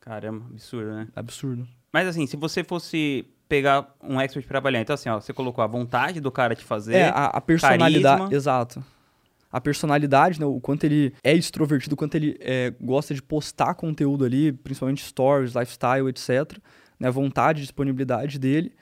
Caramba, 0.00 0.46
absurdo, 0.50 0.90
né? 0.92 1.08
Absurdo. 1.14 1.68
Mas 1.92 2.08
assim, 2.08 2.26
se 2.26 2.36
você 2.36 2.64
fosse 2.64 3.26
pegar 3.48 3.94
um 4.02 4.20
expert 4.20 4.44
pra 4.46 4.54
trabalhar, 4.54 4.80
então 4.80 4.94
assim, 4.94 5.08
ó, 5.08 5.20
você 5.20 5.32
colocou 5.32 5.62
a 5.62 5.66
vontade 5.66 6.20
do 6.20 6.30
cara 6.30 6.54
te 6.54 6.64
fazer. 6.64 6.94
É, 6.94 7.08
a, 7.08 7.26
a 7.26 7.40
personalidade. 7.40 8.18
carisma. 8.18 8.34
Exato. 8.36 8.84
A 9.52 9.60
personalidade, 9.60 10.38
né, 10.38 10.46
o 10.46 10.60
quanto 10.60 10.84
ele 10.84 11.12
é 11.24 11.34
extrovertido, 11.34 11.94
o 11.94 11.96
quanto 11.96 12.14
ele 12.14 12.36
é, 12.40 12.72
gosta 12.80 13.12
de 13.12 13.20
postar 13.20 13.74
conteúdo 13.74 14.24
ali, 14.24 14.52
principalmente 14.52 15.02
stories, 15.02 15.54
lifestyle, 15.54 16.08
etc. 16.08 16.56
Né, 17.00 17.10
vontade, 17.10 17.62
disponibilidade 17.62 18.38
dele. 18.38 18.72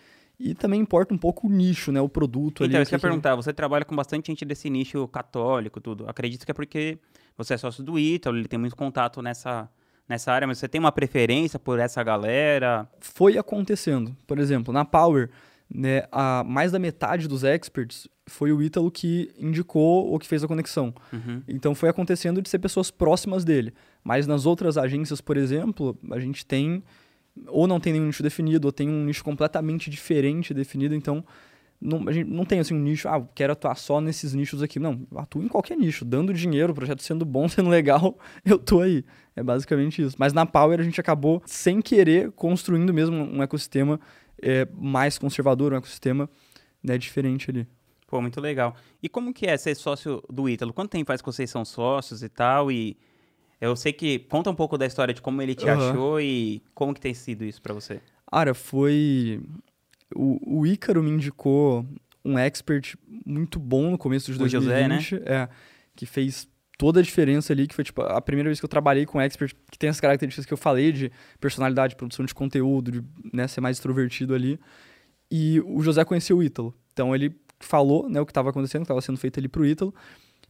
E 0.41 0.55
também 0.55 0.81
importa 0.81 1.15
um 1.15 1.19
pouco 1.19 1.47
o 1.47 1.51
nicho, 1.51 1.91
né, 1.93 2.01
o 2.01 2.09
produto 2.09 2.63
ali. 2.65 2.71
Então, 2.73 2.81
o 2.81 2.83
isso 2.83 2.91
que 2.91 2.95
eu 2.95 2.97
ia 2.97 3.01
que 3.01 3.07
que- 3.07 3.09
perguntar, 3.09 3.35
você 3.37 3.53
trabalha 3.53 3.85
com 3.85 3.95
bastante 3.97 4.27
gente 4.27 4.45
desse 4.45 4.69
nicho 4.69 5.07
católico, 5.09 5.81
tudo. 5.81 6.05
Acredito 6.09 6.45
que 6.45 6.51
é 6.51 6.55
porque 6.55 6.99
você 7.37 7.55
é 7.55 7.57
sócio 7.57 7.83
do 7.85 7.99
Ítalo, 7.99 8.37
ele 8.37 8.49
tem 8.49 8.59
muito 8.59 8.75
contato 8.77 9.23
nessa, 9.23 9.69
nessa 10.09 10.33
área, 10.33 10.47
mas 10.47 10.59
você 10.59 10.69
tem 10.69 10.81
uma 10.81 10.91
preferência 10.93 11.59
por 11.59 11.79
essa 11.79 12.03
galera? 12.03 12.89
foi 13.01 13.39
acontecendo. 13.39 14.17
Por 14.27 14.39
exemplo, 14.39 14.73
na 14.75 14.85
Power, 14.85 15.31
né, 15.73 16.05
a, 16.11 16.43
mais 16.45 16.73
da 16.73 16.79
metade 16.79 17.27
dos 17.29 17.43
experts 17.45 18.09
foi 18.27 18.53
o 18.53 18.63
Ítalo 18.63 18.91
que 18.91 19.31
indicou 19.39 20.07
ou 20.07 20.19
que 20.19 20.27
fez 20.27 20.43
a 20.45 20.49
conexão. 20.49 20.95
Uhum. 21.13 21.43
Então 21.49 21.75
foi 21.75 21.89
acontecendo 21.89 22.41
de 22.43 22.49
ser 22.49 22.59
pessoas 22.59 22.91
próximas 22.91 23.45
dele. 23.45 23.73
Mas 24.05 24.27
nas 24.27 24.47
outras 24.47 24.77
agências, 24.79 25.21
por 25.21 25.37
exemplo, 25.37 25.97
a 26.13 26.19
gente 26.21 26.45
tem 26.47 26.83
ou 27.47 27.67
não 27.67 27.79
tem 27.79 27.93
nenhum 27.93 28.07
nicho 28.07 28.23
definido, 28.23 28.69
ou 28.69 28.73
tem 28.73 28.89
um 28.89 29.05
nicho 29.05 29.25
completamente 29.25 29.89
diferente 29.89 30.53
definido, 30.53 30.95
então 30.95 31.25
não, 31.81 32.09
a 32.09 32.13
gente 32.13 32.29
não 32.29 32.45
tem 32.45 32.59
assim 32.59 32.75
um 32.75 32.81
nicho, 32.81 33.09
ah, 33.09 33.25
quero 33.35 33.53
atuar 33.53 33.77
só 33.77 34.01
nesses 34.01 34.35
nichos 34.35 34.63
aqui. 34.63 34.81
Não, 34.81 35.07
atuo 35.15 35.43
em 35.43 35.49
qualquer 35.49 35.77
nicho, 35.77 36.05
dando 36.05 36.35
dinheiro, 36.35 36.73
o 36.73 36.75
projeto 36.75 37.03
sendo 37.03 37.25
bom, 37.25 37.47
sendo 37.49 37.71
legal, 37.71 38.19
eu 38.45 38.59
tô 38.59 38.81
aí. 38.81 39.05
É 39.37 39.43
basicamente 39.43 40.03
isso. 40.03 40.17
Mas 40.19 40.33
na 40.33 40.45
Power 40.45 40.81
a 40.81 40.83
gente 40.83 41.01
acabou, 41.01 41.41
sem 41.47 41.81
querer, 41.81 42.33
construindo 42.33 42.93
mesmo 42.93 43.17
um 43.17 43.43
ecossistema 43.43 44.01
é, 44.43 44.67
mais 44.75 45.19
conservador, 45.19 45.73
um 45.73 45.77
ecossistema 45.77 46.29
né, 46.83 46.99
diferente 46.99 47.51
ali. 47.51 47.67
Pô, 48.09 48.21
muito 48.21 48.41
legal. 48.41 48.75
E 49.03 49.09
como 49.09 49.33
que 49.33 49.47
é 49.47 49.57
ser 49.57 49.75
sócio 49.77 50.23
do 50.29 50.49
Ítalo? 50.49 50.73
Quanto 50.73 50.91
tempo 50.91 51.07
faz 51.07 51.21
que 51.21 51.27
vocês 51.27 51.51
são 51.51 51.65
sócios 51.65 52.23
e 52.23 52.29
tal? 52.29 52.73
E 52.73 52.97
eu 53.61 53.75
sei 53.77 53.93
que 53.93 54.21
conta 54.21 54.51
um 54.51 54.55
pouco 54.55 54.79
da 54.79 54.87
história 54.87 55.13
de 55.13 55.21
como 55.21 55.43
ele 55.43 55.55
te 55.55 55.69
Aham. 55.69 55.91
achou 55.91 56.21
e 56.21 56.63
como 56.75 56.95
que 56.95 57.01
tem 57.01 57.15
sido 57.15 57.45
isso 57.45 57.61
pra 57.61 57.75
você. 57.75 58.01
Cara, 58.31 58.55
foi. 58.55 59.41
O, 60.15 60.61
o 60.61 60.67
Ícaro 60.67 61.03
me 61.03 61.11
indicou 61.11 61.85
um 62.25 62.39
expert 62.39 62.95
muito 63.27 63.59
bom 63.59 63.91
no 63.91 63.99
começo 63.99 64.33
de 64.33 64.43
O 64.43 64.49
José, 64.49 64.87
2020. 64.87 65.23
É, 65.27 65.49
que 65.97 66.07
fez 66.07 66.49
toda 66.79 67.01
a 67.01 67.03
diferença 67.03 67.53
ali, 67.53 67.67
que 67.67 67.75
foi 67.75 67.83
tipo 67.85 68.01
a 68.03 68.21
primeira 68.21 68.49
vez 68.49 68.61
que 68.61 68.65
eu 68.65 68.69
trabalhei 68.69 69.05
com 69.05 69.19
um 69.19 69.21
expert 69.21 69.53
que 69.71 69.79
tem 69.79 69.91
as 69.91 70.01
características 70.01 70.47
que 70.47 70.53
eu 70.53 70.57
falei 70.57 70.93
de 70.93 71.11
personalidade, 71.41 71.97
produção 71.97 72.25
de 72.25 72.33
conteúdo, 72.33 72.93
de 72.93 73.05
né, 73.33 73.49
ser 73.49 73.61
mais 73.61 73.77
extrovertido 73.77 74.35
ali. 74.35 74.61
E 75.31 75.61
o 75.61 75.83
José 75.83 76.05
conheceu 76.05 76.39
o 76.39 76.43
Ítalo. 76.43 76.73
Então 76.93 77.15
ele 77.15 77.35
falou 77.59 78.09
né, 78.09 78.21
o 78.21 78.25
que 78.25 78.31
estava 78.31 78.51
acontecendo, 78.51 78.83
que 78.83 78.85
estava 78.85 79.01
sendo 79.01 79.19
feito 79.19 79.41
ali 79.41 79.49
pro 79.49 79.67
Ítalo. 79.67 79.93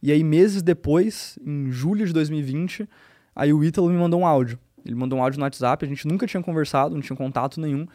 E 0.01 0.11
aí, 0.11 0.23
meses 0.23 0.61
depois, 0.61 1.37
em 1.45 1.71
julho 1.71 2.05
de 2.05 2.13
2020, 2.13 2.87
aí 3.35 3.51
o 3.53 3.63
Ítalo 3.63 3.89
me 3.89 3.97
mandou 3.97 4.21
um 4.21 4.25
áudio. 4.25 4.57
Ele 4.85 4.95
mandou 4.95 5.19
um 5.19 5.23
áudio 5.23 5.39
no 5.39 5.43
WhatsApp, 5.43 5.85
a 5.85 5.87
gente 5.87 6.07
nunca 6.07 6.25
tinha 6.25 6.41
conversado, 6.41 6.95
não 6.95 7.01
tinha 7.01 7.15
contato 7.15 7.59
nenhum. 7.59 7.85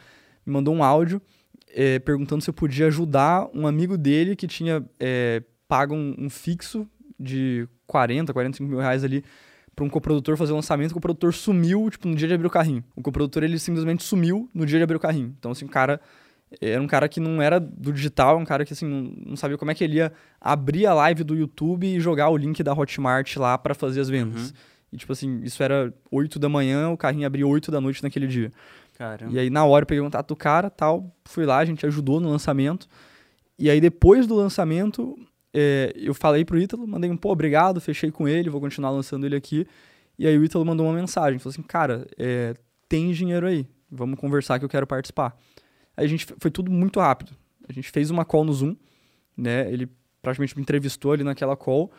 Me 0.45 0.53
mandou 0.53 0.75
um 0.75 0.85
áudio 0.85 1.21
eh, 1.71 1.99
perguntando 1.99 2.43
se 2.43 2.51
eu 2.51 2.55
podia 2.55 2.87
ajudar 2.87 3.49
um 3.55 3.67
amigo 3.67 3.97
dele 3.97 4.37
que 4.37 4.47
tinha 4.47 4.85
eh, 5.01 5.43
pago 5.67 5.95
um, 5.95 6.15
um 6.19 6.31
fixo 6.31 6.87
de 7.19 7.67
40, 7.87 8.33
45 8.33 8.69
mil 8.69 8.79
reais 8.79 9.03
ali 9.03 9.25
para 9.75 9.85
um 9.85 9.89
coprodutor 9.89 10.37
fazer 10.37 10.53
o 10.53 10.57
lançamento. 10.57 10.93
O 10.93 10.95
coprodutor 10.95 11.33
sumiu, 11.33 11.89
tipo, 11.91 12.07
no 12.07 12.15
dia 12.15 12.29
de 12.29 12.35
abrir 12.35 12.47
o 12.47 12.51
carrinho. 12.51 12.85
O 12.95 13.03
coprodutor, 13.03 13.43
ele 13.43 13.59
simplesmente 13.59 14.05
sumiu 14.05 14.49
no 14.55 14.65
dia 14.65 14.79
de 14.79 14.85
abrir 14.85 14.97
o 14.97 15.01
carrinho. 15.01 15.35
Então, 15.39 15.51
assim, 15.51 15.65
o 15.65 15.69
cara 15.69 16.01
era 16.61 16.81
um 16.81 16.87
cara 16.87 17.09
que 17.09 17.21
não 17.21 17.41
era 17.41 17.59
do 17.59 17.93
digital, 17.93 18.39
um 18.39 18.45
cara 18.45 18.65
que, 18.65 18.73
assim, 18.73 18.87
não, 18.87 19.13
não 19.31 19.37
sabia 19.37 19.59
como 19.59 19.71
é 19.71 19.75
que 19.75 19.85
ele 19.85 19.97
ia 19.97 20.13
abrir 20.41 20.87
a 20.87 20.95
live 20.95 21.25
do 21.25 21.35
YouTube 21.35 21.87
e 21.87 22.01
jogar 22.01 22.29
o 22.29 22.37
link 22.37 22.63
da 22.63 22.73
Hotmart 22.73 23.37
lá 23.37 23.57
para 23.59 23.75
fazer 23.75 24.01
as 24.01 24.09
vendas. 24.09 24.51
Uhum. 24.51 24.57
E, 24.93 24.97
tipo 24.97 25.13
assim, 25.13 25.41
isso 25.43 25.63
era 25.63 25.93
8 26.11 26.39
da 26.39 26.49
manhã, 26.49 26.91
o 26.91 26.97
carrinho 26.97 27.27
abria 27.27 27.47
8 27.47 27.71
da 27.71 27.81
noite 27.81 28.03
naquele 28.03 28.27
dia. 28.29 28.53
Caramba. 28.97 29.33
E 29.33 29.39
aí, 29.39 29.51
na 29.51 29.65
hora, 29.65 29.83
eu 29.83 29.87
peguei 29.87 30.01
o 30.01 30.05
contato 30.05 30.29
do 30.29 30.37
cara, 30.37 30.71
tal, 30.71 31.13
fui 31.25 31.45
lá, 31.45 31.59
a 31.59 31.65
gente 31.65 31.85
ajudou 31.85 32.21
no 32.21 32.31
lançamento. 32.31 32.87
E 33.59 33.69
aí, 33.69 33.81
depois 33.81 34.27
do 34.27 34.37
lançamento, 34.37 35.19
é, 35.53 35.93
eu 35.97 36.15
falei 36.15 36.45
pro 36.45 36.59
Ítalo, 36.59 36.87
mandei 36.87 37.11
um, 37.11 37.17
pô, 37.17 37.33
obrigado, 37.33 37.81
fechei 37.81 38.11
com 38.11 38.29
ele, 38.29 38.49
vou 38.49 38.61
continuar 38.61 38.91
lançando 38.91 39.27
ele 39.27 39.35
aqui. 39.35 39.67
E 40.17 40.27
aí, 40.27 40.39
o 40.39 40.45
Ítalo 40.45 40.65
mandou 40.65 40.87
uma 40.87 40.95
mensagem, 40.95 41.41
falou 41.41 41.53
assim, 41.53 41.63
cara, 41.63 42.07
é, 42.17 42.55
tem 42.89 43.11
dinheiro 43.11 43.47
aí, 43.47 43.67
vamos 43.91 44.19
conversar 44.19 44.61
que 44.61 44.65
eu 44.65 44.69
quero 44.69 44.87
participar. 44.87 45.37
Aí, 45.97 46.05
a 46.05 46.09
gente, 46.09 46.27
foi 46.39 46.51
tudo 46.51 46.71
muito 46.71 47.01
rápido. 47.01 47.33
A 47.69 47.73
gente 47.73 47.91
fez 47.91 48.11
uma 48.11 48.25
call 48.25 48.45
no 48.45 48.53
Zoom, 48.53 48.77
né, 49.37 49.71
ele 49.73 49.89
praticamente 50.23 50.57
me 50.57 50.63
entrevistou 50.63 51.13
ali 51.13 51.23
naquela 51.23 51.57
call. 51.57 51.91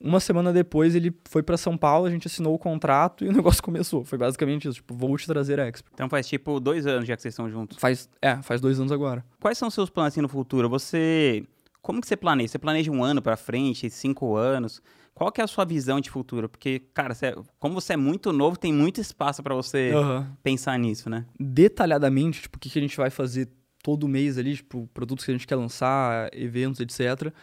Uma 0.00 0.18
semana 0.18 0.50
depois, 0.50 0.94
ele 0.94 1.14
foi 1.28 1.42
para 1.42 1.58
São 1.58 1.76
Paulo, 1.76 2.06
a 2.06 2.10
gente 2.10 2.26
assinou 2.26 2.54
o 2.54 2.58
contrato 2.58 3.22
e 3.24 3.28
o 3.28 3.32
negócio 3.32 3.62
começou. 3.62 4.04
Foi 4.04 4.16
basicamente 4.16 4.66
isso, 4.66 4.76
tipo, 4.76 4.94
vou 4.94 5.16
te 5.16 5.26
trazer 5.26 5.60
a 5.60 5.68
Expo. 5.68 5.90
Então 5.92 6.08
faz 6.08 6.26
tipo 6.26 6.58
dois 6.58 6.86
anos 6.86 7.06
já 7.06 7.16
que 7.16 7.22
vocês 7.22 7.32
estão 7.32 7.50
juntos. 7.50 7.76
Faz, 7.78 8.08
é, 8.22 8.36
faz 8.42 8.60
dois 8.60 8.78
anos 8.80 8.92
agora. 8.92 9.24
Quais 9.40 9.58
são 9.58 9.68
os 9.68 9.74
seus 9.74 9.90
planos 9.90 10.14
assim 10.14 10.22
no 10.22 10.28
futuro? 10.28 10.68
Você. 10.68 11.44
Como 11.82 12.00
que 12.00 12.06
você 12.06 12.16
planeja? 12.16 12.48
Você 12.48 12.58
planeja 12.58 12.90
um 12.90 13.02
ano 13.02 13.20
pra 13.20 13.36
frente, 13.36 13.88
cinco 13.90 14.36
anos? 14.36 14.82
Qual 15.20 15.30
que 15.30 15.38
é 15.38 15.44
a 15.44 15.46
sua 15.46 15.66
visão 15.66 16.00
de 16.00 16.08
futuro? 16.08 16.48
Porque, 16.48 16.78
cara, 16.94 17.12
você 17.12 17.26
é- 17.26 17.34
como 17.58 17.74
você 17.74 17.92
é 17.92 17.96
muito 17.96 18.32
novo, 18.32 18.56
tem 18.58 18.72
muito 18.72 19.02
espaço 19.02 19.42
pra 19.42 19.54
você 19.54 19.92
Aham. 19.92 20.34
pensar 20.42 20.78
nisso, 20.78 21.10
né? 21.10 21.26
Detalhadamente, 21.38 22.40
tipo, 22.40 22.56
o 22.56 22.58
que, 22.58 22.70
que 22.70 22.78
a 22.78 22.80
gente 22.80 22.96
vai 22.96 23.10
fazer 23.10 23.50
todo 23.82 24.08
mês 24.08 24.38
ali, 24.38 24.56
tipo, 24.56 24.88
produtos 24.94 25.22
que 25.22 25.30
a 25.30 25.34
gente 25.34 25.46
quer 25.46 25.56
lançar, 25.56 26.30
eventos, 26.32 26.80
etc. 26.80 27.34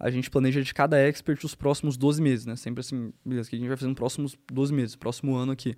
A 0.00 0.10
gente 0.10 0.30
planeja 0.30 0.62
de 0.62 0.72
cada 0.72 0.96
expert 0.96 1.44
os 1.44 1.54
próximos 1.54 1.98
12 1.98 2.22
meses, 2.22 2.46
né? 2.46 2.56
Sempre 2.56 2.80
assim, 2.80 3.12
beleza, 3.22 3.48
o 3.48 3.50
que 3.50 3.56
a 3.56 3.58
gente 3.58 3.68
vai 3.68 3.76
fazer 3.76 3.88
nos 3.88 3.98
próximos 3.98 4.34
12 4.50 4.72
meses, 4.72 4.96
próximo 4.96 5.36
ano 5.36 5.52
aqui. 5.52 5.74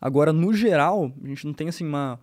Agora, 0.00 0.32
no 0.32 0.52
geral, 0.52 1.12
a 1.22 1.28
gente 1.28 1.46
não 1.46 1.52
tem, 1.54 1.68
assim, 1.68 1.86
uma, 1.86 2.18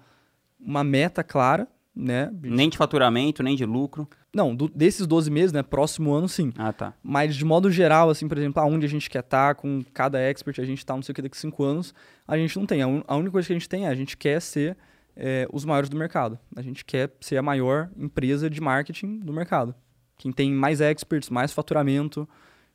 uma 0.59 0.83
meta 0.83 1.23
clara, 1.23 1.65
né? 1.95 2.29
Nem 2.41 2.69
de 2.69 2.77
faturamento, 2.77 3.41
nem 3.41 3.55
de 3.55 3.65
lucro. 3.65 4.07
Não, 4.33 4.53
do- 4.55 4.67
desses 4.67 5.07
12 5.07 5.31
meses, 5.31 5.53
né? 5.53 5.63
Próximo 5.63 6.13
ano, 6.13 6.27
sim. 6.27 6.51
Ah, 6.57 6.73
tá. 6.73 6.93
Mas 7.01 7.35
de 7.35 7.45
modo 7.45 7.71
geral, 7.71 8.09
assim, 8.09 8.27
por 8.27 8.37
exemplo, 8.37 8.61
aonde 8.61 8.85
a 8.85 8.89
gente 8.89 9.09
quer 9.09 9.19
estar, 9.19 9.55
com 9.55 9.83
cada 9.93 10.19
expert, 10.19 10.59
a 10.59 10.65
gente 10.65 10.85
tá 10.85 10.93
não 10.95 11.01
sei 11.01 11.13
o 11.13 11.15
que 11.15 11.21
daqui 11.21 11.37
a 11.37 11.39
cinco 11.39 11.63
anos, 11.63 11.93
a 12.27 12.37
gente 12.37 12.57
não 12.57 12.65
tem. 12.65 12.81
A, 12.81 12.87
un- 12.87 13.03
a 13.07 13.15
única 13.15 13.31
coisa 13.31 13.47
que 13.47 13.53
a 13.53 13.55
gente 13.57 13.69
tem 13.69 13.85
é 13.85 13.87
a 13.89 13.95
gente 13.95 14.17
quer 14.17 14.41
ser 14.41 14.75
é, 15.15 15.47
os 15.53 15.63
maiores 15.63 15.89
do 15.89 15.95
mercado. 15.97 16.37
A 16.55 16.61
gente 16.61 16.83
quer 16.83 17.11
ser 17.21 17.37
a 17.37 17.41
maior 17.41 17.89
empresa 17.97 18.49
de 18.49 18.59
marketing 18.59 19.19
do 19.19 19.31
mercado. 19.31 19.73
Quem 20.17 20.31
tem 20.31 20.51
mais 20.51 20.81
experts, 20.81 21.29
mais 21.29 21.53
faturamento, 21.53 22.27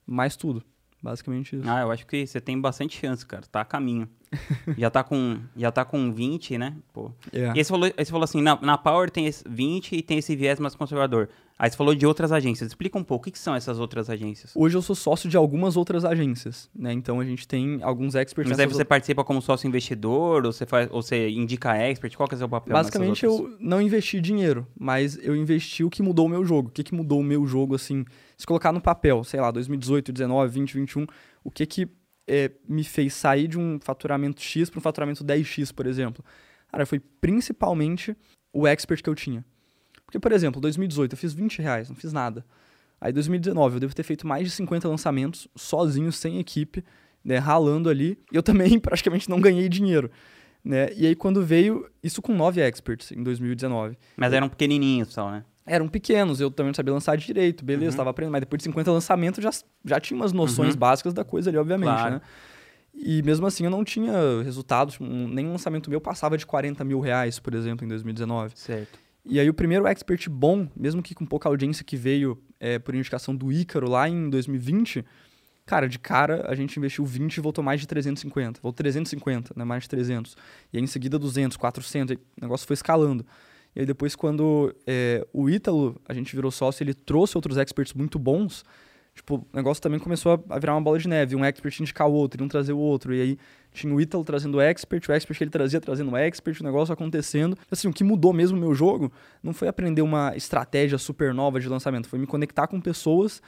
mais 0.07 0.37
tudo. 0.37 0.63
Basicamente 1.03 1.57
isso. 1.57 1.69
Ah, 1.69 1.81
eu 1.81 1.91
acho 1.91 2.07
que 2.07 2.27
você 2.27 2.41
tem 2.41 2.61
bastante 2.61 2.99
chance, 2.99 3.25
cara. 3.25 3.43
Tá 3.51 3.63
a 3.63 3.65
caminho. 3.65 4.09
já, 4.79 4.91
tá 4.91 5.03
com, 5.03 5.39
já 5.57 5.73
tá 5.73 5.85
com 5.85 6.13
20, 6.13 6.59
né? 6.59 6.77
Pô. 6.93 7.11
É. 7.33 7.47
E 7.47 7.59
aí 7.59 7.65
você 7.65 7.71
falou, 7.71 7.87
aí 7.97 8.05
você 8.05 8.11
falou 8.11 8.25
assim, 8.25 8.41
na, 8.41 8.61
na 8.61 8.79
Power 8.79 9.11
tem 9.11 9.27
esse 9.27 9.43
20 9.49 9.97
e 9.97 10.03
tem 10.03 10.19
esse 10.19 10.37
viés 10.37 10.61
mais 10.61 10.75
conservador. 10.75 11.29
Aí 11.59 11.71
você 11.71 11.77
falou 11.77 11.95
de 11.95 12.07
outras 12.07 12.33
agências. 12.33 12.69
Explica 12.69 12.97
um 12.97 13.05
pouco, 13.05 13.23
o 13.23 13.25
que, 13.25 13.33
que 13.33 13.39
são 13.39 13.55
essas 13.55 13.79
outras 13.79 14.09
agências? 14.09 14.53
Hoje 14.55 14.77
eu 14.77 14.81
sou 14.81 14.97
sócio 14.97 15.29
de 15.29 15.37
algumas 15.37 15.77
outras 15.77 16.07
agências, 16.07 16.71
né? 16.75 16.91
Então 16.93 17.21
a 17.21 17.25
gente 17.25 17.47
tem 17.47 17.81
alguns 17.83 18.15
experts 18.15 18.49
Mas 18.49 18.59
aí 18.59 18.67
você 18.67 18.83
participa 18.83 19.23
como 19.25 19.43
sócio 19.43 19.69
investidor, 19.69 20.47
ou 20.47 20.53
você, 20.53 20.65
faz, 20.65 20.89
ou 20.91 21.03
você 21.03 21.29
indica 21.29 21.77
expert? 21.77 22.17
Qual 22.17 22.27
que 22.27 22.35
é 22.35 22.37
o 22.37 22.39
seu 22.39 22.49
papel 22.49 22.73
Basicamente, 22.73 23.27
outras? 23.27 23.53
eu 23.53 23.59
não 23.61 23.83
investi 23.83 24.21
dinheiro, 24.23 24.67
mas 24.79 25.19
eu 25.23 25.37
investi 25.37 25.85
o 25.85 25.91
que 25.91 26.03
mudou 26.03 26.27
o 26.27 26.29
meu 26.31 26.45
jogo. 26.45 26.69
O 26.69 26.73
que, 26.73 26.83
que 26.83 26.95
mudou 26.95 27.21
o 27.21 27.25
meu 27.25 27.47
jogo, 27.47 27.75
assim, 27.75 28.07
se 28.41 28.47
colocar 28.47 28.73
no 28.73 28.81
papel, 28.81 29.23
sei 29.23 29.39
lá, 29.39 29.51
2018, 29.51 30.13
19, 30.13 30.51
20, 30.51 30.75
21, 30.75 31.07
o 31.45 31.51
que 31.51 31.67
que 31.67 31.89
é, 32.27 32.51
me 32.67 32.83
fez 32.83 33.13
sair 33.13 33.47
de 33.47 33.59
um 33.59 33.79
faturamento 33.79 34.41
X 34.41 34.71
para 34.71 34.79
um 34.79 34.83
faturamento 34.83 35.23
10X, 35.23 35.75
por 35.75 35.87
exemplo? 35.87 36.25
Cara, 36.69 36.87
foi 36.87 36.99
principalmente 36.99 38.17
o 38.51 38.67
expert 38.67 39.03
que 39.03 39.11
eu 39.11 39.15
tinha. 39.15 39.45
Porque, 40.07 40.19
por 40.19 40.33
exemplo, 40.33 40.59
2018 40.59 41.13
eu 41.13 41.19
fiz 41.19 41.35
20 41.35 41.61
reais, 41.61 41.91
não 41.91 41.97
fiz 41.97 42.15
nada. 42.15 42.43
Aí 42.99 43.13
2019 43.13 43.77
eu 43.77 43.81
devo 43.81 43.95
ter 43.95 44.05
feito 44.05 44.27
mais 44.27 44.45
de 44.45 44.51
50 44.53 44.89
lançamentos, 44.89 45.47
sozinho, 45.55 46.11
sem 46.11 46.39
equipe, 46.39 46.83
né, 47.23 47.37
ralando 47.37 47.91
ali. 47.91 48.19
E 48.33 48.37
eu 48.37 48.43
também 48.43 48.79
praticamente 48.81 49.29
não 49.29 49.39
ganhei 49.39 49.69
dinheiro. 49.69 50.11
Né? 50.65 50.89
E 50.95 51.07
aí 51.07 51.15
quando 51.15 51.45
veio, 51.45 51.91
isso 52.03 52.23
com 52.23 52.35
9 52.35 52.63
experts 52.63 53.13
em 53.13 53.23
2019. 53.23 53.99
Mas 54.17 54.33
eram 54.33 54.49
pequenininhos 54.49 55.13
só, 55.13 55.31
né? 55.31 55.45
Eram 55.73 55.87
pequenos, 55.87 56.41
eu 56.41 56.51
também 56.51 56.71
não 56.71 56.75
sabia 56.75 56.93
lançar 56.93 57.17
direito, 57.17 57.65
beleza, 57.65 57.93
Uhum. 57.93 57.97
tava 57.99 58.11
aprendendo, 58.11 58.33
mas 58.33 58.41
depois 58.41 58.59
de 58.59 58.65
50 58.65 58.91
lançamentos 58.91 59.43
já, 59.43 59.51
já 59.85 60.01
tinha 60.01 60.17
umas 60.17 60.33
noções 60.33 60.75
Uhum. 60.75 60.81
básicas 60.81 61.15
da 61.15 61.25
coisa 61.25 61.49
ali, 61.49 61.57
obviamente, 61.59 61.87
Claro. 61.89 62.15
né? 62.17 62.21
E 62.93 63.23
mesmo 63.23 63.47
assim 63.47 63.63
eu 63.65 63.71
não 63.71 63.85
tinha 63.85 64.13
resultados, 64.43 64.99
um- 65.01 65.29
nenhum 65.29 65.53
lançamento 65.53 65.89
meu 65.89 66.01
passava 66.01 66.37
de 66.37 66.45
40 66.45 66.83
mil 66.83 66.99
reais, 66.99 67.39
por 67.39 67.55
exemplo, 67.55 67.85
em 67.85 67.89
2019. 67.89 68.53
Certo. 68.57 68.99
E 69.25 69.39
aí 69.39 69.49
o 69.49 69.55
primeiro 69.55 69.87
expert 69.87 70.29
bom, 70.29 70.67
mesmo 70.75 71.01
que 71.01 71.15
com 71.15 71.25
pouca 71.25 71.49
audiência 71.49 71.85
que 71.85 71.97
veio 71.97 72.37
é, 72.59 72.79
por 72.81 72.95
indicação 72.95 73.35
do 73.37 73.53
Ícaro 73.53 73.89
lá 73.89 74.09
em 74.09 74.29
2020, 74.29 75.05
cara, 75.65 75.89
de 75.89 75.99
cara 76.01 76.47
a 76.49 76.55
gente 76.57 76.77
investiu 76.79 77.05
20 77.05 77.37
e 77.37 77.41
voltou 77.41 77.63
mais 77.63 77.81
de 77.81 77.87
350. 77.87 78.59
Voltou 78.61 78.73
350, 78.83 79.55
né? 79.57 79.65
Mais 79.65 79.85
de 79.85 79.89
300. 79.89 80.37
E 80.73 80.77
aí 80.79 80.83
em 80.83 80.87
seguida 80.89 81.17
200, 81.19 81.57
400, 81.57 82.11
aí 82.17 82.19
o 82.39 82.43
negócio 82.43 82.67
foi 82.67 82.75
escalando. 82.75 83.25
E 83.75 83.81
aí 83.81 83.87
depois 83.87 84.17
quando 84.17 84.75
é, 84.87 85.27
o 85.33 85.49
Ítalo, 85.49 86.01
a 86.09 86.13
gente 86.13 86.35
virou 86.35 86.51
sócio, 86.51 86.83
ele 86.83 86.95
trouxe 86.95 87.37
outros 87.37 87.57
experts 87.57 87.95
muito 87.95 88.19
bons, 88.19 88.65
tipo, 89.15 89.37
o 89.37 89.57
negócio 89.57 89.83
também 89.83 89.99
começou 90.01 90.43
a- 90.49 90.59
virar 90.59 90.75
uma 90.75 90.81
bola 90.81 90.99
de 90.99 91.09
neve. 91.09 91.37
Um 91.37 91.45
expert 91.45 91.81
indicar 91.81 92.09
o 92.09 92.13
outro, 92.13 92.43
e 92.43 92.45
um 92.45 92.49
trazer 92.49 92.73
o 92.73 92.79
outro. 92.79 93.15
E 93.15 93.21
aí 93.21 93.39
tinha 93.73 93.95
o 93.95 94.01
Ítalo 94.01 94.25
trazendo 94.25 94.57
o 94.57 94.61
expert, 94.61 95.09
o 95.09 95.13
expert 95.13 95.37
que 95.39 95.45
ele 95.45 95.51
trazia 95.51 95.81
trazendo 95.81 96.17
expert, 96.17 96.61
o 96.61 96.65
negócio 96.65 96.93
acontecendo. 96.93 97.57
Assim, 97.71 97.89
o 97.89 97.93
que 97.93 98.03
mudou 98.03 98.33
mesmo 98.33 98.57
o 98.57 98.61
meu 98.61 98.75
jogo 98.75 99.13
não 99.43 99.53
foi 99.53 99.69
aprender 99.69 100.03
uma 100.03 100.37
estratégia 100.37 100.99
super 100.99 101.33
nova 101.35 101.61
de 101.61 101.69
lançamento, 101.69 102.09
foi 102.09 102.19
me 102.19 102.27
conectar 102.27 102.67
com 102.67 102.81
pessoas 102.81 103.41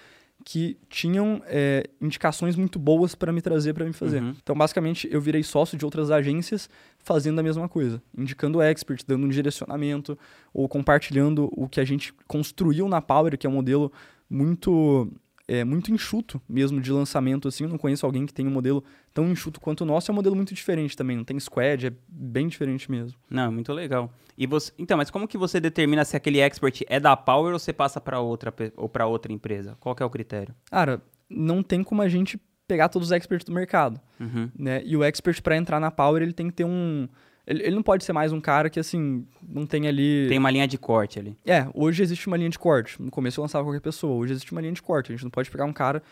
que 0.45 0.77
tinham 0.89 1.43
é, 1.47 1.85
indicações 2.01 2.57
muito 2.57 2.79
boas 2.79 3.15
para 3.15 3.33
me 3.33 3.41
trazer 3.41 3.73
para 3.73 3.85
me 3.85 3.93
fazer. 3.93 4.23
Uhum. 4.23 4.35
Então, 4.43 4.57
basicamente, 4.57 5.09
eu 5.11 5.21
virei 5.21 5.43
sócio 5.43 5.79
de 5.79 5.85
outras 5.85 6.11
agências 6.11 6.69
fazendo 6.99 7.39
a 7.39 7.43
mesma 7.43 7.69
coisa, 7.69 8.03
indicando 8.17 8.61
expert, 8.61 9.05
dando 9.07 9.27
um 9.27 9.29
direcionamento 9.29 10.19
ou 10.53 10.69
compartilhando 10.69 11.49
o 11.53 11.69
que 11.69 11.81
a 11.81 11.85
gente 11.85 12.13
construiu 12.27 12.89
na 12.89 13.01
Power, 13.01 13.37
que 13.39 13.47
é 13.47 13.51
um 13.51 13.55
modelo 13.55 13.93
muito 14.29 15.11
é, 15.53 15.65
muito 15.65 15.93
enxuto 15.93 16.41
mesmo 16.49 16.81
de 16.81 16.91
lançamento 16.91 17.47
assim. 17.47 17.65
Eu 17.65 17.71
não 17.71 17.77
conheço 17.77 18.07
alguém 18.07 18.25
que 18.25 18.33
tenha 18.33 18.49
um 18.49 18.53
modelo 18.53 18.83
tão 19.13 19.31
enxuto 19.31 19.61
quanto 19.61 19.83
o 19.83 19.85
nosso. 19.85 20.11
É 20.11 20.13
um 20.13 20.15
modelo 20.15 20.35
muito 20.35 20.55
diferente 20.55 20.97
também. 20.97 21.15
Não 21.15 21.25
tem 21.25 21.39
squad, 21.39 21.89
é 21.89 21.93
bem 22.09 22.49
diferente 22.49 22.91
mesmo. 22.91 23.19
Não, 23.29 23.53
muito 23.53 23.71
legal. 23.71 24.11
E 24.39 24.47
você, 24.47 24.73
então, 24.79 24.97
mas 24.97 25.11
como 25.11 25.29
que 25.29 25.37
você 25.37 25.61
determina 25.61 26.07
se 26.07 26.17
aquele 26.17 26.41
expert 26.41 26.81
é 26.89 26.99
da 26.99 27.15
Power 27.15 27.53
ou 27.53 27.59
você 27.59 27.71
passa 27.71 28.01
para 28.01 28.19
outra 28.19 28.53
ou 28.75 28.89
para 28.89 29.07
outra 29.07 29.31
empresa? 29.31 29.77
Qual 29.79 29.95
é 30.01 30.05
o 30.05 30.09
critério? 30.09 30.55
Cara, 30.71 31.03
não 31.29 31.63
tem 31.63 31.85
como 31.85 32.01
a 32.01 32.09
gente 32.09 32.41
pegar 32.67 32.89
todos 32.89 33.09
os 33.09 33.13
experts 33.13 33.45
do 33.45 33.53
mercado. 33.53 34.01
Uhum. 34.19 34.51
né? 34.59 34.83
E 34.87 34.97
o 34.97 35.05
expert 35.05 35.43
para 35.43 35.55
entrar 35.55 35.79
na 35.79 35.91
Power, 35.91 36.23
ele 36.23 36.33
tem 36.33 36.47
que 36.49 36.55
ter 36.55 36.65
um 36.65 37.07
ele, 37.47 37.63
ele 37.65 37.75
não 37.75 37.83
pode 37.83 38.05
ser 38.05 38.13
mais 38.13 38.33
um 38.33 38.41
cara 38.41 38.71
que 38.71 38.79
assim 38.81 39.27
não 39.47 39.67
tem 39.67 39.87
ali 39.89 40.27
Tem 40.29 40.39
uma 40.39 40.51
linha 40.51 40.67
de 40.69 40.79
corte 40.79 41.19
ali. 41.19 41.37
É, 41.45 41.67
hoje 41.75 42.03
existe 42.03 42.27
uma 42.27 42.37
linha 42.37 42.51
de 42.51 42.59
corte. 42.59 43.01
No 43.03 43.11
começo 43.11 43.41
eu 43.41 43.43
lançava 43.43 43.65
qualquer 43.65 43.81
pessoa, 43.81 44.15
hoje 44.15 44.33
existe 44.33 44.53
uma 44.53 44.61
linha 44.61 44.73
de 44.73 44.83
corte. 44.83 45.11
A 45.13 45.15
gente 45.17 45.25
não 45.25 45.31
pode 45.31 45.51
pegar 45.51 45.65
um 45.65 45.73
cara 45.73 46.03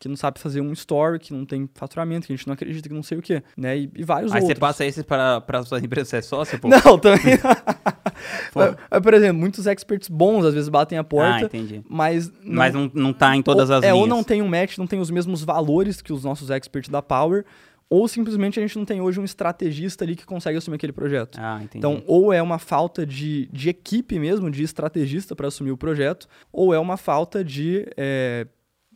que 0.00 0.06
não 0.08 0.14
sabe 0.14 0.38
fazer 0.38 0.60
um 0.60 0.72
story, 0.74 1.18
que 1.18 1.32
não 1.34 1.44
tem 1.44 1.68
faturamento, 1.74 2.24
que 2.28 2.32
a 2.32 2.36
gente 2.36 2.46
não 2.46 2.54
acredita, 2.54 2.88
que 2.88 2.94
não 2.94 3.02
sei 3.02 3.18
o 3.18 3.22
quê, 3.22 3.42
né? 3.56 3.76
E, 3.76 3.90
e 3.96 4.04
vários 4.04 4.30
Aí 4.30 4.38
você 4.40 4.44
outros. 4.44 4.60
passa 4.60 4.84
esses 4.86 5.02
para 5.02 5.40
para 5.40 5.64
sua 5.64 5.80
empresa, 5.80 6.08
você 6.10 6.16
é 6.18 6.22
sócio, 6.22 6.56
pô? 6.60 6.68
Não, 6.70 6.96
também. 7.00 7.18
Mas, 8.54 8.76
por 9.02 9.14
exemplo, 9.14 9.38
muitos 9.40 9.66
experts 9.66 10.08
bons 10.08 10.44
às 10.44 10.54
vezes 10.54 10.68
batem 10.68 10.98
a 10.98 11.00
Ah, 11.00 11.04
porta, 11.04 11.44
entendi. 11.46 11.82
mas 11.88 12.30
não, 12.42 12.54
Mas 12.54 12.74
não, 12.74 12.90
não 12.94 13.12
tá 13.12 13.34
em 13.36 13.42
todas 13.42 13.70
ou, 13.70 13.76
as 13.76 13.82
é, 13.82 13.90
linhas. 13.90 14.00
ou 14.00 14.06
não 14.08 14.22
tem 14.24 14.42
um 14.42 14.48
match, 14.48 14.76
não 14.78 14.86
tem 14.86 15.00
os 15.00 15.10
mesmos 15.10 15.42
valores 15.44 16.00
que 16.02 16.12
os 16.12 16.24
nossos 16.24 16.50
experts 16.50 16.88
da 16.90 17.00
Power, 17.02 17.44
ou 17.90 18.06
simplesmente 18.06 18.58
a 18.58 18.62
gente 18.62 18.76
não 18.76 18.84
tem 18.84 19.00
hoje 19.00 19.18
um 19.18 19.24
estrategista 19.24 20.04
ali 20.04 20.14
que 20.14 20.26
consegue 20.26 20.58
assumir 20.58 20.76
aquele 20.76 20.92
projeto. 20.92 21.38
Ah, 21.40 21.56
entendi. 21.56 21.78
Então, 21.78 22.02
ou 22.06 22.32
é 22.32 22.42
uma 22.42 22.58
falta 22.58 23.06
de, 23.06 23.48
de 23.52 23.70
equipe 23.70 24.18
mesmo, 24.18 24.50
de 24.50 24.62
estrategista 24.62 25.34
para 25.34 25.48
assumir 25.48 25.70
o 25.70 25.76
projeto, 25.76 26.28
ou 26.52 26.74
é 26.74 26.78
uma 26.78 26.96
falta 26.96 27.42
de 27.42 27.86
é, 27.96 28.46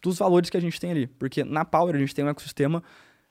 dos 0.03 0.19
valores 0.19 0.51
que 0.51 0.57
a 0.57 0.61
gente 0.61 0.79
tem 0.79 0.91
ali. 0.91 1.07
Porque 1.07 1.43
na 1.43 1.65
Power 1.65 1.95
a 1.95 1.99
gente 1.99 2.15
tem 2.15 2.25
um 2.25 2.29
ecossistema 2.29 2.83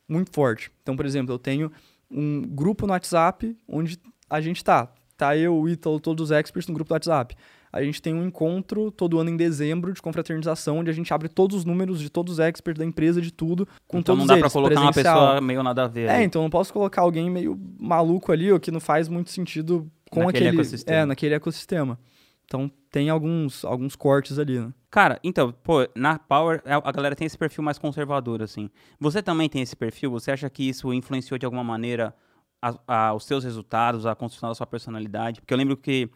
muito 0.07 0.31
forte. 0.31 0.71
Então, 0.81 0.95
por 0.95 1.05
exemplo, 1.05 1.33
eu 1.33 1.39
tenho 1.39 1.71
um 2.09 2.41
grupo 2.41 2.87
no 2.87 2.93
WhatsApp 2.93 3.55
onde 3.67 3.99
a 4.29 4.41
gente 4.41 4.63
tá. 4.63 4.91
Tá 5.15 5.37
eu, 5.37 5.55
o 5.55 5.69
Ítalo, 5.69 5.99
todos 5.99 6.25
os 6.25 6.31
experts 6.31 6.67
no 6.67 6.73
grupo 6.73 6.89
do 6.89 6.93
WhatsApp. 6.93 7.35
A 7.73 7.81
gente 7.83 8.01
tem 8.01 8.13
um 8.13 8.25
encontro 8.25 8.91
todo 8.91 9.19
ano 9.19 9.29
em 9.29 9.37
dezembro 9.37 9.93
de 9.93 10.01
confraternização, 10.01 10.79
onde 10.79 10.89
a 10.89 10.93
gente 10.93 11.13
abre 11.13 11.29
todos 11.29 11.57
os 11.57 11.65
números 11.65 11.99
de 11.99 12.09
todos 12.09 12.33
os 12.33 12.39
experts 12.39 12.79
da 12.79 12.85
empresa, 12.85 13.21
de 13.21 13.31
tudo, 13.31 13.65
com 13.87 13.99
então 13.99 14.15
todos 14.15 14.19
não 14.19 14.27
dá 14.27 14.33
eles. 14.33 14.41
pra 14.43 14.51
colocar 14.51 14.79
uma 14.81 14.91
presencial. 14.91 15.19
pessoa 15.27 15.41
meio 15.41 15.63
nada 15.63 15.83
a 15.83 15.87
ver. 15.87 16.09
É, 16.09 16.15
ali. 16.15 16.23
então 16.25 16.41
não 16.41 16.49
posso 16.49 16.73
colocar 16.73 17.01
alguém 17.01 17.29
meio 17.29 17.57
maluco 17.79 18.31
ali, 18.31 18.51
ou 18.51 18.59
que 18.59 18.71
não 18.71 18.79
faz 18.79 19.07
muito 19.07 19.29
sentido 19.31 19.89
com 20.09 20.21
Naquele 20.25 20.47
aquele 20.49 20.61
ecossistema. 20.61 20.97
É, 20.97 21.05
naquele 21.05 21.35
ecossistema. 21.35 21.99
Então 22.45 22.69
tem 22.91 23.09
alguns, 23.09 23.63
alguns 23.63 23.95
cortes 23.95 24.37
ali, 24.37 24.59
né? 24.59 24.73
Cara, 24.89 25.17
então, 25.23 25.53
pô, 25.63 25.87
na 25.95 26.19
Power 26.19 26.61
a 26.65 26.89
a 26.89 26.91
galera 26.91 27.15
tem 27.15 27.25
esse 27.25 27.37
perfil 27.37 27.63
mais 27.63 27.77
conservador, 27.77 28.41
assim. 28.43 28.69
Você 28.99 29.23
também 29.23 29.47
tem 29.47 29.61
esse 29.61 29.73
perfil? 29.73 30.11
Você 30.11 30.31
acha 30.31 30.49
que 30.49 30.67
isso 30.67 30.93
influenciou 30.93 31.37
de 31.37 31.45
alguma 31.45 31.63
maneira 31.63 32.13
a- 32.61 32.75
a- 32.85 33.13
os 33.13 33.23
seus 33.23 33.45
resultados, 33.45 34.05
a 34.05 34.13
construção 34.13 34.49
da 34.49 34.55
sua 34.55 34.67
personalidade? 34.67 35.39
Porque 35.39 35.53
eu 35.53 35.57
lembro 35.57 35.77
que 35.77 36.09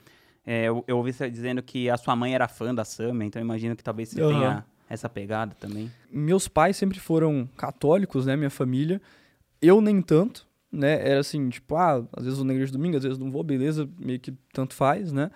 é, 0.45 0.65
eu, 0.65 0.83
eu 0.87 0.97
ouvi 0.97 1.11
você 1.11 1.29
dizendo 1.29 1.61
que 1.63 1.89
a 1.89 1.97
sua 1.97 2.15
mãe 2.15 2.35
era 2.35 2.47
fã 2.47 2.73
da 2.73 2.85
Summer, 2.85 3.27
então 3.27 3.41
eu 3.41 3.45
imagino 3.45 3.75
que 3.75 3.83
talvez 3.83 4.09
você 4.09 4.21
Aham. 4.21 4.29
tenha 4.29 4.65
essa 4.87 5.09
pegada 5.09 5.55
também. 5.59 5.91
Meus 6.11 6.47
pais 6.47 6.77
sempre 6.77 6.99
foram 6.99 7.49
católicos, 7.57 8.25
né? 8.25 8.35
Minha 8.35 8.51
família. 8.51 9.01
Eu 9.61 9.81
nem 9.81 10.01
tanto, 10.01 10.45
né? 10.71 11.07
Era 11.07 11.21
assim, 11.21 11.49
tipo, 11.49 11.75
ah, 11.75 12.05
às 12.13 12.23
vezes 12.23 12.37
vou 12.37 12.45
na 12.45 12.53
igreja 12.53 12.71
domingo, 12.71 12.97
às 12.97 13.03
vezes 13.03 13.17
não 13.17 13.31
vou, 13.31 13.43
beleza, 13.43 13.89
meio 13.97 14.19
que 14.19 14.31
tanto 14.53 14.75
faz, 14.75 15.11
né? 15.11 15.31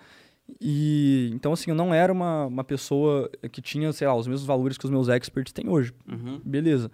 E 0.60 1.30
então, 1.32 1.52
assim, 1.52 1.70
eu 1.70 1.76
não 1.76 1.92
era 1.92 2.12
uma, 2.12 2.46
uma 2.46 2.64
pessoa 2.64 3.28
que 3.52 3.60
tinha, 3.60 3.92
sei 3.92 4.06
lá, 4.06 4.14
os 4.14 4.26
mesmos 4.26 4.46
valores 4.46 4.78
que 4.78 4.84
os 4.84 4.90
meus 4.90 5.08
experts 5.08 5.52
têm 5.52 5.68
hoje. 5.68 5.92
Uhum. 6.08 6.40
beleza. 6.44 6.90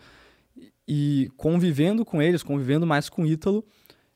E 0.88 1.30
convivendo 1.36 2.04
com 2.04 2.22
eles, 2.22 2.42
convivendo 2.42 2.86
mais 2.86 3.08
com 3.08 3.22
o 3.22 3.26
Ítalo, 3.26 3.64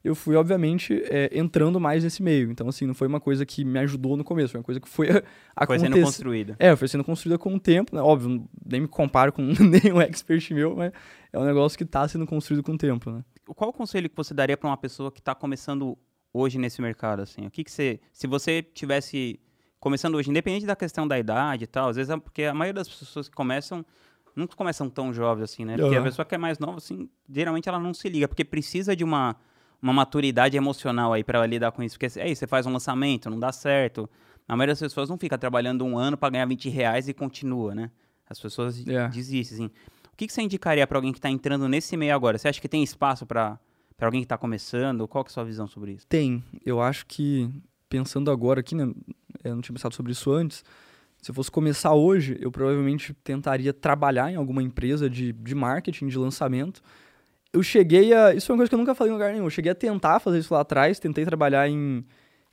eu 0.02 0.14
fui, 0.14 0.34
obviamente, 0.36 1.02
é, 1.04 1.30
entrando 1.38 1.78
mais 1.78 2.02
nesse 2.02 2.22
meio. 2.22 2.50
Então, 2.50 2.68
assim, 2.68 2.86
não 2.86 2.94
foi 2.94 3.06
uma 3.06 3.20
coisa 3.20 3.44
que 3.44 3.64
me 3.64 3.78
ajudou 3.80 4.16
no 4.16 4.24
começo, 4.24 4.52
foi 4.52 4.60
uma 4.60 4.64
coisa 4.64 4.80
que 4.80 4.88
foi 4.88 5.06
Foi 5.10 5.22
acontecendo. 5.54 5.94
sendo 5.94 6.04
construída. 6.04 6.56
É, 6.58 6.74
foi 6.74 6.88
sendo 6.88 7.04
construída 7.04 7.38
com 7.38 7.54
o 7.54 7.60
tempo, 7.60 7.94
né? 7.94 8.00
Óbvio, 8.02 8.48
nem 8.64 8.80
me 8.80 8.88
comparo 8.88 9.32
com 9.32 9.42
nenhum 9.60 10.00
expert 10.00 10.52
meu, 10.54 10.74
mas 10.74 10.92
é 11.32 11.38
um 11.38 11.44
negócio 11.44 11.76
que 11.76 11.84
está 11.84 12.06
sendo 12.08 12.26
construído 12.26 12.62
com 12.62 12.72
o 12.72 12.78
tempo, 12.78 13.10
né? 13.10 13.24
Qual 13.54 13.70
o 13.70 13.72
conselho 13.72 14.08
que 14.08 14.16
você 14.16 14.32
daria 14.32 14.56
para 14.56 14.68
uma 14.68 14.76
pessoa 14.76 15.10
que 15.12 15.20
está 15.20 15.34
começando 15.34 15.98
hoje 16.32 16.58
nesse 16.58 16.80
mercado, 16.80 17.20
assim? 17.22 17.46
O 17.46 17.50
que, 17.50 17.64
que 17.64 17.70
você, 17.70 18.00
se 18.12 18.26
você 18.26 18.62
tivesse 18.62 19.38
começando 19.78 20.14
hoje, 20.14 20.30
independente 20.30 20.66
da 20.66 20.76
questão 20.76 21.06
da 21.08 21.18
idade 21.18 21.64
e 21.64 21.66
tal, 21.66 21.88
às 21.88 21.96
vezes 21.96 22.10
é 22.10 22.16
porque 22.16 22.44
a 22.44 22.54
maioria 22.54 22.74
das 22.74 22.88
pessoas 22.88 23.28
que 23.28 23.34
começam 23.34 23.84
não 24.36 24.46
começam 24.46 24.88
tão 24.88 25.12
jovens 25.12 25.44
assim, 25.44 25.64
né? 25.64 25.76
Porque 25.76 25.94
a 25.94 25.98
Aham. 25.98 26.04
pessoa 26.04 26.24
que 26.24 26.34
é 26.34 26.38
mais 26.38 26.58
nova, 26.58 26.78
assim, 26.78 27.08
geralmente 27.28 27.68
ela 27.68 27.78
não 27.80 27.92
se 27.92 28.08
liga, 28.08 28.28
porque 28.28 28.44
precisa 28.44 28.94
de 28.94 29.02
uma, 29.02 29.36
uma 29.82 29.92
maturidade 29.92 30.56
emocional 30.56 31.12
aí 31.12 31.24
para 31.24 31.44
lidar 31.46 31.72
com 31.72 31.82
isso. 31.82 31.98
Porque 31.98 32.18
aí 32.20 32.34
você 32.36 32.46
faz 32.46 32.66
um 32.66 32.72
lançamento, 32.72 33.30
não 33.30 33.38
dá 33.38 33.50
certo. 33.52 34.08
A 34.48 34.56
maioria 34.56 34.72
das 34.72 34.80
pessoas 34.80 35.08
não 35.08 35.16
fica 35.16 35.38
trabalhando 35.38 35.84
um 35.84 35.96
ano 35.96 36.16
para 36.16 36.30
ganhar 36.30 36.46
20 36.46 36.68
reais 36.68 37.08
e 37.08 37.14
continua, 37.14 37.74
né? 37.74 37.90
As 38.28 38.38
pessoas 38.38 38.86
É. 38.86 39.08
desistem, 39.08 39.56
assim. 39.56 39.66
O 40.12 40.16
que, 40.16 40.26
que 40.26 40.32
você 40.32 40.42
indicaria 40.42 40.86
para 40.86 40.98
alguém 40.98 41.12
que 41.12 41.18
está 41.18 41.30
entrando 41.30 41.66
nesse 41.68 41.96
meio 41.96 42.14
agora? 42.14 42.36
Você 42.36 42.46
acha 42.48 42.60
que 42.60 42.68
tem 42.68 42.82
espaço 42.82 43.24
para 43.26 43.58
Para 43.96 44.06
alguém 44.08 44.22
que 44.22 44.24
está 44.24 44.38
começando, 44.38 45.06
qual 45.06 45.22
que 45.22 45.28
é 45.28 45.32
a 45.32 45.34
sua 45.34 45.44
visão 45.44 45.66
sobre 45.66 45.92
isso? 45.92 46.06
Tem. 46.06 46.42
Eu 46.64 46.80
acho 46.80 47.04
que, 47.04 47.50
pensando 47.86 48.30
agora 48.30 48.60
aqui, 48.60 48.74
né, 48.74 48.90
eu 49.44 49.54
não 49.54 49.60
tinha 49.60 49.74
pensado 49.74 49.94
sobre 49.94 50.12
isso 50.12 50.32
antes, 50.32 50.64
se 51.20 51.30
eu 51.30 51.34
fosse 51.34 51.50
começar 51.50 51.92
hoje, 51.92 52.34
eu 52.40 52.50
provavelmente 52.50 53.12
tentaria 53.22 53.74
trabalhar 53.74 54.32
em 54.32 54.36
alguma 54.36 54.62
empresa 54.62 55.10
de, 55.10 55.32
de 55.34 55.54
marketing, 55.54 56.06
de 56.08 56.16
lançamento. 56.16 56.80
Eu 57.52 57.62
cheguei 57.62 58.12
a. 58.12 58.34
Isso 58.34 58.50
é 58.50 58.52
uma 58.52 58.58
coisa 58.58 58.68
que 58.68 58.74
eu 58.74 58.78
nunca 58.78 58.94
falei 58.94 59.10
em 59.10 59.14
lugar 59.14 59.32
nenhum. 59.32 59.44
Eu 59.44 59.50
cheguei 59.50 59.72
a 59.72 59.74
tentar 59.74 60.20
fazer 60.20 60.38
isso 60.38 60.54
lá 60.54 60.60
atrás, 60.60 60.98
tentei 60.98 61.24
trabalhar 61.24 61.68
em, 61.68 62.04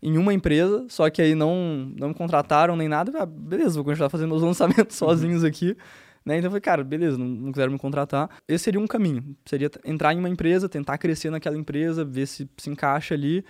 em 0.01 0.17
uma 0.17 0.33
empresa, 0.33 0.85
só 0.89 1.09
que 1.09 1.21
aí 1.21 1.35
não, 1.35 1.91
não 1.97 2.09
me 2.09 2.13
contrataram 2.13 2.75
nem 2.75 2.87
nada. 2.87 3.11
Ah, 3.21 3.25
beleza, 3.25 3.75
vou 3.75 3.85
continuar 3.85 4.09
fazendo 4.09 4.33
os 4.33 4.41
lançamentos 4.43 4.99
uhum. 4.99 5.07
sozinhos 5.07 5.43
aqui. 5.43 5.77
Né? 6.25 6.37
Então 6.37 6.47
eu 6.47 6.51
falei, 6.51 6.61
cara, 6.61 6.83
beleza, 6.83 7.17
não, 7.17 7.25
não 7.25 7.51
quiseram 7.51 7.71
me 7.71 7.79
contratar. 7.79 8.29
Esse 8.47 8.65
seria 8.65 8.79
um 8.79 8.87
caminho. 8.87 9.35
Seria 9.45 9.71
entrar 9.85 10.13
em 10.13 10.19
uma 10.19 10.29
empresa, 10.29 10.67
tentar 10.67 10.97
crescer 10.97 11.29
naquela 11.29 11.57
empresa, 11.57 12.03
ver 12.03 12.25
se 12.25 12.49
se 12.57 12.69
encaixa 12.69 13.13
ali, 13.13 13.45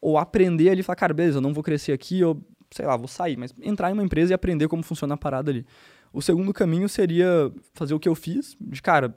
ou 0.00 0.16
aprender 0.16 0.70
ali 0.70 0.80
e 0.80 0.82
falar, 0.82 0.96
cara, 0.96 1.14
beleza, 1.14 1.38
eu 1.38 1.42
não 1.42 1.52
vou 1.52 1.62
crescer 1.62 1.92
aqui, 1.92 2.20
eu, 2.20 2.42
sei 2.70 2.86
lá, 2.86 2.96
vou 2.96 3.06
sair, 3.06 3.36
mas 3.36 3.52
entrar 3.60 3.90
em 3.90 3.92
uma 3.92 4.02
empresa 4.02 4.32
e 4.32 4.34
aprender 4.34 4.66
como 4.66 4.82
funciona 4.82 5.14
a 5.14 5.16
parada 5.16 5.50
ali. 5.50 5.66
O 6.12 6.22
segundo 6.22 6.52
caminho 6.52 6.88
seria 6.88 7.52
fazer 7.74 7.94
o 7.94 8.00
que 8.00 8.08
eu 8.08 8.14
fiz, 8.14 8.56
de 8.60 8.80
cara, 8.80 9.14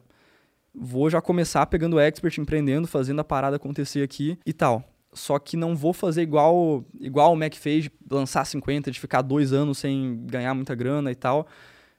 vou 0.76 1.10
já 1.10 1.22
começar 1.22 1.66
pegando 1.68 2.00
expert, 2.00 2.38
empreendendo, 2.38 2.88
fazendo 2.88 3.20
a 3.22 3.24
parada 3.24 3.56
acontecer 3.56 4.04
aqui 4.04 4.38
e 4.46 4.54
tal. 4.54 4.84
Só 5.14 5.40
que 5.40 5.56
não 5.56 5.76
vou 5.76 5.94
fazer 5.94 6.22
igual, 6.24 6.84
igual 7.00 7.34
o 7.34 7.38
Mac 7.38 7.56
fez, 7.56 7.86
de 7.86 7.92
lançar 8.12 8.46
50, 8.46 8.92
de 8.92 9.00
ficar 9.00 9.22
dois 9.22 9.54
anos 9.54 9.78
sem 9.78 10.26
ganhar 10.26 10.54
muita 10.54 10.76
grana 10.76 11.12
e 11.12 11.16
tal 11.16 11.48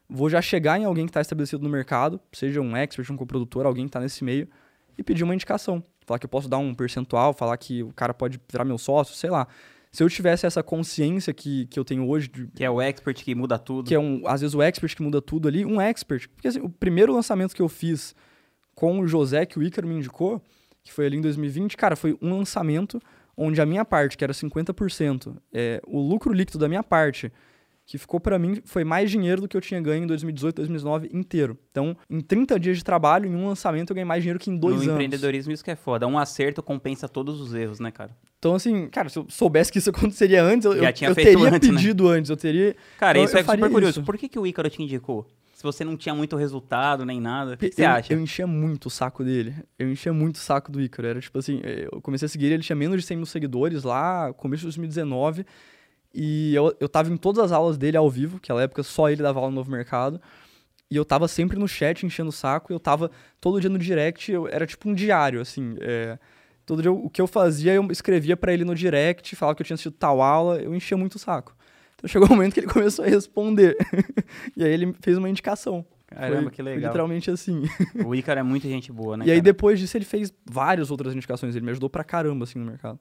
vou 0.08 0.30
já 0.30 0.40
chegar 0.40 0.78
em 0.78 0.84
alguém 0.84 1.04
que 1.04 1.10
está 1.10 1.20
estabelecido 1.20 1.62
no 1.62 1.68
mercado, 1.68 2.20
seja 2.32 2.60
um 2.60 2.76
expert, 2.76 3.10
um 3.10 3.16
coprodutor, 3.16 3.66
alguém 3.66 3.84
que 3.84 3.90
está 3.90 4.00
nesse 4.00 4.22
meio, 4.22 4.48
e 4.96 5.02
pedir 5.02 5.24
uma 5.24 5.34
indicação. 5.34 5.82
Falar 6.06 6.18
que 6.18 6.26
eu 6.26 6.30
posso 6.30 6.48
dar 6.48 6.58
um 6.58 6.74
percentual, 6.74 7.32
falar 7.32 7.56
que 7.56 7.82
o 7.82 7.92
cara 7.92 8.14
pode 8.14 8.40
virar 8.50 8.64
meu 8.64 8.78
sócio, 8.78 9.14
sei 9.14 9.30
lá. 9.30 9.46
Se 9.90 10.02
eu 10.02 10.08
tivesse 10.08 10.46
essa 10.46 10.62
consciência 10.62 11.32
que, 11.32 11.66
que 11.66 11.78
eu 11.78 11.84
tenho 11.84 12.06
hoje. 12.08 12.28
De, 12.28 12.46
que 12.48 12.62
é 12.62 12.70
o 12.70 12.80
expert 12.80 13.24
que 13.24 13.34
muda 13.34 13.58
tudo. 13.58 13.88
Que 13.88 13.94
é, 13.94 13.98
um, 13.98 14.22
às 14.26 14.40
vezes, 14.40 14.54
o 14.54 14.62
expert 14.62 14.94
que 14.94 15.02
muda 15.02 15.22
tudo 15.22 15.48
ali. 15.48 15.64
Um 15.64 15.80
expert. 15.80 16.28
Porque 16.28 16.48
assim, 16.48 16.60
o 16.60 16.68
primeiro 16.68 17.14
lançamento 17.14 17.54
que 17.54 17.62
eu 17.62 17.68
fiz 17.68 18.14
com 18.76 19.00
o 19.00 19.08
José, 19.08 19.44
que 19.44 19.58
o 19.58 19.62
Ícaro 19.62 19.88
me 19.88 19.96
indicou, 19.96 20.40
que 20.84 20.92
foi 20.92 21.06
ali 21.06 21.16
em 21.16 21.20
2020, 21.20 21.76
cara, 21.76 21.96
foi 21.96 22.16
um 22.22 22.36
lançamento 22.36 23.02
onde 23.36 23.60
a 23.60 23.66
minha 23.66 23.84
parte, 23.84 24.16
que 24.16 24.22
era 24.22 24.32
50%, 24.32 25.34
é, 25.52 25.80
o 25.86 25.98
lucro 25.98 26.32
líquido 26.32 26.58
da 26.58 26.68
minha 26.68 26.82
parte 26.82 27.32
que 27.86 27.98
ficou 27.98 28.18
para 28.18 28.36
mim 28.36 28.60
foi 28.64 28.82
mais 28.82 29.10
dinheiro 29.10 29.40
do 29.40 29.48
que 29.48 29.56
eu 29.56 29.60
tinha 29.60 29.80
ganho 29.80 30.02
em 30.02 30.06
2018, 30.08 30.56
2019 30.56 31.08
inteiro. 31.12 31.56
Então, 31.70 31.96
em 32.10 32.20
30 32.20 32.58
dias 32.58 32.76
de 32.78 32.84
trabalho, 32.84 33.30
em 33.30 33.34
um 33.34 33.46
lançamento, 33.46 33.90
eu 33.90 33.94
ganhei 33.94 34.04
mais 34.04 34.22
dinheiro 34.22 34.40
que 34.40 34.50
em 34.50 34.56
dois 34.56 34.74
no 34.74 34.80
anos. 34.80 34.86
No 34.88 34.92
empreendedorismo 34.94 35.52
isso 35.52 35.62
que 35.62 35.70
é 35.70 35.76
foda. 35.76 36.04
Um 36.04 36.18
acerto 36.18 36.62
compensa 36.64 37.08
todos 37.08 37.40
os 37.40 37.54
erros, 37.54 37.78
né, 37.78 37.92
cara? 37.92 38.10
Então, 38.40 38.56
assim, 38.56 38.88
cara, 38.88 39.08
se 39.08 39.20
eu 39.20 39.26
soubesse 39.28 39.70
que 39.70 39.78
isso 39.78 39.88
aconteceria 39.90 40.42
antes, 40.42 40.64
eu, 40.64 40.76
Já 40.76 40.92
tinha 40.92 41.10
eu, 41.10 41.14
feito 41.14 41.28
teria 41.28 41.48
antes, 41.48 41.68
né? 41.68 41.76
pedido 41.76 42.10
né? 42.10 42.18
antes, 42.18 42.28
eu 42.28 42.36
teria... 42.36 42.74
Cara, 42.98 43.20
isso 43.20 43.38
é 43.38 43.44
super 43.44 43.70
curioso. 43.70 44.02
Por 44.02 44.18
que, 44.18 44.28
que 44.28 44.38
o 44.38 44.44
Ícaro 44.44 44.68
te 44.68 44.82
indicou? 44.82 45.24
Se 45.56 45.62
você 45.62 45.86
não 45.86 45.96
tinha 45.96 46.14
muito 46.14 46.36
resultado 46.36 47.06
nem 47.06 47.18
nada, 47.18 47.54
o 47.54 47.56
que, 47.56 47.70
que 47.70 47.76
você 47.76 47.84
acha? 47.86 48.12
Eu 48.12 48.20
enchia 48.20 48.46
muito 48.46 48.86
o 48.86 48.90
saco 48.90 49.24
dele. 49.24 49.54
Eu 49.78 49.90
enchia 49.90 50.12
muito 50.12 50.36
o 50.36 50.38
saco 50.38 50.70
do 50.70 50.78
Ícaro. 50.78 51.08
Era 51.08 51.18
tipo 51.18 51.38
assim, 51.38 51.62
eu 51.90 51.98
comecei 52.02 52.26
a 52.26 52.28
seguir 52.28 52.44
ele, 52.44 52.56
ele 52.56 52.62
tinha 52.62 52.76
menos 52.76 53.00
de 53.00 53.06
100 53.06 53.16
mil 53.16 53.24
seguidores 53.24 53.82
lá, 53.82 54.34
começo 54.34 54.60
de 54.60 54.66
2019. 54.66 55.46
E 56.12 56.54
eu, 56.54 56.76
eu 56.78 56.86
tava 56.90 57.10
em 57.10 57.16
todas 57.16 57.42
as 57.42 57.52
aulas 57.52 57.78
dele 57.78 57.96
ao 57.96 58.10
vivo, 58.10 58.38
que 58.38 58.50
naquela 58.50 58.64
época 58.64 58.82
só 58.82 59.08
ele 59.08 59.22
dava 59.22 59.38
aula 59.38 59.48
no 59.50 59.56
Novo 59.56 59.70
Mercado. 59.70 60.20
E 60.90 60.96
eu 60.96 61.06
tava 61.06 61.26
sempre 61.26 61.58
no 61.58 61.66
chat 61.66 62.04
enchendo 62.04 62.28
o 62.28 62.32
saco, 62.32 62.70
e 62.70 62.74
eu 62.74 62.78
tava 62.78 63.10
todo 63.40 63.58
dia 63.58 63.70
no 63.70 63.78
direct, 63.78 64.30
eu, 64.30 64.46
era 64.46 64.66
tipo 64.66 64.86
um 64.90 64.92
diário, 64.92 65.40
assim. 65.40 65.74
É, 65.80 66.18
todo 66.66 66.82
dia 66.82 66.92
o 66.92 67.08
que 67.08 67.22
eu 67.22 67.26
fazia, 67.26 67.72
eu 67.72 67.88
escrevia 67.90 68.36
para 68.36 68.52
ele 68.52 68.62
no 68.62 68.74
direct, 68.74 69.34
falava 69.34 69.56
que 69.56 69.62
eu 69.62 69.66
tinha 69.66 69.74
assistido 69.74 69.94
tal 69.94 70.20
aula, 70.20 70.58
eu 70.60 70.74
enchia 70.74 70.98
muito 70.98 71.14
o 71.14 71.18
saco. 71.18 71.55
Então 71.96 72.08
chegou 72.08 72.28
o 72.28 72.32
um 72.32 72.36
momento 72.36 72.54
que 72.54 72.60
ele 72.60 72.66
começou 72.66 73.04
a 73.04 73.08
responder. 73.08 73.76
e 74.56 74.62
aí 74.62 74.70
ele 74.70 74.94
fez 75.00 75.16
uma 75.16 75.28
indicação. 75.28 75.84
Caramba, 76.06 76.42
foi, 76.42 76.50
que 76.52 76.62
legal. 76.62 76.88
Literalmente 76.88 77.30
assim. 77.30 77.64
O 78.04 78.14
Ícaro 78.14 78.38
é 78.38 78.42
muita 78.42 78.68
gente 78.68 78.92
boa, 78.92 79.16
né? 79.16 79.24
E 79.24 79.26
cara? 79.26 79.36
aí 79.36 79.40
depois 79.40 79.78
disso 79.78 79.96
ele 79.96 80.04
fez 80.04 80.32
várias 80.44 80.90
outras 80.90 81.14
indicações, 81.14 81.56
ele 81.56 81.64
me 81.64 81.70
ajudou 81.72 81.90
pra 81.90 82.04
caramba, 82.04 82.44
assim, 82.44 82.58
no 82.58 82.66
mercado. 82.66 82.98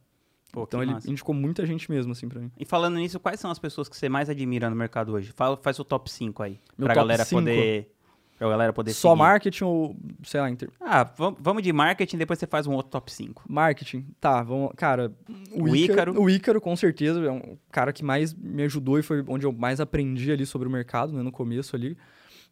Pô, 0.52 0.64
então 0.64 0.82
ele 0.82 0.94
massa. 0.94 1.12
indicou 1.12 1.36
muita 1.36 1.66
gente 1.66 1.92
mesmo, 1.92 2.14
assim, 2.14 2.30
pra 2.30 2.40
mim. 2.40 2.50
E 2.58 2.64
falando 2.64 2.96
nisso, 2.96 3.20
quais 3.20 3.40
são 3.40 3.52
as 3.52 3.60
pessoas 3.60 3.90
que 3.90 3.98
você 3.98 4.08
mais 4.08 4.30
admira 4.30 4.70
no 4.70 4.76
mercado 4.76 5.12
hoje? 5.12 5.34
Fala, 5.34 5.58
faz 5.58 5.78
o 5.80 5.84
top 5.84 6.10
5 6.10 6.42
aí. 6.42 6.60
Meu 6.78 6.86
pra 6.86 6.96
galera 6.96 7.26
cinco. 7.26 7.42
poder. 7.42 7.92
Pra 8.38 8.50
galera 8.50 8.74
poder 8.74 8.92
Só 8.92 9.10
seguir. 9.10 9.20
marketing 9.20 9.64
ou, 9.64 9.96
sei 10.24 10.42
lá, 10.42 10.50
inter... 10.50 10.70
Ah, 10.82 11.10
vamos 11.40 11.64
de 11.64 11.72
marketing, 11.72 12.18
depois 12.18 12.38
você 12.38 12.46
faz 12.46 12.68
um 12.68 12.74
outro 12.74 12.92
top 12.92 13.12
5. 13.12 13.44
Marketing, 13.48 14.06
tá, 14.20 14.44
vamos. 14.44 14.72
Cara, 14.76 15.14
o, 15.52 15.64
o 15.64 15.76
Ícaro, 15.76 16.12
Ícaro. 16.12 16.22
O 16.22 16.30
Ícaro, 16.30 16.62
com 16.62 16.76
certeza, 16.76 17.26
é 17.26 17.32
um 17.32 17.58
cara 17.72 17.94
que 17.94 18.04
mais 18.04 18.34
me 18.34 18.64
ajudou 18.64 19.00
e 19.00 19.02
foi 19.02 19.24
onde 19.28 19.46
eu 19.46 19.54
mais 19.54 19.80
aprendi 19.80 20.32
ali 20.32 20.46
sobre 20.46 20.68
o 20.68 20.72
mercado, 20.72 21.14
né, 21.14 21.22
no 21.22 21.32
começo 21.32 21.76
ali. 21.76 21.98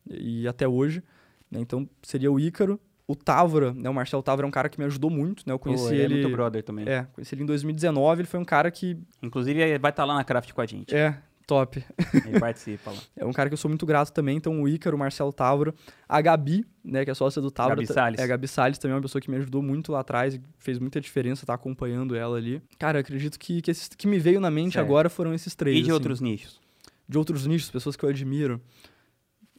E 0.09 0.47
até 0.47 0.67
hoje. 0.67 1.03
Né, 1.51 1.59
então, 1.59 1.87
seria 2.01 2.31
o 2.31 2.39
Ícaro 2.39 2.79
o 3.05 3.15
Távora, 3.15 3.73
né, 3.73 3.89
o 3.89 3.93
Marcelo 3.93 4.23
Távora 4.23 4.45
é 4.45 4.49
um 4.49 4.51
cara 4.51 4.69
que 4.69 4.79
me 4.79 4.85
ajudou 4.85 5.09
muito, 5.09 5.43
né? 5.45 5.53
Eu 5.53 5.59
conheci 5.59 5.85
oh, 5.85 5.93
ele, 5.93 6.03
ele. 6.03 6.13
É 6.13 6.21
muito 6.21 6.35
brother 6.35 6.63
também. 6.63 6.87
É, 6.87 7.05
conheci 7.11 7.35
ele 7.35 7.43
em 7.43 7.45
2019, 7.45 8.21
ele 8.21 8.27
foi 8.27 8.39
um 8.39 8.45
cara 8.45 8.71
que. 8.71 8.97
Inclusive, 9.21 9.59
vai 9.77 9.91
estar 9.91 9.91
tá 9.91 10.05
lá 10.05 10.15
na 10.15 10.23
Craft 10.23 10.51
com 10.53 10.61
a 10.61 10.65
gente. 10.65 10.95
É, 10.95 11.17
top. 11.45 11.83
Ele 12.25 12.39
participa 12.39 12.91
lá. 12.91 12.97
é 13.15 13.25
um 13.25 13.31
cara 13.31 13.49
que 13.49 13.53
eu 13.53 13.57
sou 13.57 13.69
muito 13.69 13.85
grato 13.85 14.11
também. 14.11 14.37
Então, 14.37 14.61
o 14.61 14.67
Ícaro, 14.67 14.95
o 14.95 14.99
Marcelo 14.99 15.31
Távora, 15.31 15.73
a 16.07 16.21
Gabi, 16.21 16.65
né, 16.83 17.03
que 17.03 17.11
é 17.11 17.13
sócia 17.13 17.41
do 17.41 17.51
Távora. 17.51 17.75
Gabi 17.75 17.87
Salles. 17.87 18.19
É, 18.19 18.23
a 18.23 18.27
Gabi 18.27 18.47
Salles 18.47 18.77
também 18.77 18.93
é 18.93 18.95
uma 18.95 19.01
pessoa 19.01 19.21
que 19.21 19.29
me 19.29 19.37
ajudou 19.37 19.61
muito 19.61 19.91
lá 19.91 19.99
atrás 19.99 20.35
e 20.35 20.41
fez 20.57 20.79
muita 20.79 20.99
diferença 20.99 21.43
estar 21.43 21.53
tá 21.53 21.55
acompanhando 21.55 22.15
ela 22.15 22.37
ali. 22.37 22.61
Cara, 22.79 22.99
acredito 22.99 23.37
que, 23.37 23.61
que, 23.61 23.71
esses, 23.71 23.87
que 23.89 24.07
me 24.07 24.19
veio 24.19 24.39
na 24.39 24.51
mente 24.51 24.73
certo. 24.73 24.85
agora 24.85 25.09
foram 25.09 25.33
esses 25.33 25.55
três. 25.55 25.77
E 25.77 25.81
de 25.81 25.85
assim. 25.85 25.93
outros 25.93 26.21
nichos? 26.21 26.59
De 27.07 27.17
outros 27.17 27.45
nichos, 27.45 27.69
pessoas 27.69 27.95
que 27.95 28.03
eu 28.03 28.09
admiro. 28.09 28.61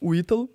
O 0.01 0.15
Ítalo, 0.15 0.51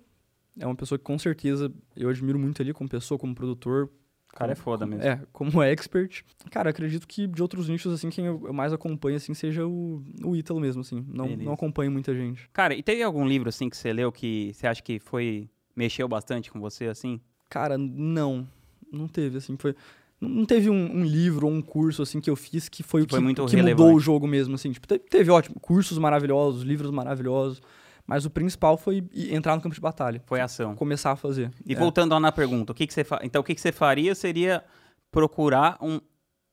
é 0.58 0.66
uma 0.66 0.74
pessoa 0.74 0.98
que 0.98 1.04
com 1.04 1.18
certeza 1.18 1.72
eu 1.96 2.08
admiro 2.08 2.38
muito 2.38 2.60
ali 2.60 2.72
como 2.72 2.88
pessoa, 2.88 3.18
como 3.18 3.34
produtor. 3.34 3.90
O 4.32 4.36
cara 4.36 4.52
é 4.52 4.54
foda 4.54 4.86
mesmo. 4.86 5.04
É, 5.04 5.20
como 5.32 5.60
expert. 5.62 6.22
Cara, 6.50 6.70
acredito 6.70 7.06
que 7.06 7.26
de 7.26 7.42
outros 7.42 7.68
nichos, 7.68 7.92
assim, 7.92 8.10
quem 8.10 8.26
eu 8.26 8.52
mais 8.52 8.72
acompanho, 8.72 9.16
assim, 9.16 9.34
seja 9.34 9.66
o, 9.66 10.02
o 10.24 10.36
Ítalo 10.36 10.60
mesmo, 10.60 10.82
assim. 10.82 11.04
Não, 11.08 11.26
não 11.36 11.52
acompanho 11.52 11.90
muita 11.90 12.14
gente. 12.14 12.48
Cara, 12.52 12.74
e 12.74 12.82
teve 12.82 13.02
algum 13.02 13.26
livro, 13.26 13.48
assim, 13.48 13.68
que 13.68 13.76
você 13.76 13.92
leu 13.92 14.12
que 14.12 14.52
você 14.54 14.66
acha 14.66 14.82
que 14.82 14.98
foi... 14.98 15.48
Mexeu 15.74 16.06
bastante 16.08 16.50
com 16.50 16.60
você, 16.60 16.86
assim? 16.86 17.20
Cara, 17.48 17.78
não. 17.78 18.46
Não 18.92 19.08
teve, 19.08 19.38
assim, 19.38 19.56
foi... 19.56 19.74
Não 20.20 20.44
teve 20.44 20.68
um, 20.68 20.98
um 20.98 21.02
livro 21.02 21.46
ou 21.46 21.52
um 21.52 21.62
curso, 21.62 22.02
assim, 22.02 22.20
que 22.20 22.28
eu 22.28 22.36
fiz 22.36 22.68
que 22.68 22.82
foi 22.82 23.02
o 23.02 23.06
que, 23.06 23.16
que 23.16 23.56
mudou 23.62 23.94
o 23.94 24.00
jogo 24.00 24.26
mesmo, 24.26 24.54
assim. 24.54 24.70
Tipo, 24.70 24.86
teve, 24.86 25.04
teve, 25.04 25.30
ótimo, 25.30 25.58
cursos 25.58 25.96
maravilhosos, 25.96 26.62
livros 26.62 26.90
maravilhosos. 26.90 27.62
Mas 28.06 28.24
o 28.24 28.30
principal 28.30 28.76
foi 28.76 29.04
entrar 29.30 29.56
no 29.56 29.62
campo 29.62 29.74
de 29.74 29.80
batalha. 29.80 30.22
Foi 30.26 30.40
a 30.40 30.44
ação. 30.44 30.74
Começar 30.74 31.12
a 31.12 31.16
fazer. 31.16 31.50
E 31.64 31.74
é. 31.74 31.76
voltando 31.76 32.18
na 32.18 32.32
pergunta, 32.32 32.72
o 32.72 32.74
que, 32.74 32.86
que 32.86 32.94
você 32.94 33.04
fa... 33.04 33.20
então 33.22 33.40
o 33.40 33.44
que, 33.44 33.54
que 33.54 33.60
você 33.60 33.72
faria 33.72 34.14
seria 34.14 34.64
procurar 35.10 35.76
um, 35.80 36.00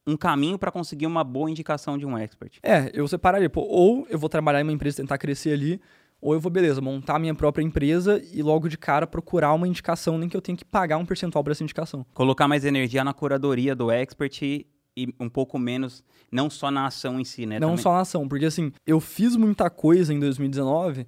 um 0.07 0.15
caminho 0.15 0.57
para 0.57 0.71
conseguir 0.71 1.05
uma 1.05 1.23
boa 1.23 1.51
indicação 1.51 1.97
de 1.97 2.05
um 2.05 2.17
expert. 2.17 2.57
É, 2.63 2.89
eu 2.93 3.07
separaria. 3.07 3.49
Pô, 3.49 3.61
ou 3.61 4.07
eu 4.09 4.17
vou 4.17 4.29
trabalhar 4.29 4.61
em 4.61 4.63
uma 4.63 4.71
empresa 4.71 4.97
tentar 4.97 5.17
crescer 5.17 5.51
ali, 5.51 5.81
ou 6.21 6.33
eu 6.33 6.39
vou, 6.39 6.51
beleza, 6.51 6.81
montar 6.81 7.15
a 7.15 7.19
minha 7.19 7.35
própria 7.35 7.63
empresa 7.63 8.21
e 8.33 8.41
logo 8.41 8.67
de 8.67 8.77
cara 8.77 9.05
procurar 9.05 9.53
uma 9.53 9.67
indicação, 9.67 10.17
nem 10.17 10.29
que 10.29 10.35
eu 10.35 10.41
tenha 10.41 10.57
que 10.57 10.65
pagar 10.65 10.97
um 10.97 11.05
percentual 11.05 11.43
para 11.43 11.51
essa 11.51 11.63
indicação. 11.63 12.05
Colocar 12.13 12.47
mais 12.47 12.65
energia 12.65 13.03
na 13.03 13.13
curadoria 13.13 13.75
do 13.75 13.91
expert 13.91 14.41
e, 14.41 14.65
e 14.95 15.13
um 15.19 15.29
pouco 15.29 15.59
menos, 15.59 16.03
não 16.31 16.49
só 16.49 16.71
na 16.71 16.87
ação 16.87 17.19
em 17.19 17.23
si, 17.23 17.45
né? 17.45 17.59
Não 17.59 17.69
Também. 17.69 17.83
só 17.83 17.93
na 17.93 17.99
ação, 17.99 18.27
porque 18.27 18.45
assim, 18.45 18.71
eu 18.85 18.99
fiz 18.99 19.35
muita 19.35 19.69
coisa 19.69 20.13
em 20.13 20.19
2019 20.19 21.05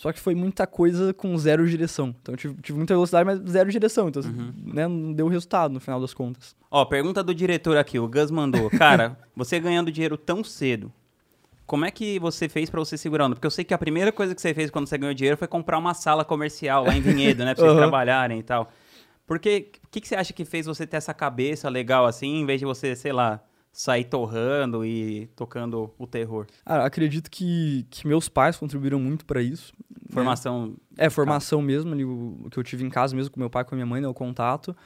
só 0.00 0.10
que 0.14 0.18
foi 0.18 0.34
muita 0.34 0.66
coisa 0.66 1.12
com 1.12 1.36
zero 1.36 1.68
direção. 1.68 2.16
Então 2.22 2.32
eu 2.32 2.38
tive, 2.38 2.54
tive 2.62 2.78
muita 2.78 2.94
velocidade, 2.94 3.22
mas 3.22 3.38
zero 3.52 3.70
direção. 3.70 4.08
Então, 4.08 4.22
uhum. 4.22 4.50
né, 4.64 4.88
não 4.88 5.12
deu 5.12 5.28
resultado 5.28 5.74
no 5.74 5.78
final 5.78 6.00
das 6.00 6.14
contas. 6.14 6.56
Ó, 6.70 6.86
pergunta 6.86 7.22
do 7.22 7.34
diretor 7.34 7.76
aqui, 7.76 7.98
o 7.98 8.08
Gus 8.08 8.30
mandou. 8.30 8.70
Cara, 8.78 9.18
você 9.36 9.60
ganhando 9.60 9.92
dinheiro 9.92 10.16
tão 10.16 10.42
cedo, 10.42 10.90
como 11.66 11.84
é 11.84 11.90
que 11.90 12.18
você 12.18 12.48
fez 12.48 12.70
para 12.70 12.80
você 12.80 12.96
segurando? 12.96 13.34
Porque 13.34 13.46
eu 13.46 13.50
sei 13.50 13.62
que 13.62 13.74
a 13.74 13.78
primeira 13.78 14.10
coisa 14.10 14.34
que 14.34 14.40
você 14.40 14.54
fez 14.54 14.70
quando 14.70 14.86
você 14.86 14.96
ganhou 14.96 15.12
dinheiro 15.12 15.36
foi 15.36 15.46
comprar 15.46 15.76
uma 15.76 15.92
sala 15.92 16.24
comercial 16.24 16.84
lá 16.84 16.96
em 16.96 17.02
Vinhedo, 17.02 17.44
né? 17.44 17.54
Pra 17.54 17.62
vocês 17.62 17.72
uhum. 17.76 17.78
trabalharem 17.78 18.38
e 18.38 18.42
tal. 18.42 18.72
Porque 19.26 19.70
o 19.84 19.88
que, 19.90 20.00
que 20.00 20.08
você 20.08 20.14
acha 20.14 20.32
que 20.32 20.46
fez 20.46 20.64
você 20.64 20.86
ter 20.86 20.96
essa 20.96 21.12
cabeça 21.12 21.68
legal 21.68 22.06
assim, 22.06 22.40
em 22.40 22.46
vez 22.46 22.58
de 22.58 22.64
você, 22.64 22.96
sei 22.96 23.12
lá, 23.12 23.38
sair 23.72 24.04
torrando 24.04 24.84
e 24.84 25.28
tocando 25.36 25.90
o 25.98 26.06
terror? 26.06 26.46
Ah, 26.64 26.84
acredito 26.84 27.30
que, 27.30 27.86
que 27.90 28.06
meus 28.06 28.28
pais 28.28 28.56
contribuíram 28.56 28.98
muito 28.98 29.24
para 29.24 29.40
isso. 29.40 29.72
Né? 29.90 29.96
Formação. 30.10 30.66
Né? 30.66 30.74
É, 30.98 31.10
formação 31.10 31.62
mesmo, 31.62 31.92
ali, 31.92 32.04
o, 32.04 32.40
o, 32.44 32.50
que 32.50 32.58
eu 32.58 32.64
tive 32.64 32.84
em 32.84 32.90
casa 32.90 33.14
mesmo 33.14 33.32
com 33.32 33.40
meu 33.40 33.50
pai, 33.50 33.64
com 33.64 33.74
a 33.74 33.76
minha 33.76 33.86
mãe, 33.86 34.00
né, 34.00 34.08
o 34.08 34.14
contato. 34.14 34.76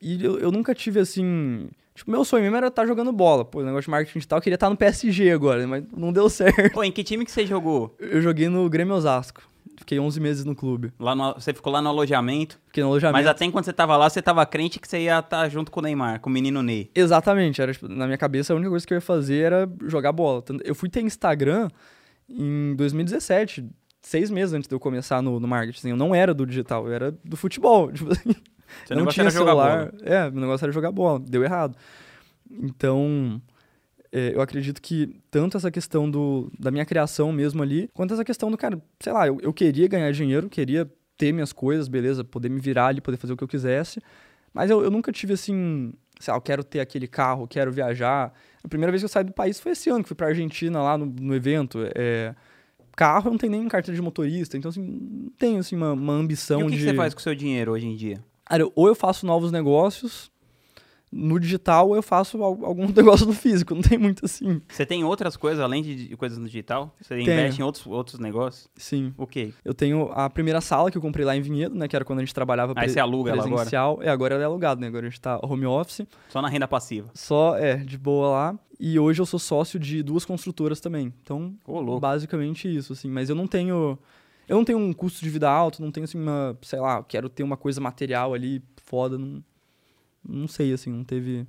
E 0.00 0.22
eu, 0.22 0.38
eu 0.38 0.52
nunca 0.52 0.74
tive 0.74 1.00
assim. 1.00 1.68
Tipo, 1.94 2.10
meu 2.10 2.24
sonho 2.24 2.42
mesmo 2.42 2.56
era 2.56 2.68
estar 2.68 2.82
tá 2.82 2.88
jogando 2.88 3.12
bola. 3.12 3.44
Pô, 3.44 3.60
o 3.60 3.64
negócio 3.64 3.84
de 3.84 3.90
marketing 3.90 4.18
digital, 4.18 4.38
eu 4.38 4.42
queria 4.42 4.54
estar 4.54 4.66
tá 4.66 4.70
no 4.70 4.76
PSG 4.76 5.30
agora, 5.30 5.66
mas 5.66 5.84
não 5.96 6.12
deu 6.12 6.28
certo. 6.30 6.72
Pô, 6.72 6.82
em 6.82 6.92
que 6.92 7.04
time 7.04 7.24
que 7.24 7.30
você 7.30 7.46
jogou? 7.46 7.94
Eu 7.98 8.20
joguei 8.22 8.48
no 8.48 8.68
Grêmio 8.68 8.94
Osasco. 8.94 9.42
Fiquei 9.82 9.98
11 9.98 10.20
meses 10.20 10.44
no 10.44 10.54
clube. 10.54 10.92
Lá 10.98 11.14
no- 11.14 11.34
você 11.34 11.52
ficou 11.52 11.72
lá 11.72 11.82
no 11.82 11.88
alojamento, 11.88 12.58
Fiquei 12.68 12.82
no 12.84 12.88
alojamento. 12.90 13.18
mas 13.18 13.26
até 13.26 13.44
enquanto 13.44 13.64
você 13.64 13.72
tava 13.72 13.96
lá, 13.96 14.08
você 14.08 14.22
tava 14.22 14.46
crente 14.46 14.78
que 14.78 14.86
você 14.88 15.00
ia 15.00 15.18
estar 15.18 15.48
junto 15.48 15.70
com 15.72 15.80
o 15.80 15.82
Neymar, 15.82 16.20
com 16.20 16.30
o 16.30 16.32
menino 16.32 16.62
Ney. 16.62 16.90
Exatamente. 16.94 17.60
Era, 17.60 17.72
tipo, 17.72 17.88
na 17.88 18.06
minha 18.06 18.16
cabeça, 18.18 18.52
a 18.52 18.56
única 18.56 18.70
coisa 18.70 18.86
que 18.86 18.94
eu 18.94 18.96
ia 18.96 19.00
fazer 19.00 19.38
era 19.44 19.68
jogar 19.86 20.12
bola. 20.12 20.42
Eu 20.64 20.74
fui 20.74 20.88
ter 20.88 21.00
Instagram 21.02 21.68
em 22.30 22.74
2017, 22.76 23.68
seis 24.00 24.30
meses 24.30 24.54
antes 24.54 24.68
de 24.68 24.74
eu 24.74 24.80
começar 24.80 25.20
no, 25.20 25.40
no 25.40 25.48
marketing. 25.48 25.88
Eu 25.88 25.96
não 25.96 26.14
era 26.14 26.32
do 26.32 26.46
digital, 26.46 26.86
eu 26.86 26.92
era 26.92 27.10
do 27.24 27.36
futebol. 27.36 27.90
Tipo 27.92 28.12
assim, 28.12 28.34
Você 28.86 28.94
não 28.94 29.06
tinha 29.06 29.30
celular. 29.30 29.86
bola. 29.90 29.92
É, 30.02 30.30
meu 30.30 30.40
negócio 30.40 30.64
era 30.64 30.72
jogar 30.72 30.92
bola. 30.92 31.18
Deu 31.20 31.42
errado. 31.44 31.76
Então, 32.50 33.40
é, 34.12 34.34
eu 34.34 34.42
acredito 34.42 34.80
que 34.82 35.16
tanto 35.30 35.56
essa 35.56 35.70
questão 35.70 36.10
do, 36.10 36.52
da 36.58 36.70
minha 36.70 36.84
criação 36.84 37.32
mesmo 37.32 37.62
ali, 37.62 37.88
quanto 37.94 38.12
essa 38.12 38.24
questão 38.24 38.50
do, 38.50 38.58
cara, 38.58 38.80
sei 39.00 39.12
lá, 39.12 39.26
eu, 39.26 39.38
eu 39.40 39.52
queria 39.52 39.88
ganhar 39.88 40.12
dinheiro, 40.12 40.50
queria 40.50 40.88
ter 41.16 41.32
minhas 41.32 41.52
coisas, 41.52 41.88
beleza, 41.88 42.22
poder 42.22 42.50
me 42.50 42.60
virar 42.60 42.88
ali, 42.88 43.00
poder 43.00 43.16
fazer 43.16 43.32
o 43.32 43.36
que 43.36 43.42
eu 43.42 43.48
quisesse. 43.48 44.00
Mas 44.52 44.70
eu, 44.70 44.82
eu 44.82 44.90
nunca 44.90 45.10
tive 45.10 45.32
assim, 45.32 45.94
sei 46.20 46.30
lá, 46.30 46.36
eu 46.36 46.42
quero 46.42 46.62
ter 46.62 46.80
aquele 46.80 47.06
carro, 47.06 47.48
quero 47.48 47.72
viajar. 47.72 48.34
A 48.62 48.68
primeira 48.68 48.92
vez 48.92 49.02
que 49.02 49.04
eu 49.04 49.08
saí 49.08 49.24
do 49.24 49.32
país 49.32 49.58
foi 49.58 49.72
esse 49.72 49.88
ano, 49.88 50.02
que 50.02 50.08
fui 50.08 50.16
pra 50.16 50.26
Argentina 50.26 50.82
lá 50.82 50.98
no, 50.98 51.06
no 51.06 51.34
evento. 51.34 51.78
É, 51.94 52.34
carro 52.94 53.28
eu 53.28 53.30
não 53.30 53.38
tenho 53.38 53.52
nem 53.52 53.66
carteira 53.68 53.96
de 53.96 54.02
motorista, 54.02 54.58
então 54.58 54.68
assim, 54.68 54.82
não 54.82 55.30
tenho 55.38 55.58
assim 55.58 55.74
uma, 55.74 55.92
uma 55.92 56.12
ambição 56.12 56.60
E 56.60 56.64
o 56.64 56.66
que, 56.66 56.72
que 56.72 56.78
de... 56.80 56.84
você 56.84 56.94
faz 56.94 57.14
com 57.14 57.20
o 57.20 57.22
seu 57.22 57.34
dinheiro 57.34 57.72
hoje 57.72 57.86
em 57.86 57.96
dia? 57.96 58.22
Cara, 58.44 58.68
ou 58.74 58.88
eu 58.88 58.94
faço 58.94 59.24
novos 59.24 59.50
negócios 59.50 60.31
no 61.12 61.38
digital, 61.38 61.94
eu 61.94 62.02
faço 62.02 62.42
al- 62.42 62.64
algum 62.64 62.86
negócio 62.90 63.26
no 63.26 63.34
físico. 63.34 63.74
Não 63.74 63.82
tem 63.82 63.98
muito 63.98 64.24
assim. 64.24 64.62
Você 64.68 64.86
tem 64.86 65.04
outras 65.04 65.36
coisas 65.36 65.62
além 65.62 65.82
de 65.82 66.16
coisas 66.16 66.38
no 66.38 66.46
digital? 66.46 66.94
Você 67.00 67.16
Tenho. 67.16 67.22
investe 67.30 67.60
em 67.60 67.64
outros, 67.64 67.86
outros 67.86 68.18
negócios? 68.18 68.68
Sim. 68.76 69.12
O 69.18 69.26
quê? 69.26 69.52
Eu 69.64 69.74
tenho 69.74 70.10
a 70.12 70.30
primeira 70.30 70.60
sala 70.60 70.90
que 70.90 70.96
eu 70.96 71.02
comprei 71.02 71.24
lá 71.26 71.36
em 71.36 71.42
Vinhedo, 71.42 71.74
né? 71.74 71.86
Que 71.86 71.94
era 71.94 72.04
quando 72.04 72.20
a 72.20 72.22
gente 72.22 72.34
trabalhava 72.34 72.72
Aí 72.76 72.88
você 72.88 72.98
aluga 72.98 73.30
ela 73.30 73.40
agora? 73.42 73.54
presencial. 73.56 73.98
É, 74.00 74.08
agora 74.08 74.34
ela 74.34 74.42
é 74.42 74.46
alugada, 74.46 74.80
né? 74.80 74.86
Agora 74.86 75.06
a 75.06 75.10
gente 75.10 75.20
tá 75.20 75.38
home 75.42 75.66
office. 75.66 76.06
Só 76.30 76.40
na 76.40 76.48
renda 76.48 76.66
passiva. 76.66 77.10
Só, 77.12 77.56
é, 77.58 77.76
de 77.76 77.98
boa 77.98 78.28
lá. 78.30 78.58
E 78.80 78.98
hoje 78.98 79.20
eu 79.20 79.26
sou 79.26 79.38
sócio 79.38 79.78
de 79.78 80.02
duas 80.02 80.24
construtoras 80.24 80.80
também. 80.80 81.12
Então, 81.22 81.54
louco. 81.68 82.00
basicamente 82.00 82.74
isso, 82.74 82.94
assim. 82.94 83.08
Mas 83.10 83.28
eu 83.28 83.36
não 83.36 83.46
tenho... 83.46 83.98
Eu 84.48 84.56
não 84.56 84.64
tenho 84.64 84.78
um 84.78 84.92
custo 84.92 85.20
de 85.22 85.30
vida 85.30 85.48
alto, 85.48 85.80
não 85.80 85.92
tenho, 85.92 86.04
assim, 86.04 86.18
uma... 86.18 86.58
Sei 86.62 86.80
lá, 86.80 87.02
quero 87.04 87.28
ter 87.28 87.42
uma 87.44 87.56
coisa 87.56 87.80
material 87.80 88.34
ali 88.34 88.60
foda. 88.84 89.16
Não, 89.16 89.42
não 90.26 90.48
sei, 90.48 90.72
assim, 90.72 90.90
não 90.90 91.04
teve... 91.04 91.46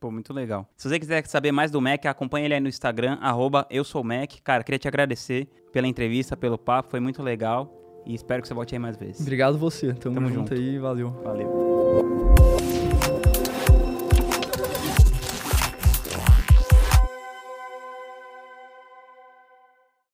Pô, 0.00 0.12
muito 0.12 0.32
legal. 0.32 0.68
Se 0.76 0.88
você 0.88 0.98
quiser 0.98 1.26
saber 1.26 1.50
mais 1.50 1.72
do 1.72 1.80
Mac, 1.80 2.06
acompanha 2.06 2.44
ele 2.46 2.54
aí 2.54 2.60
no 2.60 2.68
Instagram, 2.68 3.18
arroba 3.20 3.66
eu 3.68 3.82
sou 3.82 4.04
Mac. 4.04 4.30
Cara, 4.44 4.62
queria 4.62 4.78
te 4.78 4.86
agradecer 4.86 5.48
pela 5.72 5.88
entrevista, 5.88 6.36
pelo 6.36 6.56
papo, 6.56 6.90
foi 6.90 7.00
muito 7.00 7.20
legal. 7.22 7.74
E 8.06 8.14
espero 8.14 8.40
que 8.40 8.46
você 8.48 8.54
volte 8.54 8.74
aí 8.74 8.78
mais 8.78 8.96
vezes. 8.96 9.20
Obrigado 9.20 9.58
você. 9.58 9.92
Tamo, 9.94 10.14
Tamo 10.14 10.28
junto 10.28 10.50
junto. 10.50 10.54
aí, 10.54 10.78
valeu. 10.78 11.10
Valeu. 11.22 11.67